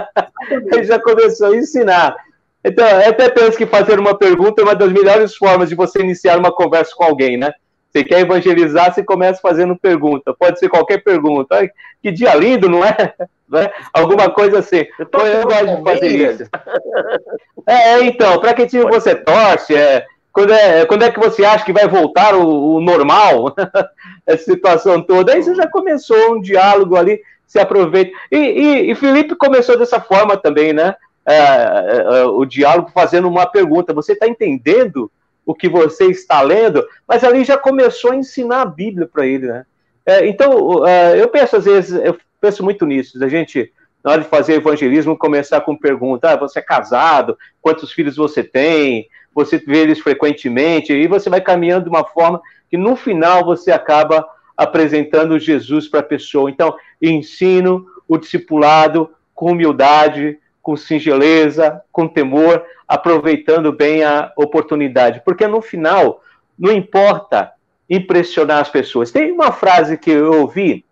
ele 0.50 0.84
já 0.84 1.00
começou 1.00 1.52
a 1.52 1.56
ensinar. 1.56 2.14
Então, 2.62 2.86
eu 2.86 3.08
até 3.08 3.30
penso 3.30 3.56
que 3.56 3.64
fazer 3.64 3.98
uma 3.98 4.16
pergunta 4.16 4.60
é 4.60 4.64
uma 4.64 4.74
das 4.74 4.92
melhores 4.92 5.34
formas 5.34 5.70
de 5.70 5.74
você 5.74 6.00
iniciar 6.00 6.38
uma 6.38 6.52
conversa 6.52 6.92
com 6.94 7.04
alguém, 7.04 7.38
né? 7.38 7.52
Você 7.90 8.04
quer 8.04 8.20
evangelizar, 8.20 8.94
você 8.94 9.02
começa 9.02 9.40
fazendo 9.40 9.76
pergunta. 9.76 10.32
Pode 10.32 10.58
ser 10.58 10.68
qualquer 10.68 11.02
pergunta. 11.02 11.56
Ai, 11.56 11.70
que 12.00 12.12
dia 12.12 12.34
lindo, 12.34 12.68
não 12.68 12.84
é? 12.84 12.94
Né? 13.50 13.68
Alguma 13.92 14.30
coisa 14.30 14.60
assim. 14.60 14.86
Eu, 14.96 15.06
tô 15.06 15.26
eu 15.26 15.42
gosto 15.42 15.76
de 15.76 15.82
fazer 15.82 16.06
isso. 16.06 16.44
É, 17.66 18.00
então, 18.02 18.40
para 18.40 18.54
que 18.54 18.66
time 18.66 18.84
você 18.84 19.12
torce? 19.14 19.74
É, 19.74 20.06
quando, 20.32 20.52
é, 20.52 20.86
quando 20.86 21.02
é 21.02 21.10
que 21.10 21.18
você 21.18 21.44
acha 21.44 21.64
que 21.64 21.72
vai 21.72 21.88
voltar 21.88 22.32
o, 22.34 22.76
o 22.76 22.80
normal? 22.80 23.52
Essa 24.24 24.44
situação 24.44 25.02
toda. 25.02 25.32
Aí 25.32 25.42
você 25.42 25.52
já 25.56 25.66
começou 25.66 26.34
um 26.34 26.40
diálogo 26.40 26.96
ali, 26.96 27.20
se 27.44 27.58
aproveita. 27.58 28.12
E, 28.30 28.36
e, 28.36 28.90
e 28.92 28.94
Felipe 28.94 29.34
começou 29.34 29.76
dessa 29.76 30.00
forma 30.00 30.36
também, 30.36 30.72
né? 30.72 30.94
É, 31.26 31.34
é, 31.34 32.20
é 32.20 32.24
o 32.26 32.44
diálogo 32.44 32.92
fazendo 32.94 33.26
uma 33.26 33.46
pergunta. 33.46 33.92
Você 33.92 34.12
está 34.12 34.28
entendendo 34.28 35.10
o 35.44 35.54
que 35.54 35.68
você 35.68 36.06
está 36.06 36.40
lendo? 36.42 36.86
Mas 37.06 37.24
ali 37.24 37.44
já 37.44 37.56
começou 37.56 38.12
a 38.12 38.16
ensinar 38.16 38.62
a 38.62 38.66
Bíblia 38.66 39.06
para 39.06 39.26
ele, 39.26 39.46
né? 39.46 39.64
É, 40.06 40.26
então, 40.26 40.84
eu 41.16 41.28
penso 41.28 41.56
às 41.56 41.64
vezes, 41.64 42.00
eu 42.02 42.16
penso 42.40 42.64
muito 42.64 42.86
nisso, 42.86 43.22
a 43.22 43.28
gente, 43.28 43.72
na 44.02 44.12
hora 44.12 44.22
de 44.22 44.28
fazer 44.28 44.54
evangelismo, 44.54 45.16
começar 45.16 45.60
com 45.60 45.76
pergunta, 45.76 46.30
ah, 46.30 46.36
você 46.36 46.58
é 46.58 46.62
casado, 46.62 47.36
quantos 47.60 47.92
filhos 47.92 48.16
você 48.16 48.42
tem, 48.42 49.08
você 49.34 49.58
vê 49.58 49.78
eles 49.78 50.00
frequentemente, 50.00 50.92
e 50.92 51.06
você 51.06 51.28
vai 51.28 51.40
caminhando 51.40 51.84
de 51.84 51.90
uma 51.90 52.04
forma 52.04 52.40
que 52.68 52.76
no 52.76 52.96
final 52.96 53.44
você 53.44 53.70
acaba 53.70 54.26
apresentando 54.56 55.38
Jesus 55.38 55.88
para 55.88 56.00
a 56.00 56.04
pessoa. 56.04 56.50
Então, 56.50 56.74
ensino 57.00 57.86
o 58.08 58.16
discipulado 58.16 59.10
com 59.34 59.52
humildade, 59.52 60.38
com 60.62 60.76
singeleza, 60.76 61.82
com 61.90 62.06
temor, 62.06 62.64
aproveitando 62.86 63.72
bem 63.72 64.04
a 64.04 64.32
oportunidade. 64.36 65.22
Porque 65.24 65.46
no 65.46 65.62
final, 65.62 66.22
não 66.58 66.72
importa 66.72 67.52
impressionar 67.88 68.60
as 68.60 68.68
pessoas. 68.68 69.10
Tem 69.10 69.32
uma 69.32 69.50
frase 69.50 69.96
que 69.96 70.10
eu 70.10 70.32
ouvi 70.40 70.84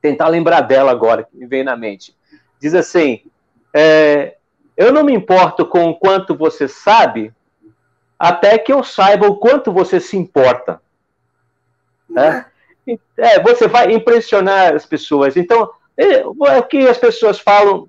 tentar 0.00 0.28
lembrar 0.28 0.60
dela 0.60 0.90
agora, 0.90 1.24
que 1.24 1.36
me 1.36 1.46
vem 1.46 1.64
na 1.64 1.76
mente. 1.76 2.14
Diz 2.60 2.74
assim: 2.74 3.22
é, 3.74 4.36
Eu 4.76 4.92
não 4.92 5.04
me 5.04 5.12
importo 5.12 5.66
com 5.66 5.90
o 5.90 5.98
quanto 5.98 6.36
você 6.36 6.68
sabe, 6.68 7.32
até 8.18 8.58
que 8.58 8.72
eu 8.72 8.84
saiba 8.84 9.26
o 9.26 9.36
quanto 9.36 9.72
você 9.72 9.98
se 9.98 10.16
importa. 10.16 10.80
É? 12.16 12.44
é 13.16 13.40
você 13.40 13.66
vai 13.66 13.92
impressionar 13.92 14.74
as 14.74 14.86
pessoas. 14.86 15.36
Então, 15.36 15.70
é, 15.96 16.24
o 16.24 16.62
que 16.62 16.88
as 16.88 16.98
pessoas 16.98 17.38
falam 17.38 17.82
né, 17.82 17.88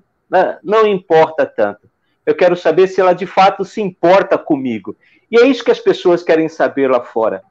não 0.64 0.86
importa 0.86 1.46
tanto. 1.46 1.90
Eu 2.26 2.36
quero 2.36 2.56
saber 2.56 2.88
se 2.88 3.02
ela 3.02 3.14
de 3.14 3.26
fato 3.26 3.66
se 3.66 3.82
importa 3.82 4.38
comigo. 4.38 4.96
E 5.32 5.40
é 5.40 5.46
isso 5.46 5.64
que 5.64 5.72
as 5.72 5.80
pessoas 5.80 6.24
querem 6.24 6.48
saber 6.48 6.90
lá 6.90 7.02
fora. 7.02 7.42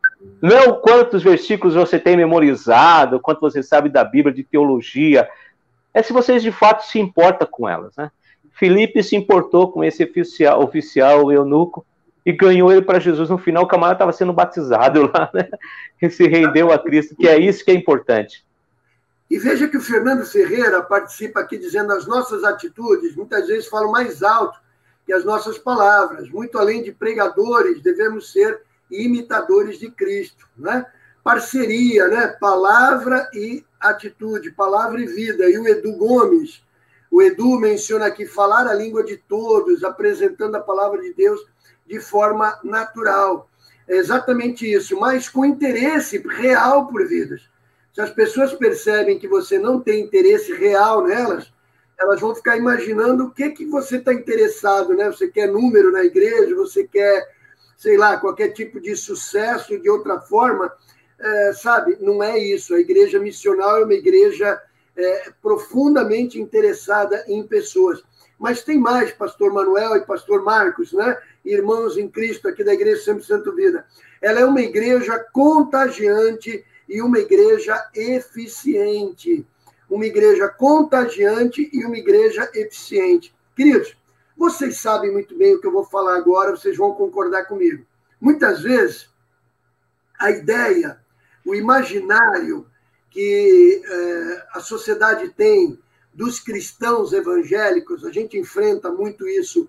Não 0.43 0.57
é 0.57 0.73
quantos 0.73 1.23
versículos 1.23 1.75
você 1.75 1.99
tem 1.99 2.17
memorizado, 2.17 3.21
quanto 3.21 3.41
você 3.41 3.63
sabe 3.63 3.89
da 3.89 4.05
Bíblia, 4.05 4.35
de 4.35 4.45
teologia. 4.45 5.29
É 5.95 6.03
se 6.03 6.13
vocês 6.13 6.43
de 6.43 6.53
fato 6.53 6.85
se 6.85 6.99
importam 6.99 7.47
com 7.51 7.69
elas. 7.69 7.97
Né? 7.97 8.11
Felipe 8.53 9.03
se 9.03 9.17
importou 9.17 9.71
com 9.71 9.85
esse 9.85 10.05
oficial, 10.05 10.63
oficial 10.63 11.33
eunuco, 11.33 11.87
e 12.27 12.33
ganhou 12.33 12.71
ele 12.71 12.83
para 12.83 13.01
Jesus. 13.01 13.31
No 13.31 13.39
final, 13.39 13.65
o 13.65 13.67
camarada 13.67 13.95
estava 13.95 14.13
sendo 14.13 14.33
batizado 14.33 15.11
lá, 15.15 15.31
né? 15.33 15.49
E 16.03 16.11
se 16.11 16.29
rendeu 16.29 16.71
a 16.71 16.79
Cristo, 16.79 17.17
que 17.17 17.27
é 17.27 17.39
isso 17.39 17.65
que 17.65 17.71
é 17.71 17.75
importante. 17.75 18.45
E 19.31 19.39
veja 19.39 19.69
que 19.69 19.77
o 19.77 19.81
Fernando 19.81 20.25
Ferreira 20.25 20.83
participa 20.83 21.41
aqui 21.41 21.59
dizendo 21.59 21.93
as 21.93 22.07
nossas 22.07 22.45
atitudes 22.45 23.15
muitas 23.15 23.47
vezes 23.47 23.67
falam 23.67 23.91
mais 23.91 24.23
alto 24.23 24.59
que 25.05 25.13
as 25.13 25.25
nossas 25.25 25.59
palavras. 25.59 26.29
Muito 26.31 26.59
além 26.59 26.83
de 26.83 26.93
pregadores, 26.93 27.83
devemos 27.83 28.33
ser 28.33 28.61
imitadores 28.91 29.79
de 29.79 29.91
Cristo, 29.91 30.47
né? 30.57 30.87
Parceria, 31.23 32.09
né? 32.09 32.29
Palavra 32.29 33.29
e 33.35 33.65
atitude, 33.79 34.51
palavra 34.51 35.01
e 35.01 35.07
vida. 35.07 35.49
E 35.49 35.59
o 35.59 35.67
Edu 35.67 35.93
Gomes, 35.93 36.63
o 37.11 37.23
Edu 37.23 37.59
menciona 37.59 38.07
aqui 38.07 38.27
falar 38.27 38.67
a 38.67 38.75
língua 38.75 39.05
de 39.05 39.17
todos, 39.17 39.85
apresentando 39.85 40.57
a 40.57 40.61
palavra 40.61 41.01
de 41.01 41.13
Deus 41.13 41.41
de 41.87 42.01
forma 42.01 42.59
natural. 42.63 43.49
É 43.87 43.97
exatamente 43.97 44.71
isso, 44.71 44.99
mas 45.01 45.29
com 45.29 45.45
interesse 45.45 46.19
real 46.19 46.87
por 46.87 47.07
vidas. 47.07 47.43
Se 47.99 48.03
as 48.03 48.11
pessoas 48.11 48.55
percebem 48.55 49.19
que 49.19 49.27
você 49.27 49.59
não 49.59 49.81
tem 49.81 50.05
interesse 50.05 50.55
real 50.55 51.05
nelas, 51.05 51.53
elas 51.99 52.21
vão 52.21 52.33
ficar 52.33 52.57
imaginando 52.57 53.25
o 53.25 53.31
que 53.33 53.51
que 53.51 53.67
você 53.67 53.97
está 53.97 54.15
interessado, 54.15 54.95
né? 54.95 55.11
Você 55.11 55.27
quer 55.27 55.49
número 55.49 55.91
na 55.91 56.05
igreja, 56.05 56.55
você 56.55 56.87
quer 56.87 57.27
sei 57.77 57.97
lá, 57.97 58.17
qualquer 58.17 58.51
tipo 58.51 58.81
de 58.81 58.95
sucesso 58.95 59.77
de 59.81 59.91
outra 59.91 60.21
forma, 60.21 60.73
é, 61.19 61.53
sabe? 61.55 61.99
Não 62.01 62.23
é 62.23 62.39
isso. 62.39 62.73
A 62.73 62.79
igreja 62.79 63.19
missional 63.19 63.79
é 63.79 63.85
uma 63.85 63.95
igreja 63.95 64.63
é, 64.97 65.33
profundamente 65.43 66.41
interessada 66.41 67.25
em 67.27 67.45
pessoas. 67.49 68.01
Mas 68.39 68.63
tem 68.63 68.79
mais, 68.79 69.11
pastor 69.11 69.53
Manuel 69.53 69.97
e 69.97 70.07
pastor 70.07 70.45
Marcos, 70.45 70.93
né? 70.93 71.19
Irmãos 71.45 71.99
em 71.99 72.09
Cristo 72.09 72.47
aqui 72.47 72.63
da 72.63 72.75
Igreja 72.75 73.03
Sempre 73.03 73.25
Santo 73.25 73.53
Vida. 73.57 73.85
Ela 74.23 74.39
é 74.39 74.45
uma 74.45 74.61
igreja 74.61 75.19
contagiante 75.33 76.65
e 76.89 77.03
uma 77.03 77.19
igreja 77.19 77.89
eficiente. 77.95 79.47
Uma 79.89 80.07
igreja 80.07 80.49
contagiante 80.49 81.69
e 81.73 81.85
uma 81.85 81.97
igreja 81.97 82.51
eficiente. 82.55 83.35
Queridos, 83.57 83.97
vocês 84.37 84.79
sabem 84.79 85.11
muito 85.11 85.37
bem 85.37 85.55
o 85.55 85.61
que 85.61 85.67
eu 85.67 85.73
vou 85.73 85.85
falar 85.85 86.17
agora, 86.17 86.51
vocês 86.51 86.77
vão 86.77 86.95
concordar 86.95 87.47
comigo. 87.47 87.85
Muitas 88.21 88.63
vezes, 88.63 89.09
a 90.19 90.31
ideia, 90.31 91.01
o 91.45 91.55
imaginário 91.55 92.67
que 93.11 93.83
é, 93.85 94.47
a 94.53 94.61
sociedade 94.61 95.31
tem 95.31 95.79
dos 96.13 96.41
cristãos 96.41 97.13
evangélicos, 97.13 98.05
a 98.05 98.11
gente 98.11 98.37
enfrenta 98.37 98.91
muito 98.91 99.27
isso, 99.29 99.69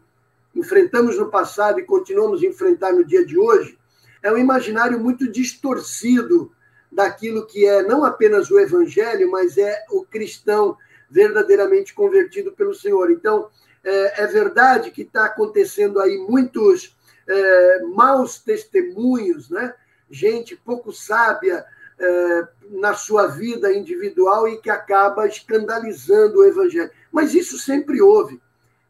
enfrentamos 0.56 1.18
no 1.18 1.30
passado 1.30 1.80
e 1.80 1.86
continuamos 1.86 2.42
a 2.42 2.46
enfrentar 2.46 2.92
no 2.92 3.06
dia 3.06 3.26
de 3.26 3.38
hoje, 3.38 3.78
é 4.22 4.32
um 4.32 4.38
imaginário 4.38 5.00
muito 5.00 5.32
distorcido 5.32 6.52
daquilo 6.92 7.46
que 7.46 7.66
é 7.66 7.84
não 7.84 8.04
apenas 8.04 8.50
o 8.50 8.60
evangelho, 8.60 9.30
mas 9.30 9.58
é 9.58 9.86
o 9.92 10.04
cristão 10.04 10.78
verdadeiramente 11.10 11.94
convertido 11.94 12.52
pelo 12.52 12.74
Senhor. 12.74 13.12
Então, 13.12 13.50
é, 13.84 14.24
é 14.24 14.28
verdade 14.28 14.92
que 14.92 15.04
está 15.04 15.26
acontecendo 15.26 16.00
aí 16.00 16.18
muitos 16.18 16.96
é, 17.28 17.80
maus 17.94 18.40
testemunhos, 18.40 19.50
né? 19.50 19.74
gente 20.10 20.56
pouco 20.56 20.92
sábia 20.92 21.66
é, 22.00 22.48
na 22.72 22.94
sua 22.94 23.28
vida 23.28 23.72
individual 23.72 24.48
e 24.48 24.60
que 24.62 24.70
acaba 24.70 25.28
escandalizando 25.28 26.40
o 26.40 26.46
evangelho. 26.46 26.92
Mas 27.12 27.34
isso 27.34 27.58
sempre 27.58 28.02
houve. 28.02 28.42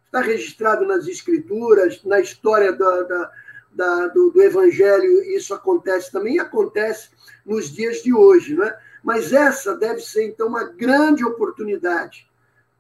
Está 0.06 0.22
registrado 0.22 0.86
nas 0.86 1.08
escrituras, 1.08 2.04
na 2.04 2.20
história 2.20 2.72
da, 2.72 3.02
da, 3.04 3.32
da, 3.72 4.08
do, 4.08 4.32
do, 4.32 4.42
evangelho, 4.42 5.24
isso 5.24 5.54
acontece 5.54 6.12
também, 6.12 6.36
e 6.36 6.40
acontece 6.40 7.10
nos 7.46 7.72
dias 7.72 8.02
de 8.04 8.14
hoje. 8.14 8.56
Né? 8.56 8.76
Mas 9.04 9.34
essa 9.34 9.76
deve 9.76 10.02
ser, 10.02 10.26
então, 10.26 10.48
uma 10.48 10.64
grande 10.64 11.24
oportunidade. 11.24 12.28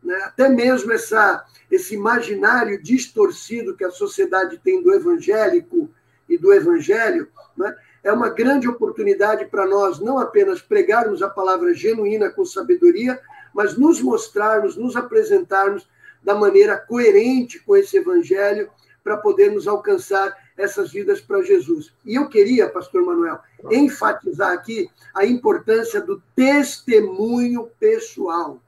Né? 0.03 0.15
Até 0.23 0.49
mesmo 0.49 0.91
essa, 0.91 1.45
esse 1.69 1.95
imaginário 1.95 2.81
distorcido 2.81 3.75
que 3.75 3.83
a 3.83 3.91
sociedade 3.91 4.57
tem 4.57 4.81
do 4.81 4.93
evangélico 4.93 5.89
e 6.27 6.37
do 6.37 6.53
evangelho, 6.53 7.27
né? 7.57 7.75
é 8.03 8.11
uma 8.11 8.29
grande 8.29 8.67
oportunidade 8.67 9.45
para 9.45 9.65
nós 9.65 9.99
não 9.99 10.19
apenas 10.19 10.61
pregarmos 10.61 11.21
a 11.21 11.29
palavra 11.29 11.73
genuína 11.73 12.29
com 12.29 12.45
sabedoria, 12.45 13.19
mas 13.53 13.77
nos 13.77 14.01
mostrarmos, 14.01 14.77
nos 14.77 14.95
apresentarmos 14.95 15.87
da 16.23 16.35
maneira 16.35 16.77
coerente 16.77 17.59
com 17.59 17.75
esse 17.75 17.97
evangelho 17.97 18.69
para 19.03 19.17
podermos 19.17 19.67
alcançar 19.67 20.35
essas 20.59 20.91
vidas 20.91 21.21
para 21.21 21.41
Jesus. 21.41 21.93
E 22.05 22.15
eu 22.15 22.27
queria, 22.27 22.69
pastor 22.69 23.01
Manuel, 23.01 23.39
enfatizar 23.71 24.51
aqui 24.51 24.89
a 25.15 25.25
importância 25.25 26.01
do 26.01 26.21
testemunho 26.35 27.71
pessoal. 27.79 28.61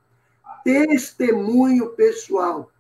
Testemunho 0.64 1.89
pessoal. 1.89 2.72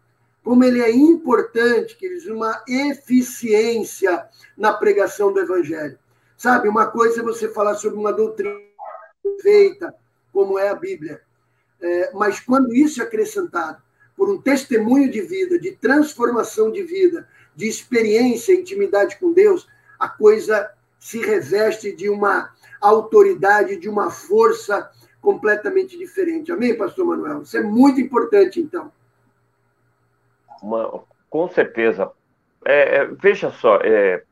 Como 0.43 0.63
ele 0.63 0.81
é 0.81 0.89
importante, 0.89 1.97
queridos, 1.97 2.25
uma 2.25 2.63
eficiência 2.67 4.25
na 4.57 4.73
pregação 4.73 5.31
do 5.33 5.41
evangelho. 5.41 5.99
Sabe, 6.37 6.69
uma 6.69 6.87
coisa 6.87 7.19
é 7.19 7.23
você 7.23 7.49
falar 7.49 7.75
sobre 7.75 7.99
uma 7.99 8.13
doutrina 8.13 8.55
feita, 9.41 9.93
como 10.31 10.57
é 10.57 10.69
a 10.69 10.75
Bíblia. 10.75 11.21
É, 11.81 12.11
mas 12.13 12.39
quando 12.39 12.73
isso 12.73 13.01
é 13.01 13.05
acrescentado 13.05 13.81
por 14.15 14.29
um 14.29 14.41
testemunho 14.41 15.11
de 15.11 15.21
vida, 15.21 15.59
de 15.59 15.71
transformação 15.73 16.71
de 16.71 16.83
vida, 16.83 17.27
de 17.55 17.67
experiência, 17.67 18.53
intimidade 18.53 19.17
com 19.19 19.33
Deus, 19.33 19.67
a 19.99 20.07
coisa 20.07 20.71
se 20.99 21.19
reveste 21.19 21.95
de 21.95 22.09
uma 22.09 22.51
autoridade, 22.79 23.77
de 23.77 23.89
uma 23.89 24.09
força 24.09 24.89
completamente 25.21 25.97
diferente. 25.97 26.51
Amém, 26.51 26.75
pastor 26.75 27.05
Manuel? 27.05 27.43
Isso 27.43 27.57
é 27.57 27.61
muito 27.61 27.99
importante, 27.99 28.59
então. 28.59 28.91
Uma, 30.61 31.03
com 31.29 31.49
certeza. 31.49 32.11
É, 32.65 32.97
é 32.97 33.05
veja 33.05 33.51
só, 33.51 33.77
é, 33.83 34.23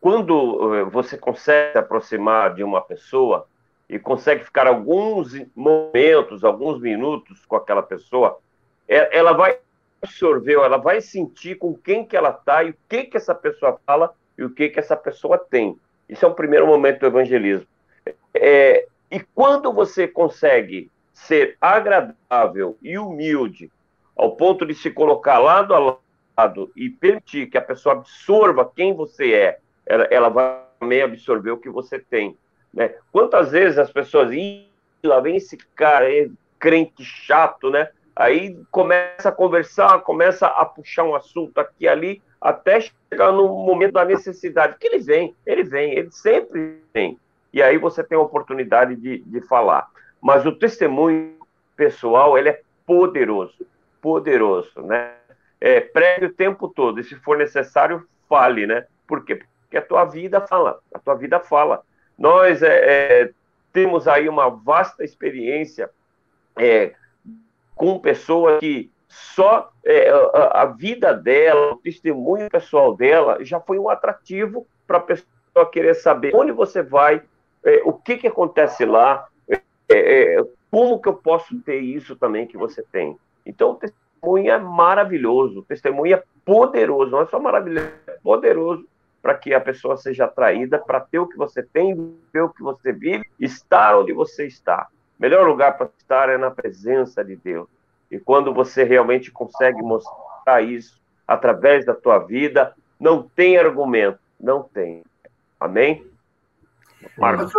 quando 0.00 0.74
eh, 0.74 0.84
você 0.84 1.16
consegue 1.16 1.72
se 1.72 1.78
aproximar 1.78 2.54
de 2.54 2.62
uma 2.62 2.80
pessoa 2.80 3.46
e 3.88 3.98
consegue 3.98 4.44
ficar 4.44 4.66
alguns 4.66 5.34
momentos, 5.56 6.44
alguns 6.44 6.80
minutos 6.80 7.44
com 7.46 7.56
aquela 7.56 7.82
pessoa, 7.82 8.38
é, 8.86 9.16
ela 9.16 9.32
vai 9.32 9.58
absorver, 10.02 10.54
ela 10.54 10.76
vai 10.76 11.00
sentir 11.00 11.56
com 11.56 11.74
quem 11.74 12.04
que 12.04 12.16
ela 12.16 12.30
está 12.30 12.62
e 12.64 12.70
o 12.70 12.74
que 12.88 13.04
que 13.04 13.16
essa 13.16 13.34
pessoa 13.34 13.78
fala 13.86 14.12
e 14.36 14.44
o 14.44 14.50
que 14.50 14.68
que 14.68 14.78
essa 14.78 14.96
pessoa 14.96 15.38
tem. 15.38 15.76
Isso 16.08 16.24
é 16.24 16.28
um 16.28 16.34
primeiro 16.34 16.66
momento 16.66 17.00
do 17.00 17.06
evangelismo. 17.06 17.66
É, 18.34 18.86
e 19.10 19.20
quando 19.20 19.72
você 19.72 20.06
consegue 20.06 20.90
ser 21.12 21.56
agradável 21.60 22.76
e 22.80 22.98
humilde, 22.98 23.70
ao 24.16 24.36
ponto 24.36 24.64
de 24.64 24.74
se 24.74 24.90
colocar 24.90 25.38
lado 25.38 25.74
a 25.74 25.98
lado 26.36 26.70
e 26.76 26.88
permitir 26.88 27.48
que 27.48 27.58
a 27.58 27.62
pessoa 27.62 27.96
absorva 27.96 28.70
quem 28.74 28.94
você 28.94 29.32
é 29.32 29.58
ela, 29.84 30.04
ela 30.10 30.28
vai 30.28 30.62
também 30.78 31.02
absorver 31.02 31.50
o 31.50 31.58
que 31.58 31.70
você 31.70 31.98
tem. 31.98 32.36
Né? 32.72 32.94
Quantas 33.10 33.50
vezes 33.50 33.78
as 33.78 33.90
pessoas, 33.90 34.30
lá 35.02 35.20
vem 35.20 35.36
esse 35.36 35.56
cara, 35.74 36.12
é 36.12 36.28
crente 36.58 37.04
chato, 37.04 37.70
né? 37.70 37.88
Aí 38.18 38.60
começa 38.70 39.28
a 39.28 39.32
conversar, 39.32 40.00
começa 40.00 40.48
a 40.48 40.64
puxar 40.64 41.04
um 41.04 41.14
assunto 41.14 41.56
aqui 41.58 41.84
e 41.84 41.88
ali, 41.88 42.22
até 42.40 42.80
chegar 42.80 43.30
no 43.30 43.48
momento 43.48 43.92
da 43.92 44.04
necessidade. 44.04 44.76
Que 44.78 44.88
ele 44.88 44.98
vem, 44.98 45.36
ele 45.46 45.62
vem, 45.62 45.92
ele 45.92 46.10
sempre 46.10 46.82
vem. 46.92 47.18
E 47.52 47.62
aí 47.62 47.78
você 47.78 48.02
tem 48.02 48.18
a 48.18 48.20
oportunidade 48.20 48.96
de, 48.96 49.18
de 49.18 49.40
falar. 49.42 49.88
Mas 50.20 50.44
o 50.44 50.52
testemunho 50.52 51.38
pessoal, 51.76 52.36
ele 52.36 52.48
é 52.48 52.60
poderoso, 52.84 53.64
poderoso, 54.02 54.82
né? 54.82 55.12
É, 55.60 55.80
pregue 55.80 56.26
o 56.26 56.32
tempo 56.32 56.68
todo, 56.68 57.00
e 57.00 57.04
se 57.04 57.14
for 57.16 57.38
necessário, 57.38 58.06
fale, 58.28 58.66
né? 58.66 58.86
Por 59.06 59.24
quê? 59.24 59.40
que 59.70 59.76
a 59.76 59.82
tua 59.82 60.04
vida 60.04 60.40
fala. 60.40 60.80
A 60.92 60.98
tua 60.98 61.14
vida 61.14 61.40
fala. 61.40 61.82
Nós 62.16 62.62
é, 62.62 63.22
é, 63.22 63.30
temos 63.72 64.08
aí 64.08 64.28
uma 64.28 64.48
vasta 64.48 65.04
experiência 65.04 65.90
é, 66.56 66.94
com 67.78 67.98
pessoas 67.98 68.58
que 68.58 68.90
só 69.08 69.70
é, 69.86 70.10
a, 70.10 70.62
a, 70.62 70.64
vida 70.66 71.14
dela, 71.14 71.72
o 71.72 71.76
testemunho 71.76 72.50
pessoal 72.50 72.94
dela, 72.94 73.42
já 73.42 73.58
foi 73.60 73.78
um 73.78 73.88
atrativo 73.88 74.66
para 74.86 74.98
a 74.98 75.00
pessoa 75.00 75.70
querer 75.72 75.94
saber 75.94 76.34
onde 76.34 76.52
você 76.52 76.82
vai, 76.82 77.22
é, 77.64 77.80
o 77.84 77.92
que, 77.92 78.18
que 78.18 78.26
acontece 78.26 78.84
lá, 78.84 79.26
é, 79.88 80.44
como 80.70 81.00
que 81.00 81.08
eu 81.08 81.14
posso 81.14 81.58
ter 81.60 81.78
isso 81.78 82.16
também 82.16 82.46
que 82.46 82.58
você 82.58 82.82
tem. 82.82 83.16
Então, 83.46 83.70
o 83.70 83.74
testemunho 83.76 84.50
é 84.50 84.58
maravilhoso, 84.58 85.60
o 85.60 85.64
testemunho 85.64 86.16
é 86.16 86.22
poderoso, 86.44 87.12
não 87.12 87.22
é 87.22 87.26
só 87.26 87.40
maravilhoso, 87.40 87.90
é 88.06 88.12
poderoso 88.22 88.86
para 89.22 89.34
que 89.34 89.54
a 89.54 89.60
pessoa 89.60 89.96
seja 89.96 90.24
atraída 90.24 90.78
para 90.78 91.00
ter 91.00 91.18
o 91.18 91.26
que 91.26 91.36
você 91.36 91.62
tem, 91.62 91.94
ver 92.32 92.42
o 92.42 92.50
que 92.50 92.62
você 92.62 92.92
vive, 92.92 93.24
estar 93.38 93.98
onde 93.98 94.12
você 94.12 94.46
está. 94.46 94.88
Melhor 95.18 95.46
lugar 95.46 95.76
para 95.76 95.90
estar 95.98 96.28
é 96.28 96.38
na 96.38 96.50
presença 96.50 97.24
de 97.24 97.36
Deus. 97.36 97.68
E 98.10 98.18
quando 98.18 98.54
você 98.54 98.84
realmente 98.84 99.30
consegue 99.30 99.82
mostrar 99.82 100.62
isso 100.62 101.00
através 101.26 101.84
da 101.84 101.94
tua 101.94 102.18
vida, 102.18 102.74
não 102.98 103.22
tem 103.22 103.58
argumento, 103.58 104.18
não 104.40 104.62
tem. 104.62 105.02
Amém? 105.60 106.06
Marcos. 107.16 107.52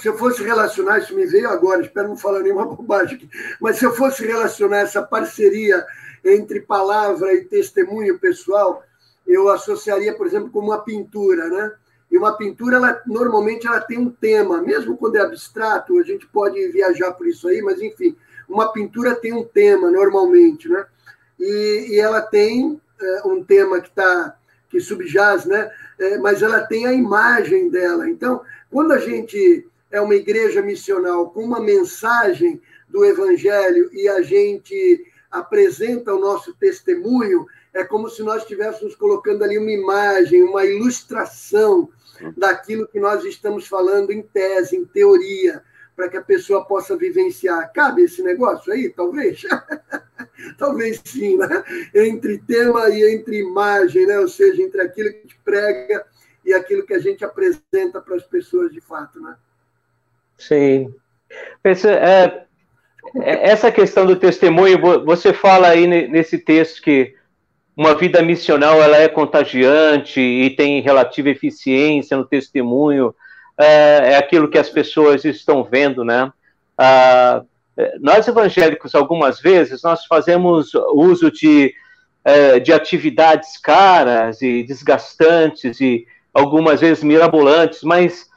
Se 0.00 0.08
eu 0.08 0.16
fosse 0.16 0.42
relacionar, 0.42 0.98
isso 0.98 1.14
me 1.14 1.26
veio 1.26 1.48
agora, 1.48 1.80
espero 1.80 2.08
não 2.08 2.16
falar 2.16 2.40
nenhuma 2.40 2.64
bobagem 2.74 3.16
aqui, 3.16 3.28
mas 3.60 3.78
se 3.78 3.84
eu 3.84 3.92
fosse 3.92 4.26
relacionar 4.26 4.78
essa 4.78 5.02
parceria 5.02 5.84
entre 6.24 6.60
palavra 6.60 7.32
e 7.34 7.44
testemunho 7.44 8.18
pessoal, 8.18 8.82
eu 9.26 9.48
associaria, 9.48 10.16
por 10.16 10.26
exemplo, 10.26 10.50
com 10.50 10.60
uma 10.60 10.78
pintura, 10.78 11.48
né? 11.48 11.72
E 12.10 12.16
uma 12.16 12.36
pintura, 12.36 12.76
ela, 12.76 13.02
normalmente, 13.06 13.66
ela 13.66 13.80
tem 13.80 13.98
um 13.98 14.10
tema, 14.10 14.62
mesmo 14.62 14.96
quando 14.96 15.16
é 15.16 15.20
abstrato, 15.20 15.98
a 15.98 16.02
gente 16.02 16.26
pode 16.26 16.66
viajar 16.68 17.12
por 17.12 17.26
isso 17.26 17.48
aí, 17.48 17.60
mas, 17.62 17.80
enfim, 17.80 18.16
uma 18.48 18.72
pintura 18.72 19.14
tem 19.14 19.32
um 19.32 19.44
tema, 19.44 19.90
normalmente, 19.90 20.68
né? 20.68 20.86
E, 21.38 21.88
e 21.90 22.00
ela 22.00 22.20
tem 22.20 22.80
é, 23.00 23.22
um 23.26 23.42
tema 23.42 23.80
que 23.80 23.88
está 23.88 24.36
que 24.70 24.80
subjaz, 24.80 25.44
né? 25.44 25.70
É, 25.98 26.18
mas 26.18 26.42
ela 26.42 26.60
tem 26.60 26.86
a 26.86 26.92
imagem 26.92 27.70
dela. 27.70 28.08
Então, 28.08 28.42
quando 28.70 28.92
a 28.92 28.98
gente 28.98 29.66
é 29.90 30.00
uma 30.00 30.14
igreja 30.14 30.62
missional 30.62 31.30
com 31.30 31.42
uma 31.42 31.60
mensagem 31.60 32.60
do 32.88 33.04
evangelho 33.04 33.90
e 33.92 34.08
a 34.08 34.20
gente 34.22 35.06
apresenta 35.30 36.14
o 36.14 36.20
nosso 36.20 36.54
testemunho, 36.54 37.46
é 37.76 37.84
como 37.84 38.08
se 38.08 38.22
nós 38.22 38.42
estivéssemos 38.42 38.94
colocando 38.94 39.44
ali 39.44 39.58
uma 39.58 39.70
imagem, 39.70 40.42
uma 40.42 40.64
ilustração 40.64 41.90
daquilo 42.34 42.88
que 42.88 42.98
nós 42.98 43.22
estamos 43.24 43.66
falando 43.66 44.10
em 44.10 44.22
tese, 44.22 44.76
em 44.76 44.84
teoria, 44.86 45.62
para 45.94 46.08
que 46.08 46.16
a 46.16 46.22
pessoa 46.22 46.64
possa 46.64 46.96
vivenciar. 46.96 47.70
Cabe 47.74 48.04
esse 48.04 48.22
negócio 48.22 48.72
aí, 48.72 48.88
talvez? 48.88 49.42
talvez 50.58 51.02
sim, 51.04 51.36
né? 51.36 51.64
Entre 51.94 52.38
tema 52.38 52.88
e 52.88 53.14
entre 53.14 53.40
imagem, 53.40 54.06
né? 54.06 54.18
ou 54.20 54.28
seja, 54.28 54.62
entre 54.62 54.80
aquilo 54.80 55.10
que 55.10 55.18
a 55.18 55.20
gente 55.20 55.40
prega 55.44 56.06
e 56.46 56.54
aquilo 56.54 56.86
que 56.86 56.94
a 56.94 56.98
gente 56.98 57.24
apresenta 57.26 58.00
para 58.00 58.16
as 58.16 58.24
pessoas 58.24 58.72
de 58.72 58.80
fato. 58.80 59.20
Né? 59.20 59.36
Sim. 60.38 60.94
Esse, 61.62 61.88
é, 61.88 62.46
é, 63.22 63.50
essa 63.50 63.70
questão 63.70 64.06
do 64.06 64.16
testemunho, 64.16 65.04
você 65.04 65.34
fala 65.34 65.68
aí 65.68 65.86
nesse 65.86 66.38
texto 66.38 66.80
que 66.80 67.14
uma 67.76 67.94
vida 67.94 68.22
missional 68.22 68.82
ela 68.82 68.96
é 68.96 69.08
contagiante 69.08 70.20
e 70.20 70.50
tem 70.50 70.80
relativa 70.80 71.28
eficiência 71.28 72.16
no 72.16 72.24
testemunho. 72.24 73.14
é, 73.58 74.12
é 74.12 74.16
aquilo 74.16 74.48
que 74.48 74.58
as 74.58 74.70
pessoas 74.70 75.24
estão 75.24 75.62
vendo, 75.62 76.04
né? 76.04 76.32
Ah, 76.78 77.42
nós 78.00 78.26
evangélicos, 78.26 78.94
algumas 78.94 79.40
vezes, 79.40 79.82
nós 79.82 80.06
fazemos 80.06 80.72
uso 80.94 81.30
de, 81.30 81.74
é, 82.24 82.58
de 82.58 82.72
atividades 82.72 83.58
caras 83.58 84.40
e 84.40 84.62
desgastantes 84.62 85.80
e 85.80 86.06
algumas 86.32 86.80
vezes 86.80 87.04
mirabolantes, 87.04 87.82
mas 87.82 88.28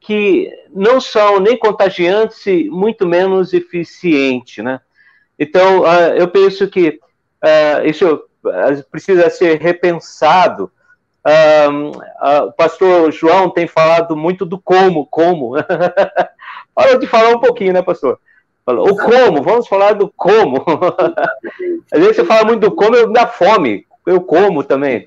que 0.00 0.48
não 0.72 1.00
são 1.00 1.40
nem 1.40 1.56
contagiantes 1.56 2.46
e 2.46 2.68
muito 2.70 3.06
menos 3.06 3.52
eficientes, 3.52 4.64
né? 4.64 4.80
Então, 5.36 5.80
uh, 5.80 6.14
eu 6.16 6.28
penso 6.28 6.68
que 6.68 7.00
uh, 7.42 7.84
isso 7.84 8.22
precisa 8.90 9.30
ser 9.30 9.60
repensado. 9.60 10.70
o 12.46 12.52
pastor 12.52 13.10
João 13.12 13.50
tem 13.50 13.66
falado 13.66 14.16
muito 14.16 14.44
do 14.44 14.58
como, 14.58 15.06
como. 15.06 15.52
Fala 16.74 16.98
de 16.98 17.06
falar 17.06 17.30
um 17.30 17.40
pouquinho, 17.40 17.72
né, 17.72 17.82
pastor? 17.82 18.18
O 18.66 18.96
como, 18.96 19.42
vamos 19.42 19.68
falar 19.68 19.94
do 19.94 20.12
como. 20.14 20.64
Às 21.90 22.00
vezes 22.00 22.16
você 22.16 22.24
fala 22.24 22.44
muito 22.44 22.68
do 22.68 22.74
como, 22.74 22.96
eu 22.96 23.12
dá 23.12 23.26
fome, 23.26 23.86
eu 24.04 24.20
como 24.20 24.62
também. 24.64 25.06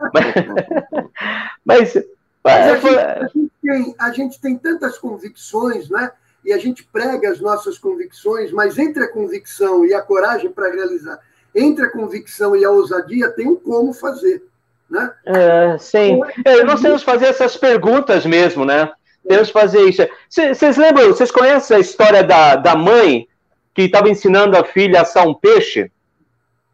Mas, 1.62 1.94
mas 2.42 2.66
a, 2.66 2.76
gente, 2.76 2.88
a, 2.88 3.28
gente 3.28 3.50
tem, 3.62 3.94
a 3.98 4.12
gente 4.12 4.40
tem 4.40 4.56
tantas 4.56 4.96
convicções, 4.98 5.90
né? 5.90 6.10
e 6.44 6.52
a 6.52 6.58
gente 6.58 6.84
prega 6.84 7.30
as 7.30 7.40
nossas 7.40 7.78
convicções, 7.78 8.50
mas 8.50 8.78
entre 8.78 9.04
a 9.04 9.12
convicção 9.12 9.84
e 9.84 9.92
a 9.92 10.00
coragem 10.00 10.50
para 10.50 10.72
realizar, 10.72 11.20
entre 11.54 11.84
a 11.84 11.90
convicção 11.90 12.54
e 12.54 12.64
a 12.64 12.70
ousadia, 12.70 13.30
tem 13.30 13.48
um 13.48 13.56
como 13.56 13.92
fazer. 13.92 14.42
Né? 14.90 15.12
É, 15.24 15.78
sim. 15.78 16.20
Então, 16.38 16.52
é, 16.52 16.64
nós 16.64 16.80
temos 16.80 17.02
que 17.02 17.10
fazer 17.10 17.26
essas 17.26 17.56
perguntas 17.56 18.26
mesmo, 18.26 18.64
né? 18.64 18.90
Temos 19.26 19.48
que 19.48 19.52
fazer 19.52 19.82
isso. 19.88 20.02
Vocês 20.28 20.76
lembram, 20.76 21.08
vocês 21.08 21.30
conhecem 21.30 21.76
a 21.76 21.80
história 21.80 22.24
da, 22.24 22.56
da 22.56 22.74
mãe 22.74 23.28
que 23.72 23.82
estava 23.82 24.08
ensinando 24.08 24.56
a 24.56 24.64
filha 24.64 24.98
a 24.98 25.02
assar 25.02 25.26
um 25.26 25.34
peixe? 25.34 25.90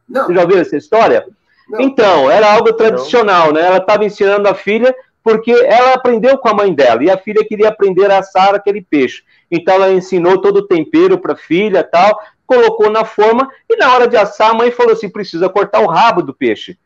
Não. 0.08 0.24
Vocês 0.24 0.36
já 0.36 0.42
ouviram 0.42 0.60
essa 0.62 0.76
história? 0.76 1.26
Não. 1.68 1.80
Então, 1.80 2.30
era 2.30 2.52
algo 2.52 2.72
tradicional, 2.72 3.52
né? 3.52 3.66
Ela 3.66 3.78
estava 3.78 4.04
ensinando 4.04 4.48
a 4.48 4.54
filha 4.54 4.94
porque 5.26 5.50
ela 5.50 5.94
aprendeu 5.94 6.38
com 6.38 6.48
a 6.48 6.54
mãe 6.54 6.72
dela 6.72 7.02
e 7.02 7.10
a 7.10 7.18
filha 7.18 7.44
queria 7.44 7.68
aprender 7.68 8.08
a 8.12 8.18
assar 8.18 8.54
aquele 8.54 8.80
peixe. 8.80 9.24
Então 9.50 9.74
ela 9.74 9.90
ensinou 9.90 10.40
todo 10.40 10.58
o 10.58 10.66
tempero 10.68 11.18
para 11.18 11.32
a 11.32 11.36
filha, 11.36 11.82
tal, 11.82 12.16
colocou 12.46 12.90
na 12.90 13.04
forma 13.04 13.50
e 13.68 13.76
na 13.76 13.92
hora 13.92 14.06
de 14.06 14.16
assar 14.16 14.50
a 14.50 14.54
mãe 14.54 14.70
falou 14.70 14.92
assim: 14.92 15.08
precisa 15.08 15.48
cortar 15.48 15.80
o 15.80 15.86
rabo 15.86 16.22
do 16.22 16.32
peixe. 16.32 16.78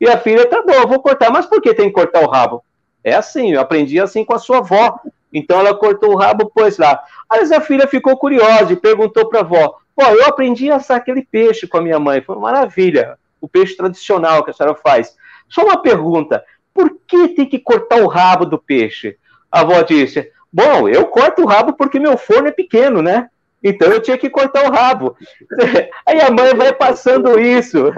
E 0.00 0.08
a 0.08 0.16
filha, 0.16 0.46
tá 0.46 0.62
bom, 0.62 0.72
eu 0.72 0.86
vou 0.86 1.00
cortar, 1.00 1.30
mas 1.30 1.46
por 1.46 1.60
que 1.60 1.74
tem 1.74 1.88
que 1.88 1.94
cortar 1.94 2.22
o 2.22 2.30
rabo? 2.30 2.62
É 3.02 3.14
assim, 3.14 3.52
eu 3.52 3.60
aprendi 3.60 4.00
assim 4.00 4.24
com 4.24 4.34
a 4.34 4.38
sua 4.38 4.58
avó. 4.58 5.00
Então 5.32 5.58
ela 5.58 5.74
cortou 5.74 6.12
o 6.12 6.16
rabo, 6.16 6.50
pôs 6.50 6.78
lá. 6.78 7.02
Aí 7.28 7.52
a 7.52 7.60
filha 7.60 7.86
ficou 7.86 8.16
curiosa 8.16 8.72
e 8.72 8.76
perguntou 8.76 9.28
para 9.28 9.40
a 9.40 9.42
avó: 9.42 9.76
Pô, 9.94 10.04
eu 10.04 10.26
aprendi 10.26 10.70
a 10.70 10.76
assar 10.76 10.96
aquele 10.96 11.22
peixe 11.22 11.66
com 11.66 11.78
a 11.78 11.82
minha 11.82 11.98
mãe. 11.98 12.22
Foi 12.22 12.36
maravilha. 12.36 13.18
O 13.40 13.48
peixe 13.48 13.76
tradicional 13.76 14.44
que 14.44 14.50
a 14.50 14.54
senhora 14.54 14.74
faz. 14.74 15.16
Só 15.48 15.64
uma 15.64 15.82
pergunta: 15.82 16.44
por 16.72 16.96
que 17.06 17.28
tem 17.28 17.46
que 17.46 17.58
cortar 17.58 18.00
o 18.00 18.06
rabo 18.06 18.46
do 18.46 18.58
peixe? 18.58 19.16
A 19.50 19.60
avó 19.60 19.82
disse: 19.82 20.30
Bom, 20.52 20.88
eu 20.88 21.06
corto 21.06 21.42
o 21.42 21.46
rabo 21.46 21.72
porque 21.72 21.98
meu 21.98 22.16
forno 22.16 22.48
é 22.48 22.52
pequeno, 22.52 23.02
né? 23.02 23.28
Então 23.62 23.88
eu 23.92 24.00
tinha 24.00 24.18
que 24.18 24.30
cortar 24.30 24.64
o 24.64 24.72
rabo. 24.72 25.16
Aí 26.06 26.20
a 26.20 26.30
mãe 26.30 26.54
vai 26.54 26.72
passando 26.72 27.38
isso. 27.38 27.92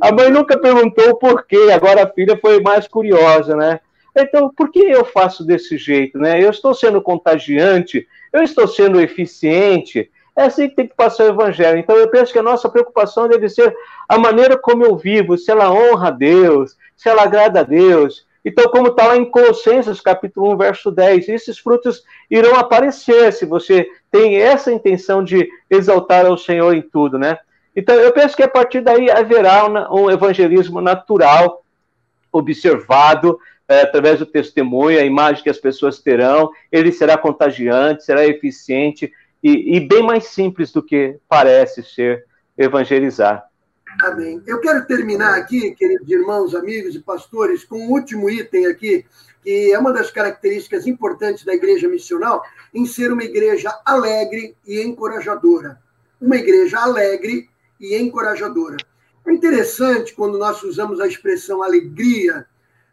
A 0.00 0.10
mãe 0.10 0.30
nunca 0.30 0.58
perguntou 0.58 1.10
o 1.10 1.16
porquê, 1.16 1.70
agora 1.72 2.02
a 2.02 2.10
filha 2.10 2.36
foi 2.40 2.60
mais 2.60 2.88
curiosa, 2.88 3.54
né? 3.54 3.80
Então, 4.16 4.52
por 4.54 4.70
que 4.70 4.78
eu 4.78 5.04
faço 5.04 5.44
desse 5.44 5.76
jeito, 5.76 6.18
né? 6.18 6.42
Eu 6.42 6.50
estou 6.50 6.72
sendo 6.72 7.02
contagiante, 7.02 8.06
eu 8.32 8.42
estou 8.42 8.68
sendo 8.68 9.00
eficiente. 9.00 10.10
É 10.36 10.44
assim 10.44 10.68
que 10.68 10.76
tem 10.76 10.86
que 10.86 10.94
passar 10.94 11.24
o 11.24 11.28
evangelho. 11.28 11.78
Então, 11.78 11.96
eu 11.96 12.08
penso 12.08 12.32
que 12.32 12.38
a 12.38 12.42
nossa 12.42 12.68
preocupação 12.68 13.28
deve 13.28 13.48
ser 13.48 13.74
a 14.08 14.18
maneira 14.18 14.56
como 14.56 14.84
eu 14.84 14.96
vivo, 14.96 15.36
se 15.36 15.50
ela 15.50 15.70
honra 15.70 16.08
a 16.08 16.12
Deus, 16.12 16.76
se 16.96 17.08
ela 17.08 17.22
agrada 17.22 17.60
a 17.60 17.64
Deus. 17.64 18.26
Então, 18.44 18.70
como 18.70 18.88
está 18.88 19.06
lá 19.06 19.16
em 19.16 19.24
Colossenses, 19.24 20.00
capítulo 20.00 20.52
1, 20.52 20.56
verso 20.58 20.90
10, 20.90 21.28
esses 21.28 21.58
frutos 21.58 22.02
irão 22.30 22.56
aparecer 22.56 23.32
se 23.32 23.46
você 23.46 23.88
tem 24.14 24.36
essa 24.36 24.70
intenção 24.70 25.24
de 25.24 25.50
exaltar 25.68 26.24
ao 26.24 26.38
Senhor 26.38 26.72
em 26.72 26.80
tudo, 26.80 27.18
né? 27.18 27.36
Então, 27.74 27.96
eu 27.96 28.12
penso 28.12 28.36
que 28.36 28.44
a 28.44 28.48
partir 28.48 28.80
daí 28.80 29.10
haverá 29.10 29.66
um 29.92 30.08
evangelismo 30.08 30.80
natural, 30.80 31.64
observado, 32.30 33.40
é, 33.66 33.80
através 33.80 34.20
do 34.20 34.26
testemunho, 34.26 35.00
a 35.00 35.04
imagem 35.04 35.42
que 35.42 35.50
as 35.50 35.58
pessoas 35.58 35.98
terão, 35.98 36.52
ele 36.70 36.92
será 36.92 37.18
contagiante, 37.18 38.04
será 38.04 38.24
eficiente 38.24 39.12
e, 39.42 39.76
e 39.76 39.80
bem 39.80 40.04
mais 40.04 40.26
simples 40.26 40.70
do 40.70 40.80
que 40.80 41.18
parece 41.28 41.82
ser 41.82 42.24
evangelizar. 42.56 43.44
Amém. 44.00 44.40
Eu 44.46 44.60
quero 44.60 44.86
terminar 44.86 45.36
aqui, 45.36 45.72
queridos 45.72 46.08
irmãos, 46.08 46.54
amigos 46.54 46.94
e 46.94 47.00
pastores, 47.00 47.64
com 47.64 47.78
um 47.78 47.90
último 47.90 48.30
item 48.30 48.66
aqui, 48.66 49.04
que 49.44 49.72
é 49.72 49.78
uma 49.78 49.92
das 49.92 50.10
características 50.10 50.86
importantes 50.86 51.44
da 51.44 51.54
igreja 51.54 51.86
missional, 51.86 52.42
em 52.72 52.86
ser 52.86 53.12
uma 53.12 53.22
igreja 53.22 53.78
alegre 53.84 54.56
e 54.66 54.80
encorajadora. 54.82 55.78
Uma 56.18 56.36
igreja 56.36 56.80
alegre 56.80 57.48
e 57.78 57.94
encorajadora. 57.94 58.78
É 59.26 59.32
interessante 59.32 60.14
quando 60.14 60.38
nós 60.38 60.62
usamos 60.62 60.98
a 60.98 61.06
expressão 61.06 61.62
alegria, 61.62 62.46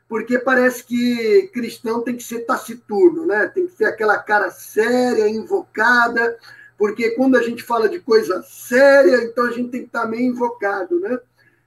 porque 0.10 0.38
parece 0.38 0.84
que 0.84 1.50
cristão 1.54 2.02
tem 2.02 2.18
que 2.18 2.24
ser 2.24 2.40
taciturno, 2.40 3.26
né? 3.26 3.48
Tem 3.48 3.66
que 3.66 3.74
ter 3.74 3.86
aquela 3.86 4.18
cara 4.18 4.52
séria, 4.52 5.30
invocada, 5.30 6.38
porque 6.78 7.12
quando 7.12 7.38
a 7.38 7.44
gente 7.44 7.64
fala 7.64 7.88
de 7.88 8.00
coisa 8.00 8.44
séria, 8.44 9.24
então 9.24 9.46
a 9.46 9.52
gente 9.52 9.70
tem 9.70 9.82
que 9.82 9.88
estar 9.88 10.06
meio 10.06 10.24
invocado, 10.24 11.00
né? 11.00 11.18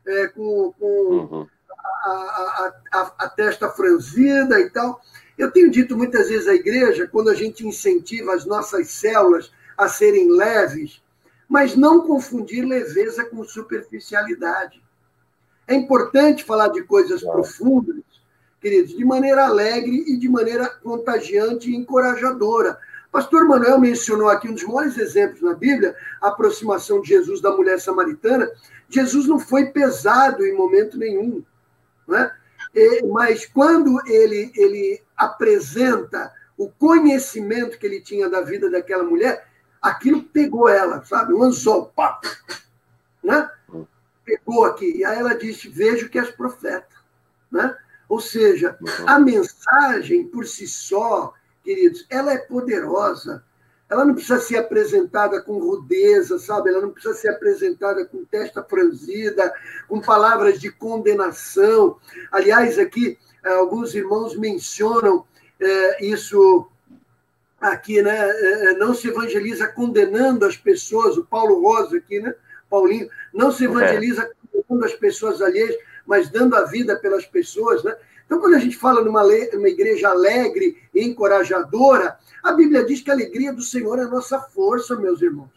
É, 0.06 0.26
com, 0.28 0.74
com 0.78 0.86
uhum. 0.86 1.46
A, 1.84 2.72
a, 2.92 3.12
a, 3.18 3.28
testa 3.28 3.68
franzida 3.68 4.60
e 4.60 4.70
tal. 4.70 5.00
Eu 5.36 5.50
tenho 5.50 5.70
dito 5.70 5.96
muitas 5.96 6.28
vezes 6.28 6.48
à 6.48 6.54
igreja, 6.54 7.08
quando 7.10 7.30
a 7.30 7.34
gente 7.34 7.66
incentiva 7.66 8.34
as 8.34 8.44
nossas 8.44 8.90
células 8.90 9.50
a 9.76 9.88
serem 9.88 10.30
leves, 10.30 11.02
mas 11.48 11.76
não 11.76 12.06
confundir 12.06 12.64
leveza 12.64 13.24
com 13.24 13.44
superficialidade. 13.44 14.82
É 15.66 15.74
importante 15.74 16.44
falar 16.44 16.68
de 16.68 16.82
coisas 16.82 17.22
profundas, 17.22 17.96
queridos, 18.60 18.96
de 18.96 19.04
maneira 19.04 19.46
alegre 19.46 20.04
e 20.06 20.16
de 20.16 20.28
maneira 20.28 20.68
contagiante 20.68 21.70
e 21.70 21.76
encorajadora 21.76 22.78
Pastor 23.14 23.46
Manuel 23.46 23.78
mencionou 23.78 24.28
aqui 24.28 24.48
um 24.48 24.54
dos 24.54 24.64
maiores 24.64 24.98
exemplos 24.98 25.40
na 25.40 25.54
Bíblia, 25.54 25.94
a 26.20 26.30
aproximação 26.30 27.00
de 27.00 27.10
Jesus 27.10 27.40
da 27.40 27.52
mulher 27.52 27.78
samaritana. 27.78 28.50
Jesus 28.88 29.28
não 29.28 29.38
foi 29.38 29.66
pesado 29.66 30.44
em 30.44 30.56
momento 30.56 30.98
nenhum, 30.98 31.40
né? 32.06 32.30
mas 33.12 33.46
quando 33.46 34.00
ele, 34.06 34.52
ele 34.56 35.02
apresenta 35.16 36.32
o 36.56 36.68
conhecimento 36.68 37.78
que 37.78 37.86
ele 37.86 38.00
tinha 38.00 38.28
da 38.28 38.40
vida 38.40 38.70
daquela 38.70 39.04
mulher, 39.04 39.46
aquilo 39.80 40.22
pegou 40.22 40.68
ela, 40.68 41.04
sabe? 41.04 41.34
Um 41.34 41.42
anzol, 41.42 41.86
pá, 41.94 42.20
né? 43.22 43.50
Pegou 44.24 44.64
aqui. 44.64 44.98
E 44.98 45.04
aí 45.04 45.18
ela 45.18 45.36
disse: 45.36 45.68
Vejo 45.68 46.08
que 46.08 46.18
és 46.18 46.30
profeta. 46.30 46.94
Né? 47.50 47.76
Ou 48.08 48.20
seja, 48.20 48.76
a 49.06 49.18
mensagem 49.18 50.26
por 50.26 50.46
si 50.46 50.66
só, 50.66 51.34
queridos, 51.62 52.06
ela 52.08 52.32
é 52.32 52.38
poderosa. 52.38 53.44
Ela 53.94 54.04
não 54.04 54.14
precisa 54.14 54.40
ser 54.40 54.56
apresentada 54.56 55.40
com 55.40 55.58
rudeza, 55.58 56.38
sabe? 56.38 56.70
Ela 56.70 56.82
não 56.82 56.90
precisa 56.90 57.14
ser 57.14 57.28
apresentada 57.28 58.04
com 58.04 58.24
testa 58.24 58.62
franzida, 58.62 59.52
com 59.88 60.00
palavras 60.00 60.60
de 60.60 60.70
condenação. 60.70 61.96
Aliás, 62.30 62.78
aqui, 62.78 63.16
eh, 63.44 63.54
alguns 63.54 63.94
irmãos 63.94 64.36
mencionam 64.36 65.24
é, 65.60 66.04
isso 66.04 66.68
aqui, 67.60 68.02
né? 68.02 68.18
É, 68.18 68.74
não 68.74 68.94
se 68.94 69.08
evangeliza 69.08 69.68
condenando 69.68 70.44
as 70.44 70.56
pessoas, 70.56 71.16
o 71.16 71.24
Paulo 71.24 71.62
Rosa 71.62 71.96
aqui, 71.96 72.20
né? 72.20 72.34
Paulinho, 72.68 73.08
não 73.32 73.50
se 73.50 73.64
evangeliza 73.64 74.22
é. 74.22 74.30
condenando 74.50 74.84
as 74.84 74.94
pessoas 74.94 75.40
alheias, 75.40 75.76
mas 76.04 76.28
dando 76.28 76.56
a 76.56 76.64
vida 76.64 76.96
pelas 76.96 77.24
pessoas, 77.26 77.82
né? 77.82 77.96
Então, 78.26 78.40
quando 78.40 78.54
a 78.54 78.58
gente 78.58 78.76
fala 78.76 79.02
numa, 79.02 79.22
numa 79.22 79.68
igreja 79.68 80.08
alegre 80.08 80.76
e 80.94 81.04
encorajadora, 81.04 82.18
a 82.42 82.52
Bíblia 82.52 82.84
diz 82.84 83.00
que 83.00 83.10
a 83.10 83.14
alegria 83.14 83.52
do 83.52 83.62
Senhor 83.62 83.98
é 83.98 84.02
a 84.02 84.08
nossa 84.08 84.38
força, 84.40 84.96
meus 84.96 85.20
irmãos. 85.20 85.50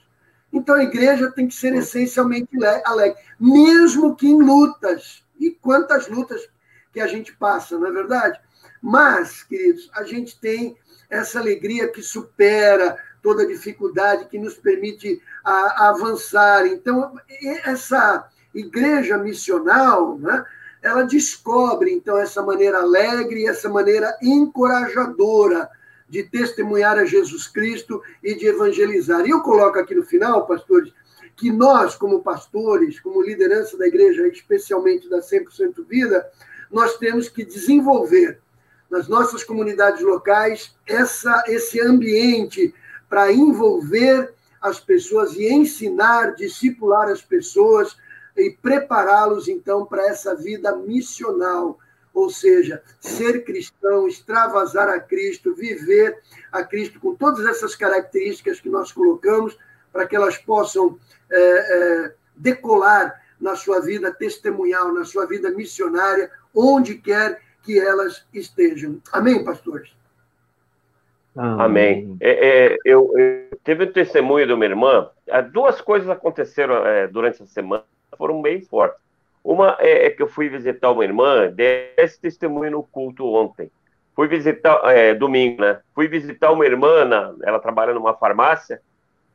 Então, 0.52 0.76
a 0.76 0.84
igreja 0.84 1.32
tem 1.32 1.48
que 1.48 1.56
ser 1.56 1.74
essencialmente 1.76 2.50
alegre, 2.86 3.18
mesmo 3.40 4.16
que 4.16 4.28
em 4.28 4.42
lutas. 4.42 5.24
E 5.40 5.52
quantas 5.52 6.08
lutas 6.08 6.48
que 6.94 7.00
a 7.00 7.08
gente 7.08 7.36
passa, 7.36 7.78
não 7.78 7.88
é 7.88 7.92
verdade? 7.92 8.40
Mas, 8.82 9.44
queridos, 9.44 9.90
a 9.94 10.04
gente 10.04 10.40
tem 10.40 10.78
essa 11.10 11.40
alegria 11.40 11.88
que 11.88 12.02
supera 12.02 12.98
toda 13.22 13.46
dificuldade, 13.46 14.26
que 14.26 14.40
nos 14.40 14.56
permite 14.56 15.22
a, 15.44 15.52
a 15.52 15.90
avançar. 15.90 16.66
Então, 16.66 17.16
essa 17.66 18.30
igreja 18.54 19.18
missional, 19.18 20.18
né, 20.18 20.46
ela 20.82 21.04
descobre, 21.04 21.92
então, 21.92 22.18
essa 22.18 22.42
maneira 22.42 22.80
alegre, 22.80 23.48
essa 23.48 23.70
maneira 23.70 24.18
encorajadora 24.22 25.70
de 26.10 26.24
testemunhar 26.24 26.98
a 26.98 27.06
Jesus 27.06 27.48
Cristo 27.48 28.02
e 28.24 28.36
de 28.36 28.48
evangelizar. 28.48 29.26
E 29.26 29.32
eu 29.32 29.42
coloco 29.42 29.78
aqui 29.80 29.94
no 29.94 30.04
final, 30.04 30.46
pastores, 30.46 30.94
que 31.36 31.52
nós, 31.52 31.96
como 31.96 32.24
pastores, 32.24 33.00
como 33.00 33.22
liderança 33.22 33.78
da 33.78 33.88
igreja, 33.88 34.28
especialmente 34.28 35.10
da 35.10 35.20
100% 35.20 35.86
Vida, 35.88 36.28
nós 36.72 36.98
temos 36.98 37.30
que 37.30 37.46
desenvolver 37.46 38.40
nas 38.90 39.08
nossas 39.08 39.44
comunidades 39.44 40.02
locais 40.02 40.76
essa, 40.86 41.44
esse 41.48 41.80
ambiente 41.80 42.74
para 43.10 43.32
envolver 43.32 44.34
as 44.62 44.80
pessoas 44.80 45.36
e 45.36 45.48
ensinar, 45.48 46.36
discipular 46.36 47.10
as 47.10 47.22
pessoas 47.22 47.96
e 48.38 48.52
prepará-los, 48.52 49.48
então, 49.48 49.86
para 49.86 50.08
essa 50.08 50.36
vida 50.36 50.76
missional. 50.76 51.80
Ou 52.14 52.30
seja, 52.30 52.82
ser 53.00 53.44
cristão, 53.44 54.08
extravasar 54.08 54.90
a 54.90 55.00
Cristo, 55.00 55.54
viver 55.54 56.18
a 56.52 56.64
Cristo 56.64 57.00
com 57.00 57.16
todas 57.16 57.46
essas 57.46 57.76
características 57.76 58.60
que 58.60 58.70
nós 58.70 58.92
colocamos, 58.92 59.58
para 59.92 60.06
que 60.08 60.16
elas 60.16 60.38
possam 60.38 60.98
é, 61.32 61.38
é, 61.40 62.14
decolar 62.36 63.22
na 63.40 63.56
sua 63.56 63.80
vida 63.82 64.12
testemunhal, 64.12 64.94
na 64.94 65.06
sua 65.06 65.26
vida 65.26 65.52
missionária, 65.52 66.32
onde 66.54 66.96
quer 66.96 67.40
que 67.64 67.80
elas 67.80 68.26
estejam. 68.34 69.00
Amém, 69.12 69.44
pastores? 69.44 69.96
Amém. 71.36 72.18
É, 72.20 72.32
é, 72.48 72.78
eu, 72.84 73.12
eu, 73.16 73.58
teve 73.64 73.84
um 73.84 73.92
testemunho 73.92 74.48
de 74.48 74.54
uma 74.54 74.66
irmã. 74.66 75.10
Duas 75.52 75.80
coisas 75.82 76.10
aconteceram 76.10 76.84
é, 76.86 77.08
durante 77.08 77.44
a 77.44 77.46
semana, 77.46 77.84
foram 78.18 78.42
bem 78.42 78.62
fortes. 78.62 79.02
Uma 79.44 79.78
é, 79.80 80.08
é, 80.08 80.10
que 80.10 80.22
eu 80.22 80.28
fui 80.28 80.50
visitar 80.50 80.92
uma 80.92 81.04
irmã, 81.04 81.50
desse 81.50 82.20
testemunho 82.20 82.72
no 82.72 82.84
culto 82.84 83.26
ontem. 83.34 83.72
Fui 84.16 84.28
visitar, 84.28 84.82
é, 84.86 85.14
domingo, 85.14 85.62
né? 85.62 85.80
Fui 85.94 86.08
visitar 86.08 86.52
uma 86.52 86.66
irmã, 86.66 87.06
na, 87.06 87.34
ela 87.44 87.60
trabalha 87.60 87.94
numa 87.94 88.14
farmácia, 88.14 88.82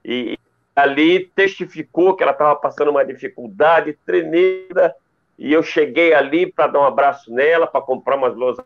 e, 0.05 0.35
e 0.35 0.39
ali 0.77 1.27
testificou 1.35 2.15
que 2.15 2.23
ela 2.23 2.33
estava 2.33 2.57
passando 2.57 2.91
uma 2.91 3.05
dificuldade 3.05 3.97
tremenda. 4.05 4.95
E 5.39 5.53
eu 5.53 5.63
cheguei 5.63 6.13
ali 6.13 6.51
para 6.51 6.67
dar 6.67 6.81
um 6.81 6.85
abraço 6.85 7.33
nela, 7.33 7.67
para 7.67 7.81
comprar 7.81 8.17
umas 8.17 8.35
lojas 8.35 8.65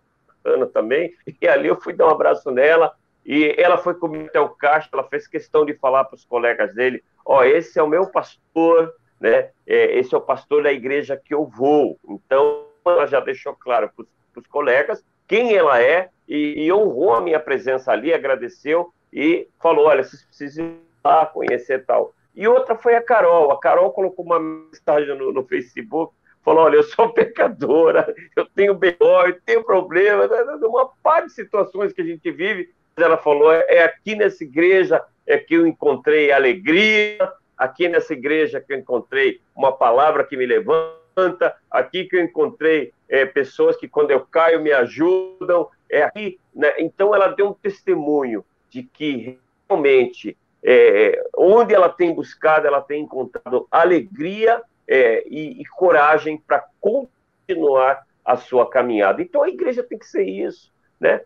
também. 0.72 1.14
E 1.40 1.46
ali 1.46 1.68
eu 1.68 1.80
fui 1.80 1.92
dar 1.92 2.06
um 2.06 2.10
abraço 2.10 2.50
nela 2.50 2.92
e 3.26 3.54
ela 3.58 3.76
foi 3.76 3.94
comigo 3.94 4.26
até 4.26 4.38
o 4.38 4.48
caixa, 4.48 4.88
ela 4.92 5.02
fez 5.02 5.26
questão 5.26 5.66
de 5.66 5.74
falar 5.74 6.04
para 6.04 6.14
os 6.14 6.24
colegas 6.24 6.72
dele: 6.74 7.02
Ó, 7.24 7.40
oh, 7.40 7.42
esse 7.42 7.76
é 7.76 7.82
o 7.82 7.88
meu 7.88 8.06
pastor, 8.06 8.94
né? 9.20 9.50
É, 9.66 9.98
esse 9.98 10.14
é 10.14 10.18
o 10.18 10.22
pastor 10.22 10.62
da 10.62 10.72
igreja 10.72 11.16
que 11.16 11.34
eu 11.34 11.46
vou. 11.46 11.98
Então, 12.08 12.64
ela 12.84 13.06
já 13.06 13.20
deixou 13.20 13.54
claro 13.54 13.90
para 13.94 14.40
os 14.40 14.46
colegas 14.46 15.04
quem 15.26 15.54
ela 15.56 15.80
é 15.80 16.08
e, 16.28 16.64
e, 16.64 16.72
honrou 16.72 17.14
a 17.14 17.20
minha 17.20 17.40
presença 17.40 17.92
ali, 17.92 18.12
agradeceu 18.12 18.92
e 19.12 19.48
falou: 19.60 19.86
Olha, 19.86 20.04
vocês 20.04 20.24
precisam 20.24 20.66
ir 20.66 20.80
lá 21.04 21.26
conhecer 21.26 21.84
tal. 21.84 22.12
E 22.34 22.46
outra 22.46 22.76
foi 22.76 22.94
a 22.94 23.02
Carol. 23.02 23.50
A 23.50 23.58
Carol 23.58 23.90
colocou 23.92 24.24
uma 24.24 24.38
mensagem 24.38 25.16
no, 25.16 25.32
no 25.32 25.44
Facebook 25.44 26.14
falou: 26.46 26.64
olha, 26.64 26.76
eu 26.76 26.84
sou 26.84 27.08
pecadora, 27.12 28.14
eu 28.36 28.46
tenho 28.46 28.72
B.O., 28.72 29.22
eu 29.22 29.40
tenho 29.44 29.64
problema, 29.64 30.28
né, 30.28 30.44
né, 30.44 30.52
uma 30.62 30.88
par 31.02 31.26
de 31.26 31.32
situações 31.32 31.92
que 31.92 32.00
a 32.00 32.04
gente 32.04 32.30
vive, 32.30 32.70
ela 32.96 33.18
falou: 33.18 33.52
é, 33.52 33.82
aqui 33.82 34.14
nessa 34.14 34.44
igreja 34.44 35.02
é 35.26 35.36
que 35.36 35.54
eu 35.54 35.66
encontrei 35.66 36.30
alegria, 36.30 37.18
aqui 37.56 37.88
nessa 37.88 38.12
igreja 38.12 38.60
que 38.60 38.72
eu 38.72 38.78
encontrei 38.78 39.40
uma 39.54 39.72
palavra 39.72 40.24
que 40.24 40.36
me 40.36 40.46
levanta, 40.46 41.56
aqui 41.70 42.04
que 42.04 42.16
eu 42.16 42.22
encontrei 42.22 42.92
é, 43.08 43.24
pessoas 43.24 43.76
que 43.76 43.88
quando 43.88 44.10
eu 44.10 44.20
caio 44.20 44.60
me 44.60 44.72
ajudam, 44.72 45.68
é 45.88 46.02
aqui. 46.02 46.38
Né? 46.54 46.72
Então 46.78 47.14
ela 47.14 47.28
deu 47.28 47.48
um 47.48 47.54
testemunho 47.54 48.44
de 48.68 48.82
que 48.82 49.38
realmente 49.68 50.36
é, 50.62 51.24
onde 51.36 51.72
ela 51.72 51.88
tem 51.88 52.12
buscado, 52.12 52.66
ela 52.66 52.80
tem 52.80 53.02
encontrado 53.02 53.66
alegria 53.70 54.60
é, 54.86 55.24
e, 55.28 55.60
e 55.60 55.64
coragem 55.66 56.38
para 56.38 56.64
continuar 56.80 58.04
a 58.24 58.36
sua 58.36 58.68
caminhada. 58.68 59.22
Então 59.22 59.42
a 59.42 59.48
igreja 59.48 59.82
tem 59.82 59.98
que 59.98 60.06
ser 60.06 60.24
isso, 60.24 60.72
né? 61.00 61.20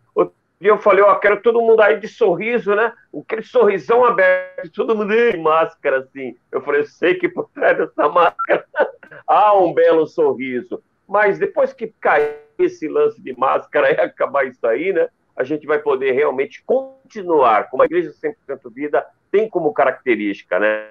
E 0.60 0.66
eu 0.66 0.78
falei, 0.78 1.02
ó, 1.02 1.14
quero 1.14 1.40
todo 1.40 1.62
mundo 1.62 1.80
aí 1.80 1.98
de 1.98 2.06
sorriso, 2.06 2.74
né? 2.74 2.92
Aquele 3.18 3.42
sorrisão 3.42 4.04
aberto, 4.04 4.70
todo 4.74 4.94
mundo 4.94 5.14
de 5.14 5.36
máscara, 5.38 6.00
assim. 6.00 6.36
Eu 6.52 6.60
falei, 6.60 6.82
eu 6.82 6.86
sei 6.86 7.14
que 7.14 7.28
por 7.28 7.48
trás 7.54 7.78
dessa 7.78 8.08
máscara 8.10 8.66
há 9.26 9.56
um 9.56 9.72
belo 9.72 10.06
sorriso. 10.06 10.82
Mas 11.08 11.38
depois 11.38 11.72
que 11.72 11.88
cair 11.98 12.36
esse 12.58 12.86
lance 12.88 13.20
de 13.22 13.34
máscara 13.36 13.90
e 13.90 13.96
acabar 14.00 14.46
isso 14.46 14.66
aí, 14.66 14.92
né? 14.92 15.08
A 15.34 15.44
gente 15.44 15.66
vai 15.66 15.78
poder 15.78 16.12
realmente 16.12 16.62
continuar, 16.64 17.70
como 17.70 17.82
a 17.82 17.86
Igreja 17.86 18.12
100% 18.12 18.70
Vida 18.70 19.06
tem 19.30 19.48
como 19.48 19.72
característica, 19.72 20.58
né? 20.58 20.88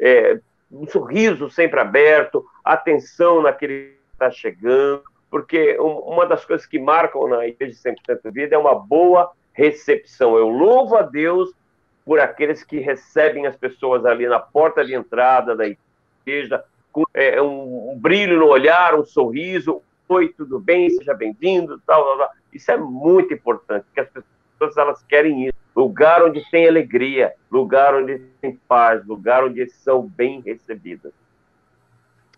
É, 0.00 0.40
um 0.68 0.86
sorriso 0.88 1.48
sempre 1.48 1.78
aberto, 1.78 2.44
atenção 2.64 3.40
naquele 3.40 3.90
que 3.90 4.12
está 4.14 4.30
chegando, 4.32 5.04
porque 5.32 5.78
uma 5.78 6.26
das 6.26 6.44
coisas 6.44 6.66
que 6.66 6.78
marcam 6.78 7.26
na 7.26 7.46
Igreja 7.46 7.74
100% 8.06 8.30
Vida 8.30 8.54
é 8.54 8.58
uma 8.58 8.74
boa 8.74 9.32
recepção. 9.54 10.36
Eu 10.36 10.46
louvo 10.46 10.94
a 10.94 11.00
Deus 11.00 11.50
por 12.04 12.20
aqueles 12.20 12.62
que 12.62 12.80
recebem 12.80 13.46
as 13.46 13.56
pessoas 13.56 14.04
ali 14.04 14.28
na 14.28 14.38
porta 14.38 14.84
de 14.84 14.94
entrada 14.94 15.56
da 15.56 15.64
igreja, 15.66 16.62
com 16.92 17.04
é, 17.14 17.40
um, 17.40 17.92
um, 17.92 17.98
brilho 17.98 18.40
no 18.40 18.46
olhar, 18.46 18.94
um 18.94 19.06
sorriso, 19.06 19.80
oi, 20.06 20.28
tudo 20.36 20.60
bem, 20.60 20.90
seja 20.90 21.14
bem-vindo, 21.14 21.80
tal, 21.86 22.04
tal, 22.04 22.18
tal. 22.18 22.30
Isso 22.52 22.70
é 22.70 22.76
muito 22.76 23.32
importante, 23.32 23.86
porque 23.86 24.00
as 24.00 24.08
pessoas 24.10 24.76
elas 24.76 25.02
querem 25.04 25.46
isso. 25.46 25.56
Lugar 25.74 26.22
onde 26.22 26.44
tem 26.50 26.68
alegria, 26.68 27.32
lugar 27.50 27.94
onde 27.94 28.18
tem 28.42 28.60
paz, 28.68 29.02
lugar 29.06 29.44
onde 29.44 29.66
são 29.70 30.06
bem 30.06 30.42
recebidas. 30.42 31.14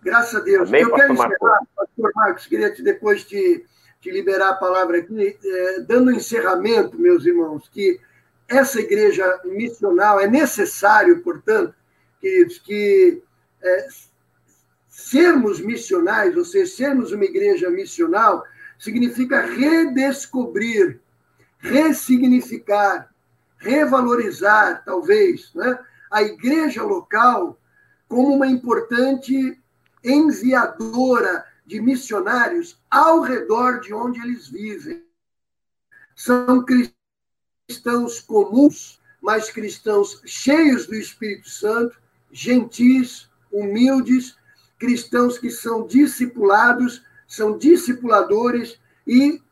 Graças 0.05 0.35
a 0.35 0.41
Deus. 0.41 0.69
Amém, 0.69 0.83
eu 0.83 0.93
quero 0.93 1.15
encerrar, 1.15 1.39
Marcos. 1.41 1.69
pastor 1.75 2.13
Marcos, 2.15 2.47
queria 2.47 2.71
te, 2.71 2.83
depois 2.83 3.25
te, 3.25 3.65
te 4.01 4.11
liberar 4.11 4.51
a 4.51 4.55
palavra 4.55 4.99
aqui, 4.99 5.39
é, 5.43 5.81
dando 5.81 6.11
um 6.11 6.15
encerramento, 6.15 6.99
meus 6.99 7.25
irmãos, 7.25 7.69
que 7.69 7.99
essa 8.47 8.79
igreja 8.81 9.41
missional 9.45 10.21
é 10.21 10.29
necessário, 10.29 11.23
portanto, 11.23 11.75
queridos, 12.21 12.59
que 12.59 13.23
é, 13.63 13.89
sermos 14.89 15.59
missionais, 15.59 16.37
ou 16.37 16.45
seja, 16.45 16.71
sermos 16.71 17.11
uma 17.11 17.25
igreja 17.25 17.71
missional, 17.71 18.45
significa 18.79 19.41
redescobrir, 19.41 21.01
ressignificar, 21.59 23.11
revalorizar, 23.57 24.85
talvez, 24.85 25.51
né, 25.55 25.79
a 26.11 26.23
igreja 26.23 26.83
local 26.83 27.59
como 28.07 28.35
uma 28.35 28.47
importante 28.47 29.59
enviadora 30.05 31.45
de 31.67 31.81
missionários 31.81 32.79
ao 32.91 33.23
redor 33.23 33.81
de 33.81 33.95
onde 33.95 34.21
eles 34.21 34.49
vivem. 34.49 35.03
São 36.15 36.65
cristãos 36.65 38.21
comuns, 38.21 39.01
mas 39.21 39.51
cristãos 39.51 40.21
cheios 40.27 40.87
do 40.87 40.95
Espírito 40.95 41.49
Santo, 41.49 41.99
gentis, 42.31 43.29
humildes, 43.51 44.37
cristãos 44.79 45.39
que 45.39 45.51
são 45.51 45.87
discipulados, 45.87 47.03
são 47.27 47.57
discipuladores 47.57 48.79
e 49.07 49.43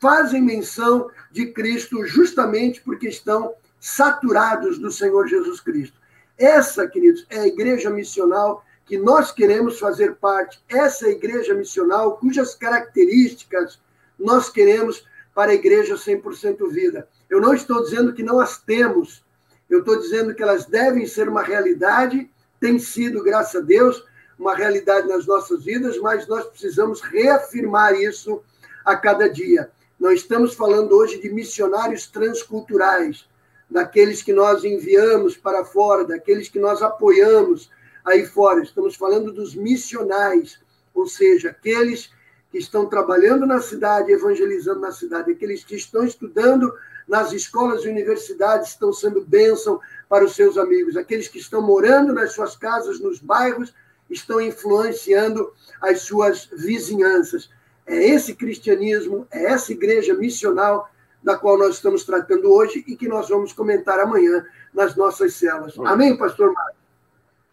fazem 0.00 0.42
menção 0.42 1.10
de 1.30 1.52
Cristo 1.52 2.04
justamente 2.04 2.80
porque 2.80 3.08
estão 3.08 3.54
saturados 3.78 4.78
do 4.78 4.90
Senhor 4.90 5.28
Jesus 5.28 5.60
Cristo. 5.60 5.98
Essa, 6.36 6.88
queridos, 6.88 7.26
é 7.30 7.40
a 7.40 7.46
igreja 7.46 7.90
missional 7.90 8.64
que 8.90 8.98
nós 8.98 9.30
queremos 9.30 9.78
fazer 9.78 10.16
parte, 10.16 10.60
essa 10.68 11.08
igreja 11.08 11.54
missional, 11.54 12.16
cujas 12.16 12.56
características 12.56 13.80
nós 14.18 14.50
queremos 14.50 15.06
para 15.32 15.52
a 15.52 15.54
igreja 15.54 15.94
100% 15.94 16.68
vida. 16.72 17.08
Eu 17.30 17.40
não 17.40 17.54
estou 17.54 17.84
dizendo 17.84 18.12
que 18.12 18.24
não 18.24 18.40
as 18.40 18.58
temos, 18.58 19.24
eu 19.70 19.78
estou 19.78 19.96
dizendo 19.96 20.34
que 20.34 20.42
elas 20.42 20.66
devem 20.66 21.06
ser 21.06 21.28
uma 21.28 21.40
realidade, 21.40 22.28
tem 22.58 22.80
sido, 22.80 23.22
graças 23.22 23.62
a 23.62 23.64
Deus, 23.64 24.04
uma 24.36 24.56
realidade 24.56 25.06
nas 25.06 25.24
nossas 25.24 25.62
vidas, 25.62 25.96
mas 25.98 26.26
nós 26.26 26.44
precisamos 26.46 27.00
reafirmar 27.00 27.94
isso 27.94 28.42
a 28.84 28.96
cada 28.96 29.28
dia. 29.28 29.70
Não 30.00 30.10
estamos 30.10 30.52
falando 30.54 30.96
hoje 30.96 31.20
de 31.20 31.32
missionários 31.32 32.08
transculturais, 32.08 33.24
daqueles 33.70 34.20
que 34.20 34.32
nós 34.32 34.64
enviamos 34.64 35.36
para 35.36 35.64
fora, 35.64 36.04
daqueles 36.04 36.48
que 36.48 36.58
nós 36.58 36.82
apoiamos, 36.82 37.70
aí 38.04 38.26
fora. 38.26 38.62
Estamos 38.62 38.96
falando 38.96 39.32
dos 39.32 39.54
missionais, 39.54 40.58
ou 40.94 41.06
seja, 41.06 41.50
aqueles 41.50 42.10
que 42.50 42.58
estão 42.58 42.86
trabalhando 42.86 43.46
na 43.46 43.60
cidade, 43.60 44.12
evangelizando 44.12 44.80
na 44.80 44.90
cidade, 44.90 45.32
aqueles 45.32 45.64
que 45.64 45.76
estão 45.76 46.04
estudando 46.04 46.72
nas 47.06 47.32
escolas 47.32 47.84
e 47.84 47.88
universidades, 47.88 48.70
estão 48.70 48.92
sendo 48.92 49.24
bênção 49.24 49.80
para 50.08 50.24
os 50.24 50.34
seus 50.34 50.58
amigos, 50.58 50.96
aqueles 50.96 51.28
que 51.28 51.38
estão 51.38 51.62
morando 51.62 52.12
nas 52.12 52.32
suas 52.32 52.56
casas, 52.56 53.00
nos 53.00 53.20
bairros, 53.20 53.72
estão 54.08 54.40
influenciando 54.40 55.52
as 55.80 56.02
suas 56.02 56.48
vizinhanças. 56.52 57.50
É 57.86 57.96
esse 58.08 58.34
cristianismo, 58.34 59.26
é 59.30 59.44
essa 59.44 59.72
igreja 59.72 60.14
missional 60.14 60.90
da 61.22 61.36
qual 61.36 61.58
nós 61.58 61.76
estamos 61.76 62.04
tratando 62.04 62.50
hoje 62.50 62.84
e 62.86 62.96
que 62.96 63.08
nós 63.08 63.28
vamos 63.28 63.52
comentar 63.52 64.00
amanhã 64.00 64.44
nas 64.72 64.96
nossas 64.96 65.34
celas. 65.34 65.74
Amém, 65.78 66.16
pastor 66.16 66.52
Mário? 66.52 66.79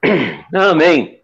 Amém. 0.53 1.17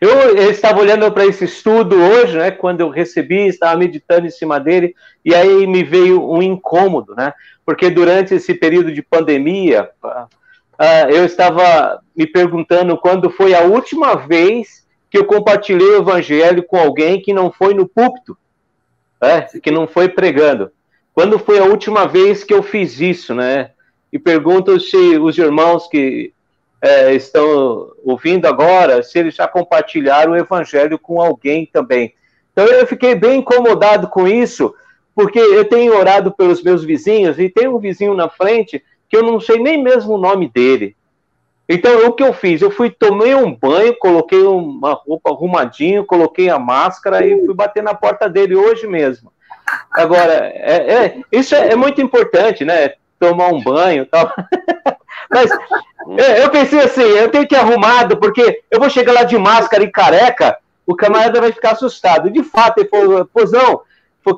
Eu, 0.00 0.50
estava 0.50 0.80
olhando 0.80 1.10
para 1.10 1.24
esse 1.26 1.44
estudo 1.44 1.96
hoje, 1.96 2.36
né, 2.36 2.50
quando 2.50 2.80
eu 2.80 2.90
recebi, 2.90 3.46
estava 3.46 3.76
meditando 3.78 4.26
em 4.26 4.30
cima 4.30 4.60
dele, 4.60 4.94
e 5.24 5.34
aí 5.34 5.66
me 5.66 5.82
veio 5.82 6.30
um 6.30 6.42
incômodo, 6.42 7.14
né? 7.14 7.32
Porque 7.64 7.88
durante 7.88 8.34
esse 8.34 8.54
período 8.54 8.92
de 8.92 9.00
pandemia, 9.00 9.90
uh, 10.04 11.10
eu 11.10 11.24
estava 11.24 12.00
me 12.14 12.26
perguntando 12.26 12.96
quando 12.98 13.30
foi 13.30 13.54
a 13.54 13.62
última 13.62 14.14
vez 14.14 14.86
que 15.10 15.16
eu 15.16 15.24
compartilhei 15.24 15.88
o 15.88 16.02
evangelho 16.02 16.62
com 16.62 16.76
alguém 16.76 17.20
que 17.20 17.32
não 17.32 17.50
foi 17.50 17.72
no 17.72 17.88
púlpito, 17.88 18.36
né, 19.20 19.42
que 19.62 19.70
não 19.70 19.86
foi 19.86 20.08
pregando. 20.08 20.70
Quando 21.14 21.38
foi 21.38 21.58
a 21.58 21.64
última 21.64 22.06
vez 22.06 22.44
que 22.44 22.52
eu 22.52 22.62
fiz 22.62 23.00
isso, 23.00 23.34
né? 23.34 23.70
E 24.12 24.18
pergunto 24.18 24.78
se 24.78 25.18
os 25.18 25.38
irmãos 25.38 25.88
que 25.88 26.34
é, 26.80 27.14
estão 27.14 27.92
ouvindo 28.04 28.46
agora, 28.46 29.02
se 29.02 29.18
eles 29.18 29.34
já 29.34 29.48
compartilharam 29.48 30.32
o 30.32 30.36
evangelho 30.36 30.98
com 30.98 31.20
alguém 31.20 31.68
também. 31.72 32.14
Então 32.52 32.66
eu 32.66 32.86
fiquei 32.86 33.14
bem 33.14 33.40
incomodado 33.40 34.08
com 34.08 34.26
isso, 34.26 34.74
porque 35.14 35.38
eu 35.38 35.64
tenho 35.64 35.96
orado 35.96 36.32
pelos 36.32 36.62
meus 36.62 36.84
vizinhos 36.84 37.38
e 37.38 37.48
tem 37.48 37.68
um 37.68 37.78
vizinho 37.78 38.14
na 38.14 38.28
frente 38.28 38.82
que 39.08 39.16
eu 39.16 39.22
não 39.22 39.40
sei 39.40 39.58
nem 39.58 39.82
mesmo 39.82 40.14
o 40.14 40.18
nome 40.18 40.48
dele. 40.48 40.96
Então, 41.68 42.06
o 42.06 42.12
que 42.12 42.22
eu 42.22 42.32
fiz? 42.32 42.62
Eu 42.62 42.70
fui, 42.70 42.90
tomei 42.90 43.34
um 43.34 43.52
banho, 43.52 43.96
coloquei 43.98 44.42
uma 44.42 44.92
roupa 44.92 45.30
arrumadinho, 45.30 46.04
coloquei 46.04 46.48
a 46.48 46.58
máscara 46.58 47.26
e 47.26 47.44
fui 47.44 47.54
bater 47.54 47.82
na 47.82 47.92
porta 47.92 48.28
dele 48.28 48.54
hoje 48.54 48.86
mesmo. 48.86 49.32
Agora, 49.90 50.52
é, 50.54 50.94
é 50.94 51.20
isso 51.32 51.54
é, 51.56 51.72
é, 51.72 51.76
muito 51.76 52.00
importante, 52.00 52.64
né? 52.64 52.92
Tomar 53.18 53.48
um 53.48 53.62
banho 53.62 54.04
e 54.04 54.06
tal. 54.06 54.32
Mas 55.30 55.50
é, 56.18 56.44
eu 56.44 56.50
pensei 56.50 56.80
assim, 56.80 57.02
eu 57.02 57.30
tenho 57.30 57.46
que 57.46 57.54
ir 57.54 57.58
arrumado, 57.58 58.16
porque 58.16 58.62
eu 58.70 58.78
vou 58.78 58.88
chegar 58.90 59.12
lá 59.12 59.24
de 59.24 59.36
máscara 59.36 59.82
e 59.82 59.90
careca, 59.90 60.56
o 60.86 60.94
camarada 60.94 61.40
vai 61.40 61.52
ficar 61.52 61.72
assustado. 61.72 62.30
De 62.30 62.42
fato, 62.42 62.78
ele 62.78 62.88
falou, 62.88 63.24
Pozão, 63.26 63.82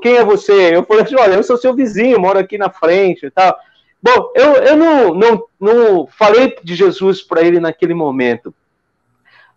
quem 0.03 0.17
é 0.17 0.25
você? 0.25 0.75
Eu 0.75 0.85
falei 0.85 1.05
assim, 1.05 1.17
olha, 1.17 1.35
eu 1.35 1.43
sou 1.43 1.57
seu 1.57 1.75
vizinho, 1.75 2.21
moro 2.21 2.39
aqui 2.39 2.59
na 2.59 2.71
frente 2.71 3.27
e 3.27 3.31
tal. 3.31 3.57
Bom, 4.03 4.33
eu, 4.35 4.53
eu 4.55 4.77
não, 4.77 5.15
não, 5.15 5.45
não 5.59 6.07
falei 6.07 6.57
de 6.63 6.75
Jesus 6.75 7.23
para 7.23 7.43
ele 7.43 7.59
naquele 7.59 7.95
momento, 7.95 8.55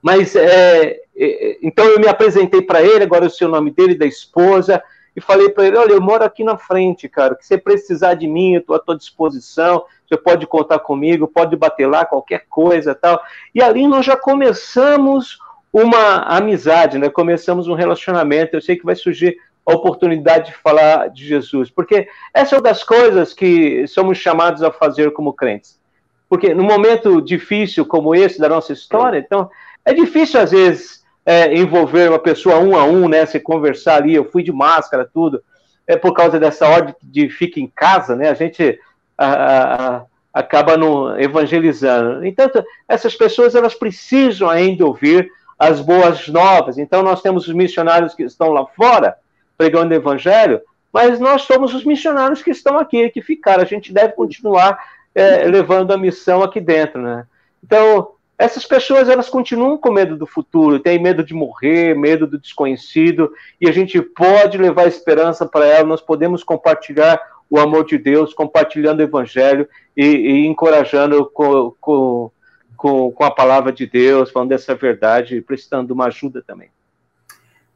mas 0.02 0.36
é, 0.36 1.00
é, 1.16 1.58
então 1.62 1.86
eu 1.86 2.00
me 2.00 2.08
apresentei 2.08 2.62
para 2.62 2.82
ele, 2.82 3.04
agora 3.04 3.26
eu 3.26 3.30
sei 3.30 3.46
o 3.46 3.52
nome 3.52 3.70
dele, 3.70 3.94
da 3.94 4.06
esposa, 4.06 4.82
e 5.16 5.22
falei 5.22 5.50
para 5.50 5.68
ele: 5.68 5.78
olha, 5.78 5.92
eu 5.92 6.02
moro 6.02 6.24
aqui 6.24 6.44
na 6.44 6.58
frente, 6.58 7.08
cara, 7.08 7.36
que 7.36 7.46
você 7.46 7.58
precisar 7.58 8.16
de 8.16 8.28
mim, 8.28 8.56
eu 8.56 8.62
estou 8.62 8.76
à 8.76 8.80
tua 8.80 8.98
disposição, 8.98 9.84
você 10.12 10.18
pode 10.18 10.46
contar 10.46 10.80
comigo, 10.80 11.26
pode 11.26 11.56
bater 11.56 11.88
lá, 11.88 12.04
qualquer 12.04 12.46
coisa 12.50 12.94
tal. 12.94 13.22
E 13.56 13.64
ali 13.64 13.88
nós 13.88 14.06
já 14.06 14.18
começamos 14.18 15.40
uma 15.72 16.18
amizade, 16.24 16.98
né? 16.98 17.10
começamos 17.10 17.70
um 17.70 17.74
relacionamento. 17.74 18.54
Eu 18.54 18.62
sei 18.62 18.76
que 18.76 18.86
vai 18.86 18.96
surgir 18.96 19.38
a 19.66 19.74
oportunidade 19.74 20.48
de 20.48 20.58
falar 20.58 21.10
de 21.10 21.26
Jesus, 21.26 21.70
porque 21.70 22.10
essa 22.34 22.56
é 22.56 22.58
uma 22.58 22.64
das 22.64 22.84
coisas 22.84 23.34
que 23.34 23.88
somos 23.88 24.18
chamados 24.18 24.62
a 24.64 24.72
fazer 24.72 25.14
como 25.14 25.32
crentes. 25.32 25.80
Porque 26.28 26.54
no 26.54 26.64
momento 26.64 27.22
difícil 27.22 27.86
como 27.86 28.14
esse 28.14 28.40
da 28.40 28.50
nossa 28.50 28.74
história, 28.74 29.18
então, 29.18 29.50
é 29.86 29.94
difícil 29.94 30.42
às 30.42 30.52
vezes 30.52 31.04
é, 31.26 31.56
envolver 31.56 32.10
uma 32.10 32.20
pessoa 32.20 32.60
um 32.60 32.76
a 32.76 32.84
um, 32.84 33.08
né? 33.08 33.26
Se 33.26 33.40
conversar 33.40 33.98
ali, 33.98 34.16
eu 34.16 34.26
fui 34.26 34.44
de 34.44 34.52
máscara, 34.52 35.10
tudo. 35.14 35.42
É 35.88 35.96
por 35.96 36.14
causa 36.14 36.40
dessa 36.40 36.68
ordem 36.68 36.96
de 37.02 37.30
fica 37.30 37.60
em 37.60 37.68
casa, 37.68 38.16
né? 38.16 38.30
A 38.30 38.34
gente 38.34 38.80
a, 39.26 40.06
acaba 40.34 40.78
no, 40.78 41.20
evangelizando. 41.20 42.26
Então, 42.26 42.50
essas 42.88 43.16
pessoas 43.16 43.56
elas 43.56 43.74
precisam 43.74 44.50
ainda 44.50 44.86
ouvir 44.86 45.32
as 45.60 45.82
boas 45.82 46.28
novas. 46.28 46.78
Então, 46.78 47.04
nós 47.04 47.22
temos 47.22 47.48
os 47.48 47.54
missionários 47.54 48.16
que 48.16 48.24
estão 48.24 48.52
lá 48.52 48.66
fora 48.66 49.16
pregando 49.58 49.94
o 49.94 49.98
evangelho, 49.98 50.60
mas 50.92 51.20
nós 51.20 51.44
somos 51.44 51.74
os 51.74 51.86
missionários 51.86 52.42
que 52.42 52.50
estão 52.50 52.80
aqui, 52.80 53.10
que 53.10 53.22
ficaram. 53.22 53.62
A 53.62 53.66
gente 53.66 53.94
deve 53.94 54.14
continuar 54.14 54.80
é, 55.14 55.44
levando 55.44 55.92
a 55.92 55.98
missão 55.98 56.42
aqui 56.42 56.60
dentro, 56.60 57.02
né? 57.02 57.26
Então, 57.64 58.12
essas 58.42 58.66
pessoas 58.66 59.08
elas 59.08 59.30
continuam 59.30 59.78
com 59.78 59.92
medo 59.92 60.18
do 60.18 60.26
futuro, 60.26 60.80
têm 60.80 60.98
medo 60.98 61.24
de 61.24 61.34
morrer, 61.34 61.96
medo 61.96 62.26
do 62.26 62.40
desconhecido, 62.40 63.32
e 63.60 63.70
a 63.70 63.72
gente 63.72 64.02
pode 64.02 64.58
levar 64.58 64.88
esperança 64.88 65.46
para 65.46 65.68
elas, 65.68 65.88
nós 65.88 66.02
podemos 66.02 66.44
compartilhar 66.44 67.22
o 67.52 67.60
amor 67.60 67.84
de 67.84 67.98
Deus, 67.98 68.34
compartilhando 68.34 69.02
o 69.02 69.04
evangelho 69.04 69.68
e, 69.96 70.06
e 70.06 70.48
encorajando 70.48 71.30
com, 71.30 71.76
com, 71.82 72.32
com, 72.78 73.12
com, 73.12 73.24
a 73.26 73.30
palavra 73.30 73.74
de 73.74 73.86
Deus, 73.86 74.32
falando 74.32 74.50
dessa 74.50 74.74
verdade, 74.74 75.42
prestando 75.42 75.94
uma 75.94 76.06
ajuda 76.06 76.42
também. 76.42 76.72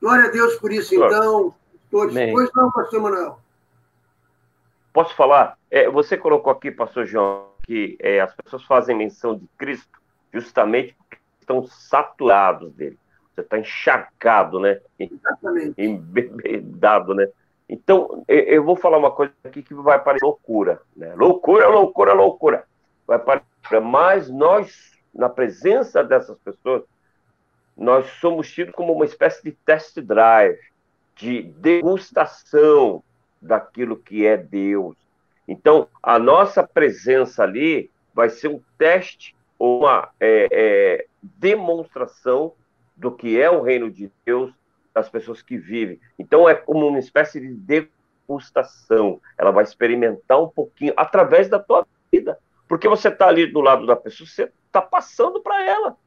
Glória 0.02 0.30
a 0.30 0.32
Deus 0.32 0.56
por 0.56 0.72
isso, 0.72 0.96
então. 0.96 1.54
Todos. 1.92 2.16
Pois 2.16 2.50
não, 2.56 2.72
pastor 2.72 3.02
Manuel. 3.02 3.40
Posso 4.94 5.14
falar? 5.14 5.58
É, 5.70 5.90
você 5.90 6.16
colocou 6.16 6.54
aqui, 6.54 6.72
pastor 6.72 7.06
João, 7.06 7.50
que 7.64 7.98
é, 8.00 8.22
as 8.22 8.34
pessoas 8.34 8.64
fazem 8.64 8.96
menção 8.96 9.38
de 9.38 9.46
Cristo 9.58 10.00
justamente 10.34 10.96
porque 10.98 11.18
estão 11.38 11.68
saturados 11.68 12.72
dele. 12.74 12.98
Você 13.34 13.42
está 13.42 13.60
encharcado, 13.60 14.58
né? 14.58 14.80
Exatamente. 14.98 15.74
Embebedado, 15.78 17.14
né? 17.14 17.28
Então, 17.68 18.24
eu 18.28 18.64
vou 18.64 18.76
falar 18.76 18.98
uma 18.98 19.12
coisa 19.12 19.34
aqui 19.44 19.64
que 19.64 19.74
vai 19.74 20.02
parecer 20.02 20.26
loucura, 20.26 20.82
né? 20.96 21.14
Loucura, 21.16 21.68
loucura, 21.68 22.14
loucura. 22.14 22.64
Vai 23.08 23.18
parecer, 23.18 23.82
mas 23.82 24.30
nós, 24.30 24.92
na 25.14 25.30
presença 25.30 26.04
dessas 26.04 26.38
pessoas, 26.40 26.84
nós 27.76 28.06
somos 28.22 28.52
tidos 28.52 28.74
como 28.74 28.94
uma 28.94 29.06
espécie 29.06 29.44
de 29.44 29.52
test 29.52 30.00
drive, 30.00 30.60
de 31.16 31.44
degustação 31.44 33.04
daquilo 33.42 33.98
que 33.98 34.26
é 34.26 34.38
Deus. 34.38 34.96
Então, 35.48 35.88
a 36.02 36.20
nossa 36.20 36.66
presença 36.66 37.44
ali 37.44 37.90
vai 38.14 38.30
ser 38.30 38.48
um 38.48 38.62
teste 38.78 39.36
uma 39.60 40.10
é, 40.20 40.48
é, 40.52 41.06
demonstração 41.22 42.54
do 42.96 43.12
que 43.12 43.40
é 43.40 43.50
o 43.50 43.62
reino 43.62 43.90
de 43.90 44.12
Deus 44.26 44.54
das 44.96 45.10
pessoas 45.10 45.42
que 45.42 45.58
vivem. 45.58 46.00
Então 46.18 46.48
é 46.48 46.56
como 46.56 46.88
uma 46.88 46.98
espécie 46.98 47.42
de 47.42 47.54
degustação. 47.54 49.22
Ela 49.38 49.52
vai 49.52 49.66
experimentar 49.66 50.42
um 50.42 50.48
pouquinho 50.48 50.94
através 50.96 51.50
da 51.50 51.60
tua 51.60 51.86
vida, 52.10 52.40
porque 52.66 52.88
você 52.88 53.10
está 53.10 53.28
ali 53.28 53.46
do 53.46 53.60
lado 53.60 53.86
da 53.86 53.96
pessoa, 53.96 54.28
você 54.28 54.50
está 54.66 54.82
passando 54.82 55.42
para 55.42 55.62
ela, 55.64 55.98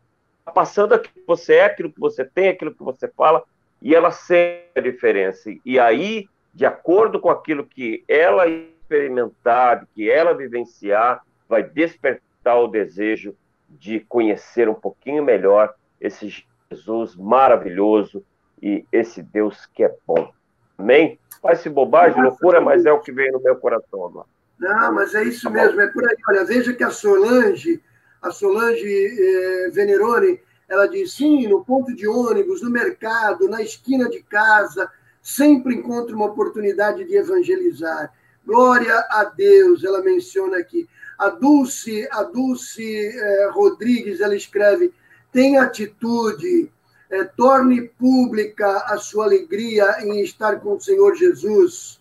tá 0.44 0.50
passando 0.50 0.94
aquilo 0.94 1.14
que 1.14 1.26
você 1.26 1.54
é, 1.56 1.64
aquilo 1.66 1.92
que 1.92 2.00
você 2.00 2.24
tem, 2.24 2.48
aquilo 2.48 2.74
que 2.74 2.82
você 2.82 3.06
fala, 3.08 3.44
e 3.82 3.94
ela 3.94 4.10
sente 4.10 4.72
a 4.74 4.80
diferença. 4.80 5.50
E 5.64 5.78
aí, 5.78 6.26
de 6.54 6.64
acordo 6.64 7.20
com 7.20 7.28
aquilo 7.28 7.66
que 7.66 8.02
ela 8.08 8.48
experimentar, 8.48 9.86
que 9.94 10.10
ela 10.10 10.32
vivenciar, 10.32 11.22
vai 11.46 11.62
despertar 11.62 12.58
o 12.58 12.66
desejo 12.66 13.36
de 13.68 14.00
conhecer 14.00 14.66
um 14.66 14.74
pouquinho 14.74 15.22
melhor 15.22 15.74
esse 16.00 16.44
Jesus 16.70 17.14
maravilhoso 17.16 18.24
e 18.62 18.84
esse 18.92 19.22
Deus 19.22 19.66
que 19.74 19.84
é 19.84 19.94
bom. 20.06 20.32
Amém? 20.76 21.18
Parece 21.42 21.68
bobagem, 21.68 22.22
loucura, 22.22 22.60
mas 22.60 22.84
é 22.84 22.92
o 22.92 23.00
que 23.00 23.12
veio 23.12 23.32
no 23.32 23.42
meu 23.42 23.56
coração 23.56 24.04
agora. 24.04 24.26
Não, 24.58 24.92
mas 24.92 25.14
é 25.14 25.22
isso 25.24 25.44
tá 25.44 25.50
mesmo, 25.50 25.80
é 25.80 25.86
por 25.86 26.08
aí. 26.08 26.16
Olha, 26.28 26.44
veja 26.44 26.72
que 26.72 26.82
a 26.82 26.90
Solange, 26.90 27.80
a 28.20 28.30
Solange 28.30 28.86
eh, 28.86 29.70
Veneroni, 29.70 30.40
ela 30.68 30.86
diz, 30.86 31.12
sim, 31.12 31.46
no 31.46 31.64
ponto 31.64 31.94
de 31.94 32.06
ônibus, 32.06 32.60
no 32.60 32.70
mercado, 32.70 33.48
na 33.48 33.62
esquina 33.62 34.08
de 34.08 34.22
casa, 34.22 34.90
sempre 35.22 35.74
encontro 35.74 36.14
uma 36.14 36.26
oportunidade 36.26 37.04
de 37.04 37.16
evangelizar. 37.16 38.12
Glória 38.44 38.94
a 39.10 39.24
Deus, 39.24 39.84
ela 39.84 40.02
menciona 40.02 40.58
aqui. 40.58 40.88
A 41.18 41.30
Dulce, 41.30 42.08
a 42.10 42.22
Dulce 42.22 42.84
eh, 42.84 43.50
Rodrigues, 43.52 44.20
ela 44.20 44.34
escreve: 44.34 44.92
tem 45.32 45.58
atitude, 45.58 46.70
eh, 47.10 47.24
torne 47.24 47.82
pública 47.82 48.84
a 48.86 48.98
sua 48.98 49.24
alegria 49.24 49.98
em 50.00 50.20
estar 50.22 50.60
com 50.60 50.74
o 50.74 50.80
Senhor 50.80 51.14
Jesus, 51.14 51.98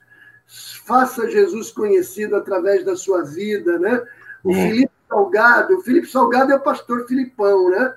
faça 0.85 1.29
Jesus 1.29 1.71
conhecido 1.71 2.35
através 2.35 2.85
da 2.85 2.95
sua 2.95 3.23
vida, 3.23 3.77
né? 3.79 4.03
O 4.43 4.51
é. 4.51 4.55
Felipe 4.55 4.91
Salgado, 5.09 5.77
o 5.77 5.81
Felipe 5.81 6.07
Salgado 6.07 6.51
é 6.51 6.55
o 6.55 6.61
pastor 6.61 7.07
Filipão, 7.07 7.69
né? 7.69 7.93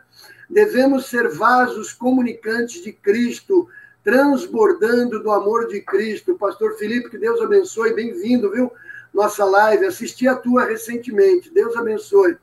Devemos 0.48 1.06
ser 1.06 1.28
vasos 1.28 1.92
comunicantes 1.92 2.82
de 2.82 2.92
Cristo, 2.92 3.68
transbordando 4.02 5.22
do 5.22 5.30
amor 5.30 5.68
de 5.68 5.80
Cristo. 5.80 6.36
Pastor 6.36 6.76
Felipe, 6.76 7.11
que 7.11 7.18
Deus 7.18 7.40
abençoe, 7.40 7.94
bem-vindo, 7.94 8.50
viu? 8.50 8.72
nossa 9.12 9.44
live, 9.44 9.86
assisti 9.86 10.26
a 10.28 10.36
tua 10.36 10.64
recentemente. 10.64 11.52
Deus 11.52 11.76
abençoe. 11.76 12.36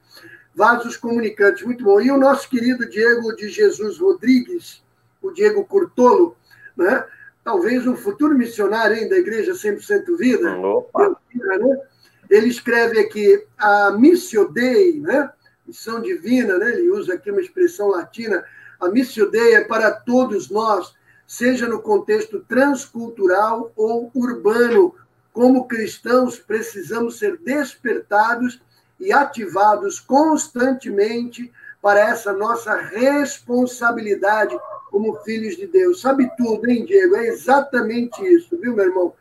Vasos 0.57 0.97
comunicantes, 0.97 1.63
muito 1.63 1.83
bom. 1.83 2.01
E 2.01 2.09
o 2.09 2.17
nosso 2.17 2.49
querido 2.49 2.89
Diego 2.89 3.35
de 3.35 3.47
Jesus 3.47 3.99
Rodrigues, 3.99 4.83
o 5.21 5.29
Diego 5.29 5.63
Curtolo, 5.63 6.35
né? 6.75 7.05
talvez 7.43 7.85
um 7.85 7.95
futuro 7.95 8.35
missionário 8.35 8.97
hein, 8.97 9.07
da 9.07 9.19
Igreja 9.19 9.53
100% 9.53 10.17
Vida. 10.17 10.57
Né? 10.57 11.79
Ele 12.27 12.47
escreve 12.47 12.99
aqui 12.99 13.45
a 13.55 13.91
Missio 13.91 14.51
Dei, 14.51 14.99
né? 14.99 15.31
missão 15.63 16.01
divina, 16.01 16.57
né? 16.57 16.71
ele 16.71 16.89
usa 16.89 17.13
aqui 17.13 17.29
uma 17.29 17.39
expressão 17.41 17.89
latina, 17.89 18.43
a 18.79 18.89
Missio 18.89 19.29
Dei 19.29 19.53
é 19.53 19.63
para 19.63 19.91
todos 19.91 20.49
nós, 20.49 20.91
seja 21.27 21.67
no 21.67 21.83
contexto 21.83 22.39
transcultural 22.39 23.71
ou 23.75 24.09
urbano, 24.15 24.95
como 25.31 25.67
cristãos 25.67 26.39
precisamos 26.39 27.19
ser 27.19 27.37
despertados 27.37 28.59
e 28.99 29.11
ativados 29.11 29.99
constantemente 29.99 31.51
para 31.81 31.99
essa 31.99 32.33
nossa 32.33 32.75
responsabilidade 32.75 34.57
como 34.89 35.15
filhos 35.17 35.55
de 35.55 35.67
Deus. 35.67 36.01
Sabe 36.01 36.29
tudo, 36.35 36.69
hein, 36.69 36.85
Diego? 36.85 37.15
É 37.15 37.27
exatamente 37.27 38.21
isso, 38.25 38.57
viu, 38.57 38.75
meu 38.75 38.85
irmão? 38.85 39.13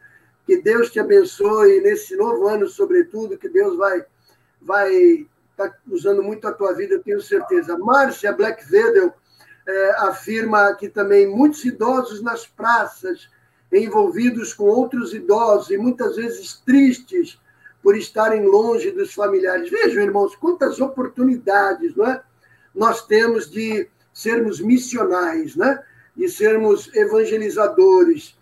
Que 0.46 0.60
Deus 0.62 0.90
te 0.90 0.98
abençoe 0.98 1.80
nesse 1.80 2.16
novo 2.16 2.46
ano, 2.46 2.68
sobretudo, 2.68 3.38
que 3.38 3.48
Deus 3.48 3.76
vai 3.76 4.04
vai 4.60 5.26
tá 5.56 5.72
usando 5.88 6.22
muito 6.22 6.46
a 6.46 6.52
tua 6.52 6.74
vida, 6.74 6.94
eu 6.94 7.02
tenho 7.02 7.20
certeza. 7.20 7.78
Márcia 7.78 8.32
Black 8.32 8.68
Vedel 8.68 9.12
é, 9.66 9.90
afirma 9.98 10.74
que 10.74 10.88
também 10.88 11.26
muitos 11.26 11.64
idosos 11.64 12.22
nas 12.22 12.46
praças, 12.46 13.28
envolvidos 13.72 14.52
com 14.52 14.64
outros 14.64 15.14
idosos 15.14 15.70
e 15.70 15.76
muitas 15.76 16.16
vezes 16.16 16.60
tristes 16.64 17.38
por 17.86 17.96
estarem 17.96 18.44
longe 18.44 18.90
dos 18.90 19.14
familiares. 19.14 19.70
Vejam, 19.70 20.02
irmãos, 20.02 20.34
quantas 20.34 20.80
oportunidades 20.80 21.94
não 21.94 22.04
é? 22.04 22.20
nós 22.74 23.06
temos 23.06 23.48
de 23.48 23.88
sermos 24.12 24.58
missionais, 24.58 25.54
né? 25.54 25.80
de 26.16 26.28
sermos 26.28 26.92
evangelizadores, 26.96 28.36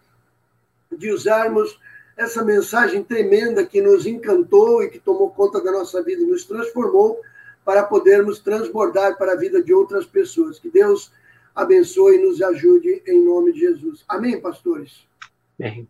de 0.91 1.13
usarmos 1.13 1.79
essa 2.17 2.43
mensagem 2.43 3.05
tremenda 3.05 3.67
que 3.67 3.83
nos 3.83 4.07
encantou 4.07 4.83
e 4.83 4.89
que 4.89 4.99
tomou 4.99 5.29
conta 5.29 5.63
da 5.63 5.73
nossa 5.73 6.03
vida 6.03 6.23
e 6.23 6.27
nos 6.27 6.47
transformou 6.47 7.21
para 7.67 7.83
podermos 7.83 8.39
transbordar 8.39 9.19
para 9.19 9.33
a 9.33 9.37
vida 9.37 9.63
de 9.63 9.75
outras 9.75 10.07
pessoas. 10.07 10.59
Que 10.59 10.71
Deus 10.71 11.13
abençoe 11.55 12.17
e 12.17 12.27
nos 12.27 12.41
ajude 12.41 13.03
em 13.07 13.23
nome 13.23 13.53
de 13.53 13.61
Jesus. 13.61 14.07
Amém, 14.09 14.41
pastores? 14.41 15.07
Amém. 15.61 15.87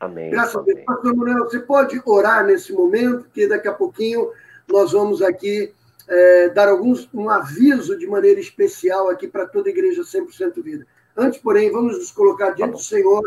Amém. 0.00 0.30
Graças 0.30 0.56
a 0.56 0.62
Deus. 0.62 0.80
Pastor 0.86 1.14
Manuel, 1.14 1.44
você 1.44 1.60
pode 1.60 2.00
orar 2.06 2.44
nesse 2.44 2.72
momento, 2.72 3.24
porque 3.24 3.46
daqui 3.46 3.68
a 3.68 3.74
pouquinho 3.74 4.30
nós 4.66 4.92
vamos 4.92 5.20
aqui 5.20 5.74
é, 6.08 6.48
dar 6.48 6.68
alguns, 6.68 7.08
um 7.12 7.28
aviso 7.28 7.98
de 7.98 8.06
maneira 8.06 8.40
especial 8.40 9.10
aqui 9.10 9.28
para 9.28 9.46
toda 9.46 9.68
a 9.68 9.72
igreja 9.72 10.02
100% 10.02 10.62
Vida. 10.62 10.86
Antes, 11.14 11.38
porém, 11.38 11.70
vamos 11.70 11.98
nos 11.98 12.10
colocar 12.10 12.50
diante 12.52 12.72
do 12.72 12.78
Senhor 12.78 13.22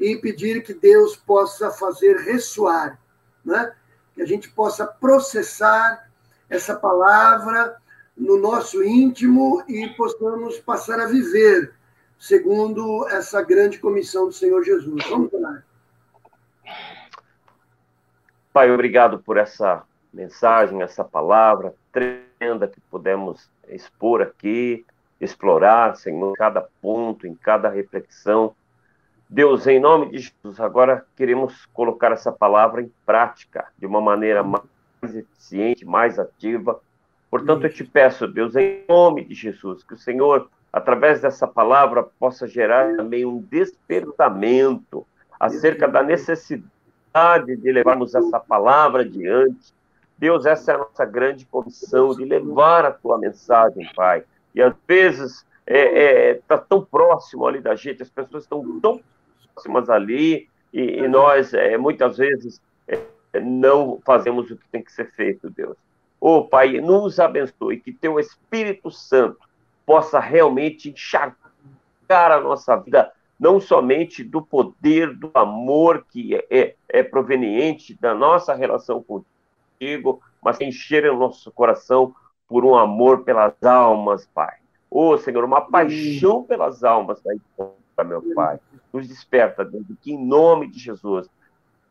e 0.00 0.16
pedir 0.16 0.62
que 0.62 0.72
Deus 0.72 1.16
possa 1.16 1.70
fazer 1.70 2.16
ressoar, 2.16 2.98
né? 3.44 3.74
que 4.14 4.22
a 4.22 4.26
gente 4.26 4.48
possa 4.50 4.86
processar 4.86 6.08
essa 6.48 6.74
palavra 6.74 7.76
no 8.16 8.38
nosso 8.38 8.82
íntimo 8.82 9.62
e 9.68 9.88
possamos 9.90 10.58
passar 10.60 10.98
a 11.00 11.06
viver 11.06 11.74
segundo 12.18 13.06
essa 13.08 13.42
grande 13.42 13.78
comissão 13.78 14.26
do 14.26 14.32
Senhor 14.32 14.62
Jesus. 14.64 15.04
Vamos 15.10 15.30
orar. 15.34 15.65
Pai, 18.52 18.70
obrigado 18.70 19.18
por 19.18 19.36
essa 19.36 19.82
mensagem, 20.12 20.80
essa 20.80 21.04
palavra 21.04 21.74
tremenda 21.92 22.66
que 22.66 22.80
pudemos 22.90 23.50
expor 23.68 24.22
aqui, 24.22 24.84
explorar, 25.20 25.96
Senhor, 25.96 26.30
em 26.30 26.34
cada 26.34 26.66
ponto, 26.80 27.26
em 27.26 27.34
cada 27.34 27.68
reflexão. 27.68 28.54
Deus, 29.28 29.66
em 29.66 29.80
nome 29.80 30.10
de 30.10 30.18
Jesus, 30.18 30.60
agora 30.60 31.04
queremos 31.16 31.66
colocar 31.66 32.12
essa 32.12 32.30
palavra 32.30 32.80
em 32.80 32.92
prática 33.04 33.66
de 33.76 33.84
uma 33.84 34.00
maneira 34.00 34.42
mais 34.42 34.64
eficiente, 35.14 35.84
mais 35.84 36.18
ativa. 36.18 36.80
Portanto, 37.30 37.64
eu 37.64 37.72
te 37.72 37.84
peço, 37.84 38.26
Deus, 38.28 38.54
em 38.56 38.84
nome 38.88 39.24
de 39.24 39.34
Jesus, 39.34 39.82
que 39.82 39.94
o 39.94 39.98
Senhor, 39.98 40.48
através 40.72 41.20
dessa 41.20 41.46
palavra, 41.46 42.02
possa 42.02 42.46
gerar 42.46 42.96
também 42.96 43.24
um 43.24 43.38
despertamento 43.38 45.06
acerca 45.38 45.86
da 45.86 46.02
necessidade 46.02 47.56
de 47.56 47.72
levarmos 47.72 48.14
essa 48.14 48.38
palavra 48.38 49.02
adiante. 49.02 49.74
Deus, 50.18 50.46
essa 50.46 50.72
é 50.72 50.74
a 50.74 50.78
nossa 50.78 51.04
grande 51.04 51.44
comissão 51.46 52.14
de 52.14 52.24
levar 52.24 52.84
a 52.84 52.90
tua 52.90 53.18
mensagem, 53.18 53.88
Pai. 53.94 54.24
E 54.54 54.62
às 54.62 54.74
vezes 54.86 55.46
está 55.66 55.78
é, 55.78 56.30
é, 56.30 56.34
tá 56.46 56.56
tão 56.56 56.84
próximo 56.84 57.46
ali 57.46 57.60
da 57.60 57.74
gente, 57.74 58.02
as 58.02 58.08
pessoas 58.08 58.44
estão 58.44 58.80
tão 58.80 59.00
próximas 59.54 59.90
ali, 59.90 60.48
e, 60.72 61.00
e 61.00 61.08
nós, 61.08 61.52
é, 61.52 61.76
muitas 61.76 62.16
vezes, 62.16 62.60
é, 62.86 63.00
não 63.40 64.00
fazemos 64.04 64.50
o 64.50 64.56
que 64.56 64.68
tem 64.70 64.82
que 64.82 64.92
ser 64.92 65.10
feito, 65.12 65.50
Deus. 65.50 65.76
Ô, 66.20 66.36
oh, 66.36 66.44
Pai, 66.44 66.80
nos 66.80 67.20
abençoe, 67.20 67.80
que 67.80 67.92
teu 67.92 68.18
Espírito 68.18 68.90
Santo 68.90 69.38
possa 69.84 70.18
realmente 70.18 70.90
encharcar 70.90 72.32
a 72.32 72.40
nossa 72.40 72.76
vida 72.76 73.12
não 73.38 73.60
somente 73.60 74.24
do 74.24 74.40
poder, 74.40 75.14
do 75.14 75.30
amor 75.34 76.06
que 76.10 76.34
é, 76.34 76.46
é, 76.50 76.74
é 76.88 77.02
proveniente 77.02 77.94
da 78.00 78.14
nossa 78.14 78.54
relação 78.54 79.02
contigo, 79.02 80.22
mas 80.42 80.60
encher 80.60 81.08
o 81.10 81.18
nosso 81.18 81.50
coração 81.52 82.14
por 82.48 82.64
um 82.64 82.74
amor 82.74 83.24
pelas 83.24 83.62
almas, 83.62 84.26
Pai. 84.32 84.54
Ô, 84.90 85.10
oh, 85.10 85.18
Senhor, 85.18 85.44
uma 85.44 85.60
paixão 85.60 86.42
pelas 86.44 86.84
almas 86.84 87.20
da 87.22 88.04
meu 88.04 88.22
Pai. 88.34 88.58
Nos 88.92 89.08
desperta, 89.08 89.64
Deus, 89.64 89.84
que 90.00 90.12
em 90.12 90.24
nome 90.24 90.70
de 90.70 90.78
Jesus, 90.78 91.28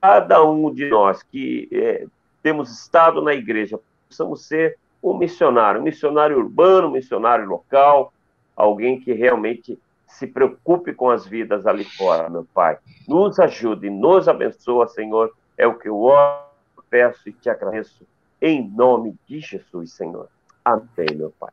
cada 0.02 0.44
um 0.44 0.74
de 0.74 0.88
nós 0.90 1.22
que 1.22 1.68
é, 1.72 2.08
temos 2.42 2.72
estado 2.72 3.22
na 3.22 3.34
igreja, 3.34 3.80
possamos 4.08 4.48
ser 4.48 4.78
um 5.04 5.18
missionário, 5.18 5.82
um 5.82 5.84
missionário 5.84 6.38
urbano, 6.38 6.88
um 6.88 6.92
missionário 6.92 7.46
local, 7.46 8.14
alguém 8.56 9.00
que 9.00 9.14
realmente 9.14 9.78
se 10.08 10.28
preocupe 10.28 10.94
com 10.94 11.10
as 11.10 11.26
vidas 11.26 11.66
ali 11.66 11.84
fora, 11.84 12.30
meu 12.30 12.46
Pai. 12.54 12.78
Nos 13.08 13.40
ajude, 13.40 13.90
nos 13.90 14.28
abençoa, 14.28 14.88
Senhor. 14.88 15.34
É 15.58 15.68
o 15.68 15.78
que 15.78 15.90
eu 15.90 16.00
oro, 16.00 16.46
peço 16.90 17.30
e 17.30 17.34
te 17.34 17.50
agradeço 17.50 18.06
em 18.42 18.68
nome 18.70 19.16
de 19.28 19.40
Jesus, 19.40 19.94
Senhor. 19.94 20.30
Amém, 20.64 21.16
meu 21.16 21.34
Pai. 21.40 21.52